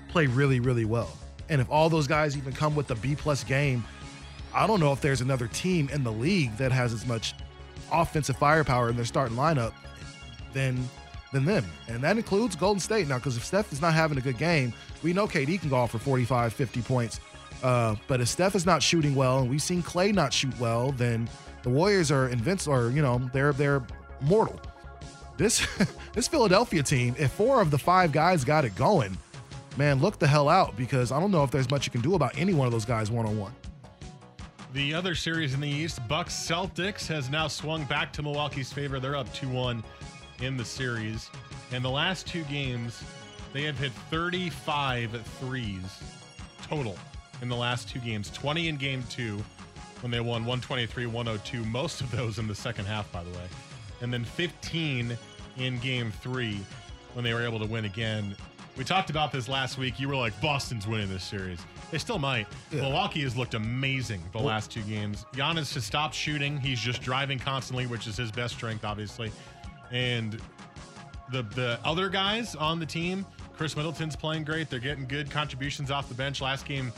play 0.08 0.26
really, 0.26 0.60
really 0.60 0.84
well. 0.84 1.10
And 1.48 1.60
if 1.60 1.70
all 1.70 1.88
those 1.90 2.06
guys 2.06 2.36
even 2.36 2.52
come 2.52 2.74
with 2.76 2.90
a 2.90 2.94
B 2.96 3.14
plus 3.14 3.44
game, 3.44 3.84
I 4.54 4.66
don't 4.66 4.80
know 4.80 4.92
if 4.92 5.00
there's 5.00 5.20
another 5.20 5.46
team 5.48 5.88
in 5.92 6.04
the 6.04 6.12
league 6.12 6.56
that 6.56 6.72
has 6.72 6.92
as 6.92 7.06
much 7.06 7.34
offensive 7.92 8.36
firepower 8.36 8.88
in 8.88 8.96
their 8.96 9.04
starting 9.04 9.36
lineup 9.36 9.72
than 10.52 10.88
than 11.32 11.44
them. 11.44 11.64
And 11.88 12.02
that 12.02 12.16
includes 12.16 12.56
Golden 12.56 12.80
State 12.80 13.08
now, 13.08 13.16
because 13.16 13.36
if 13.36 13.44
Steph 13.44 13.72
is 13.72 13.80
not 13.80 13.94
having 13.94 14.18
a 14.18 14.20
good 14.20 14.36
game, 14.36 14.72
we 15.02 15.12
know 15.12 15.28
KD 15.28 15.60
can 15.60 15.68
go 15.70 15.76
off 15.76 15.92
for 15.92 15.98
45, 15.98 16.52
50 16.52 16.82
points. 16.82 17.20
Uh, 17.62 17.94
but 18.08 18.20
if 18.20 18.26
Steph 18.26 18.56
is 18.56 18.66
not 18.66 18.82
shooting 18.82 19.14
well, 19.14 19.38
and 19.38 19.50
we've 19.50 19.62
seen 19.62 19.82
Clay 19.82 20.10
not 20.12 20.32
shoot 20.32 20.58
well, 20.58 20.92
then 20.92 21.28
the 21.62 21.70
Warriors 21.70 22.10
are 22.10 22.28
invincible, 22.28 22.74
or 22.74 22.90
you 22.90 23.02
know, 23.02 23.30
they're 23.32 23.52
they're 23.52 23.82
mortal. 24.20 24.60
This 25.36 25.66
this 26.14 26.26
Philadelphia 26.26 26.82
team, 26.82 27.14
if 27.18 27.32
four 27.32 27.60
of 27.60 27.70
the 27.70 27.78
five 27.78 28.12
guys 28.12 28.44
got 28.44 28.64
it 28.64 28.74
going, 28.74 29.16
man, 29.76 30.00
look 30.00 30.18
the 30.18 30.26
hell 30.26 30.48
out 30.48 30.76
because 30.76 31.12
I 31.12 31.20
don't 31.20 31.30
know 31.30 31.44
if 31.44 31.50
there's 31.50 31.70
much 31.70 31.86
you 31.86 31.92
can 31.92 32.00
do 32.00 32.14
about 32.14 32.36
any 32.36 32.54
one 32.54 32.66
of 32.66 32.72
those 32.72 32.84
guys 32.84 33.10
one 33.10 33.26
on 33.26 33.38
one. 33.38 33.52
The 34.72 34.94
other 34.94 35.16
series 35.16 35.52
in 35.52 35.60
the 35.60 35.68
East, 35.68 36.06
Bucks 36.06 36.32
Celtics, 36.32 37.08
has 37.08 37.28
now 37.28 37.48
swung 37.48 37.82
back 37.84 38.12
to 38.12 38.22
Milwaukee's 38.22 38.72
favor. 38.72 39.00
They're 39.00 39.16
up 39.16 39.32
2 39.34 39.48
1 39.48 39.82
in 40.42 40.56
the 40.56 40.64
series. 40.64 41.28
In 41.72 41.82
the 41.82 41.90
last 41.90 42.28
two 42.28 42.44
games, 42.44 43.02
they 43.52 43.64
have 43.64 43.76
hit 43.76 43.90
35 44.10 45.22
threes 45.40 45.82
total 46.62 46.96
in 47.42 47.48
the 47.48 47.56
last 47.56 47.88
two 47.88 47.98
games 47.98 48.30
20 48.30 48.68
in 48.68 48.76
game 48.76 49.02
two 49.10 49.42
when 50.02 50.12
they 50.12 50.20
won 50.20 50.44
123 50.44 51.06
102, 51.06 51.64
most 51.64 52.00
of 52.00 52.10
those 52.12 52.38
in 52.38 52.46
the 52.46 52.54
second 52.54 52.84
half, 52.84 53.10
by 53.10 53.24
the 53.24 53.30
way. 53.30 53.46
And 54.02 54.12
then 54.12 54.24
15 54.24 55.18
in 55.56 55.78
game 55.80 56.12
three 56.22 56.60
when 57.14 57.24
they 57.24 57.34
were 57.34 57.44
able 57.44 57.58
to 57.58 57.66
win 57.66 57.86
again. 57.86 58.36
We 58.76 58.84
talked 58.84 59.10
about 59.10 59.32
this 59.32 59.48
last 59.48 59.78
week. 59.78 60.00
You 60.00 60.08
were 60.08 60.16
like, 60.16 60.38
Boston's 60.40 60.86
winning 60.86 61.08
this 61.08 61.24
series. 61.24 61.58
They 61.90 61.98
still 61.98 62.18
might. 62.18 62.46
Milwaukee 62.70 63.20
has 63.22 63.36
looked 63.36 63.54
amazing 63.54 64.22
the 64.32 64.38
last 64.38 64.70
two 64.70 64.82
games. 64.82 65.26
Giannis 65.32 65.74
has 65.74 65.84
stopped 65.84 66.14
shooting. 66.14 66.58
He's 66.58 66.80
just 66.80 67.02
driving 67.02 67.38
constantly, 67.38 67.86
which 67.86 68.06
is 68.06 68.16
his 68.16 68.30
best 68.30 68.54
strength, 68.54 68.84
obviously. 68.84 69.32
And 69.90 70.40
the 71.30 71.42
the 71.42 71.78
other 71.84 72.08
guys 72.08 72.54
on 72.54 72.78
the 72.78 72.86
team, 72.86 73.26
Khris 73.56 73.76
Middleton's 73.76 74.16
playing 74.16 74.44
great. 74.44 74.70
They're 74.70 74.78
getting 74.78 75.06
good 75.06 75.30
contributions 75.30 75.90
off 75.90 76.08
the 76.08 76.14
bench. 76.14 76.40
Last 76.40 76.64
game, 76.64 76.92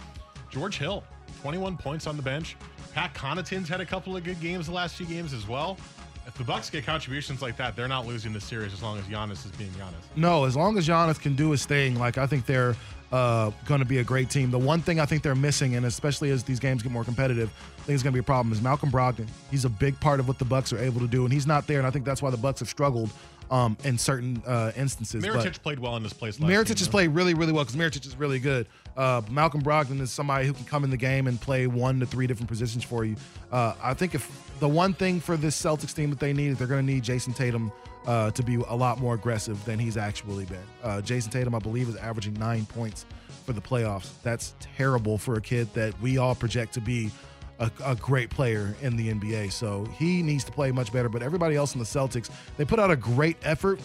George 0.50 0.78
Hill, 0.78 1.02
21 1.40 1.76
points 1.78 2.06
on 2.06 2.16
the 2.16 2.22
bench. 2.22 2.56
Pat 2.92 3.14
Connaughton's 3.14 3.68
had 3.68 3.80
a 3.80 3.86
couple 3.86 4.14
of 4.16 4.22
good 4.22 4.40
games 4.40 4.66
the 4.66 4.72
last 4.72 4.96
few 4.96 5.06
games 5.06 5.32
as 5.32 5.48
well. 5.48 5.78
If 6.26 6.34
the 6.34 6.44
Bucks 6.44 6.70
get 6.70 6.86
contributions 6.86 7.42
like 7.42 7.56
that, 7.56 7.74
they're 7.74 7.88
not 7.88 8.06
losing 8.06 8.32
the 8.32 8.40
series 8.40 8.72
as 8.72 8.82
long 8.82 8.98
as 8.98 9.04
Giannis 9.06 9.44
is 9.44 9.50
being 9.52 9.70
Giannis. 9.70 10.02
No, 10.16 10.44
as 10.44 10.56
long 10.56 10.78
as 10.78 10.86
Giannis 10.86 11.20
can 11.20 11.34
do 11.34 11.50
his 11.50 11.66
thing, 11.66 11.98
like 11.98 12.16
I 12.16 12.26
think 12.26 12.46
they're 12.46 12.76
uh, 13.12 13.50
going 13.66 13.80
to 13.80 13.84
be 13.86 13.98
a 13.98 14.04
great 14.04 14.30
team. 14.30 14.50
The 14.50 14.58
one 14.58 14.80
thing 14.80 14.98
I 14.98 15.06
think 15.06 15.22
they're 15.22 15.34
missing, 15.34 15.76
and 15.76 15.84
especially 15.86 16.30
as 16.30 16.42
these 16.42 16.58
games 16.58 16.82
get 16.82 16.90
more 16.90 17.04
competitive, 17.04 17.50
I 17.78 17.82
think 17.82 17.94
it's 17.94 18.02
going 18.02 18.12
to 18.12 18.16
be 18.16 18.20
a 18.20 18.22
problem. 18.24 18.52
Is 18.52 18.62
Malcolm 18.62 18.90
Brogdon? 18.90 19.28
He's 19.50 19.64
a 19.64 19.68
big 19.68 19.98
part 20.00 20.18
of 20.18 20.26
what 20.28 20.38
the 20.38 20.44
Bucks 20.46 20.72
are 20.72 20.78
able 20.78 21.00
to 21.00 21.06
do, 21.06 21.24
and 21.24 21.32
he's 21.32 21.46
not 21.46 21.66
there, 21.66 21.78
and 21.78 21.86
I 21.86 21.90
think 21.90 22.04
that's 22.04 22.22
why 22.22 22.30
the 22.30 22.36
Bucks 22.36 22.60
have 22.60 22.68
struggled 22.68 23.10
um, 23.50 23.76
in 23.84 23.98
certain 23.98 24.42
uh, 24.46 24.72
instances. 24.76 25.22
Mirotic 25.22 25.44
But- 25.44 25.62
played 25.62 25.78
well 25.78 25.94
in 25.96 26.02
this 26.02 26.14
place 26.14 26.40
last 26.40 26.48
Mirotic 26.50 26.66
game, 26.68 26.76
has 26.78 26.86
though. 26.86 26.90
played 26.90 27.08
really, 27.10 27.34
really 27.34 27.52
well 27.52 27.64
because 27.64 27.76
Mirotic 27.78 28.06
is 28.06 28.16
really 28.16 28.38
good. 28.38 28.66
Uh, 28.96 29.20
Malcolm 29.30 29.62
Brogdon 29.62 30.00
is 30.00 30.10
somebody 30.10 30.46
who 30.46 30.54
can 30.54 30.64
come 30.64 30.84
in 30.84 30.90
the 30.90 30.96
game 30.96 31.26
and 31.26 31.38
play 31.40 31.66
one 31.66 32.00
to 32.00 32.06
three 32.06 32.26
different 32.26 32.48
positions 32.48 32.82
for 32.82 33.04
you. 33.04 33.16
Uh, 33.50 33.74
I 33.82 33.92
think 33.92 34.14
if 34.14 34.30
the 34.60 34.68
one 34.68 34.94
thing 34.94 35.20
for 35.20 35.36
this 35.36 35.60
Celtics 35.60 35.94
team 35.94 36.08
that 36.10 36.18
they 36.20 36.32
need 36.32 36.48
is 36.48 36.58
they're 36.58 36.66
going 36.66 36.86
to 36.86 36.92
need 36.92 37.02
Jayson 37.02 37.34
Tatum 37.34 37.70
uh, 38.06 38.30
to 38.32 38.42
be 38.42 38.56
a 38.56 38.74
lot 38.74 38.98
more 38.98 39.14
aggressive 39.14 39.64
than 39.64 39.78
he's 39.78 39.96
actually 39.96 40.44
been. 40.46 40.58
Uh, 40.82 41.00
Jayson 41.00 41.30
Tatum, 41.30 41.54
I 41.54 41.58
believe, 41.58 41.88
is 41.88 41.96
averaging 41.96 42.34
nine 42.34 42.66
points 42.66 43.06
for 43.46 43.52
the 43.52 43.60
playoffs. 43.60 44.10
That's 44.22 44.54
terrible 44.60 45.18
for 45.18 45.34
a 45.36 45.40
kid 45.40 45.72
that 45.74 45.98
we 46.00 46.18
all 46.18 46.34
project 46.34 46.74
to 46.74 46.80
be 46.80 47.10
a, 47.58 47.70
a 47.84 47.94
great 47.96 48.30
player 48.30 48.74
in 48.82 48.96
the 48.96 49.12
NBA. 49.12 49.52
So 49.52 49.84
he 49.98 50.22
needs 50.22 50.42
to 50.44 50.52
play 50.52 50.72
much 50.72 50.92
better. 50.92 51.08
But 51.08 51.22
everybody 51.22 51.54
else 51.56 51.74
in 51.74 51.78
the 51.78 51.84
Celtics, 51.84 52.30
they 52.56 52.64
put 52.64 52.78
out 52.80 52.90
a 52.90 52.96
great 52.96 53.36
effort. 53.42 53.80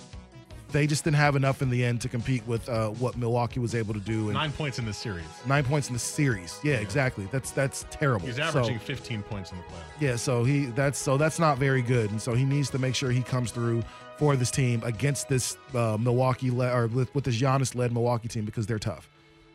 They 0.69 0.85
just 0.85 1.05
didn't 1.05 1.15
have 1.15 1.37
enough 1.37 1.61
in 1.61 1.69
the 1.69 1.81
end 1.85 2.01
to 2.01 2.09
compete 2.09 2.45
with 2.45 2.67
uh, 2.67 2.89
what 2.89 3.15
Milwaukee 3.15 3.61
was 3.61 3.73
able 3.73 3.93
to 3.93 4.01
do. 4.01 4.25
And 4.25 4.33
Nine 4.33 4.51
points 4.51 4.79
in 4.79 4.85
the 4.85 4.91
series. 4.93 5.23
nine 5.45 5.63
points 5.63 5.87
in 5.87 5.93
the 5.93 5.99
series. 5.99 6.59
Yeah, 6.61 6.75
exactly. 6.75 7.25
That's 7.31 7.51
that's 7.51 7.85
terrible. 7.89 8.25
He's 8.27 8.35
So- 8.35 8.43
averaging 8.43 8.79
15 8.79 9.21
points 9.23 9.51
in 9.51 9.57
the 9.57 9.63
playoffs. 9.63 10.01
yeah, 10.01 10.15
so 10.17 10.43
he 10.43 10.65
that's 10.65 10.99
so 10.99 11.15
that's 11.15 11.39
not 11.39 11.57
very 11.57 11.81
good, 11.81 12.11
and 12.11 12.21
so 12.21 12.33
he 12.33 12.43
needs 12.43 12.69
to 12.71 12.79
make 12.79 12.95
sure 12.95 13.11
he 13.11 13.21
comes 13.21 13.51
through 13.51 13.81
for 14.17 14.35
this 14.35 14.51
team 14.51 14.81
against 14.83 15.29
this 15.29 15.57
uh, 15.73 15.97
Milwaukee 15.99 16.49
le- 16.51 16.71
or 16.71 16.87
with, 16.87 17.13
with 17.13 17.23
this 17.23 17.39
Giannis 17.39 17.75
led 17.75 17.91
Milwaukee 17.93 18.27
team 18.27 18.45
because 18.45 18.65
they're 18.65 18.79
tough. 18.79 19.09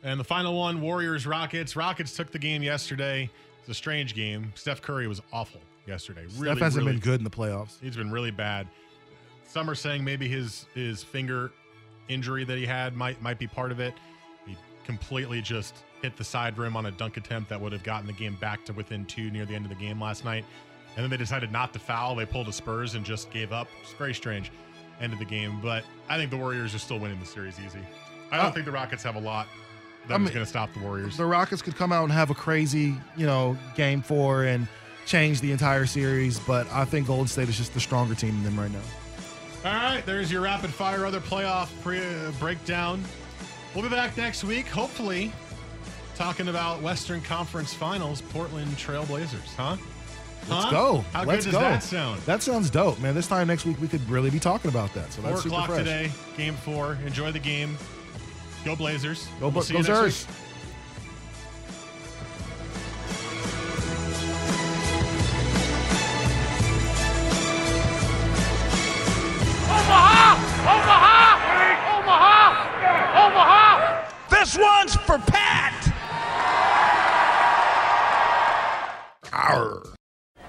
And 0.04 0.18
the 0.18 0.24
final 0.24 0.58
one, 0.58 0.80
Warriors 0.80 1.26
Rockets. 1.26 1.76
Rockets 1.76 2.14
took 2.16 2.30
the 2.32 2.38
game 2.38 2.62
yesterday. 2.62 3.30
It's 3.60 3.68
a 3.68 3.74
strange 3.74 4.14
game. 4.14 4.52
Steph 4.56 4.82
Curry 4.82 5.06
was 5.06 5.20
awful 5.32 5.60
yesterday. 5.86 6.22
Really, 6.36 6.54
Steph 6.56 6.58
hasn't 6.58 6.84
really- 6.84 6.96
been 6.98 7.00
good 7.04 7.20
in 7.20 7.24
the 7.24 7.30
playoffs. 7.30 7.80
He's 7.80 7.96
been 7.96 8.10
really 8.10 8.30
bad. 8.32 8.66
Some 9.46 9.68
are 9.68 9.74
saying 9.74 10.02
maybe 10.02 10.28
his 10.28 10.66
his 10.74 11.02
finger 11.02 11.52
injury 12.08 12.44
that 12.44 12.56
he 12.58 12.64
had 12.66 12.96
might 12.96 13.20
might 13.20 13.38
be 13.38 13.46
part 13.46 13.70
of 13.70 13.80
it. 13.80 13.94
He 14.46 14.56
completely 14.84 15.42
just 15.42 15.74
hit 16.00 16.16
the 16.16 16.24
side 16.24 16.56
rim 16.58 16.74
on 16.74 16.86
a 16.86 16.90
dunk 16.90 17.16
attempt 17.16 17.50
that 17.50 17.60
would 17.60 17.70
have 17.72 17.82
gotten 17.84 18.06
the 18.06 18.12
game 18.14 18.36
back 18.40 18.64
to 18.64 18.72
within 18.72 19.04
two 19.04 19.30
near 19.30 19.44
the 19.44 19.54
end 19.54 19.64
of 19.64 19.68
the 19.68 19.76
game 19.76 20.00
last 20.00 20.24
night. 20.24 20.44
And 20.96 21.02
then 21.02 21.10
they 21.10 21.16
decided 21.16 21.50
not 21.52 21.72
to 21.72 21.78
foul. 21.78 22.14
They 22.14 22.26
pulled 22.26 22.48
a 22.48 22.52
Spurs 22.52 22.94
and 22.94 23.04
just 23.04 23.30
gave 23.30 23.52
up. 23.52 23.68
It's 23.82 23.92
very 23.94 24.12
strange. 24.14 24.50
End 25.00 25.12
of 25.12 25.18
the 25.18 25.24
game. 25.24 25.58
But 25.62 25.84
I 26.08 26.16
think 26.18 26.30
the 26.30 26.36
Warriors 26.36 26.74
are 26.74 26.78
still 26.78 26.98
winning 26.98 27.18
the 27.18 27.26
series 27.26 27.58
easy. 27.64 27.78
I 28.30 28.36
don't 28.36 28.46
Uh, 28.46 28.50
think 28.52 28.66
the 28.66 28.72
Rockets 28.72 29.02
have 29.02 29.16
a 29.16 29.20
lot 29.20 29.46
that 30.08 30.14
I 30.14 30.18
mean, 30.18 30.28
going 30.28 30.40
to 30.44 30.46
stop 30.46 30.72
the 30.74 30.80
Warriors. 30.80 31.16
The 31.16 31.24
Rockets 31.24 31.62
could 31.62 31.76
come 31.76 31.92
out 31.92 32.04
and 32.04 32.12
have 32.12 32.30
a 32.30 32.34
crazy, 32.34 32.94
you 33.16 33.26
know, 33.26 33.56
game 33.76 34.02
four 34.02 34.44
and 34.44 34.66
change 35.06 35.40
the 35.40 35.50
entire 35.50 35.86
series, 35.86 36.38
but 36.40 36.70
I 36.72 36.84
think 36.84 37.06
Golden 37.08 37.26
State 37.26 37.48
is 37.48 37.56
just 37.56 37.74
the 37.74 37.80
stronger 37.80 38.14
team 38.14 38.34
than 38.42 38.54
them 38.54 38.60
right 38.60 38.70
now. 38.70 38.78
All 39.64 39.72
right, 39.72 40.04
there's 40.06 40.30
your 40.30 40.42
rapid 40.42 40.70
fire 40.70 41.06
other 41.06 41.20
playoff 41.20 41.68
pre- 41.82 41.98
uh, 42.00 42.30
breakdown. 42.38 43.02
We'll 43.74 43.82
be 43.84 43.88
back 43.90 44.16
next 44.16 44.44
week, 44.44 44.66
hopefully, 44.68 45.32
talking 46.14 46.48
about 46.48 46.82
Western 46.82 47.20
Conference 47.20 47.72
Finals, 47.72 48.22
Portland 48.22 48.70
Trailblazers, 48.76 49.54
huh? 49.56 49.76
Let's 50.48 50.64
Huh? 50.64 50.70
go. 50.70 51.04
How 51.12 51.24
Let's 51.24 51.44
good 51.44 51.52
does 51.52 51.60
go. 51.60 51.68
that 51.68 51.82
sound? 51.82 52.20
That 52.22 52.42
sounds 52.42 52.68
dope, 52.70 52.98
man. 52.98 53.14
This 53.14 53.26
time 53.28 53.46
next 53.46 53.64
week 53.64 53.80
we 53.80 53.88
could 53.88 54.08
really 54.10 54.30
be 54.30 54.38
talking 54.40 54.70
about 54.70 54.92
that. 54.94 55.12
So 55.12 55.22
Four 55.22 55.30
that's 55.30 55.42
super 55.42 55.54
o'clock 55.54 55.68
fresh. 55.70 55.78
today, 55.80 56.10
game 56.36 56.54
four. 56.54 56.98
Enjoy 57.06 57.30
the 57.32 57.38
game. 57.38 57.76
Go 58.64 58.76
Blazers. 58.76 59.26
Go, 59.40 59.48
We'll 59.48 59.62
Bla- 59.62 59.62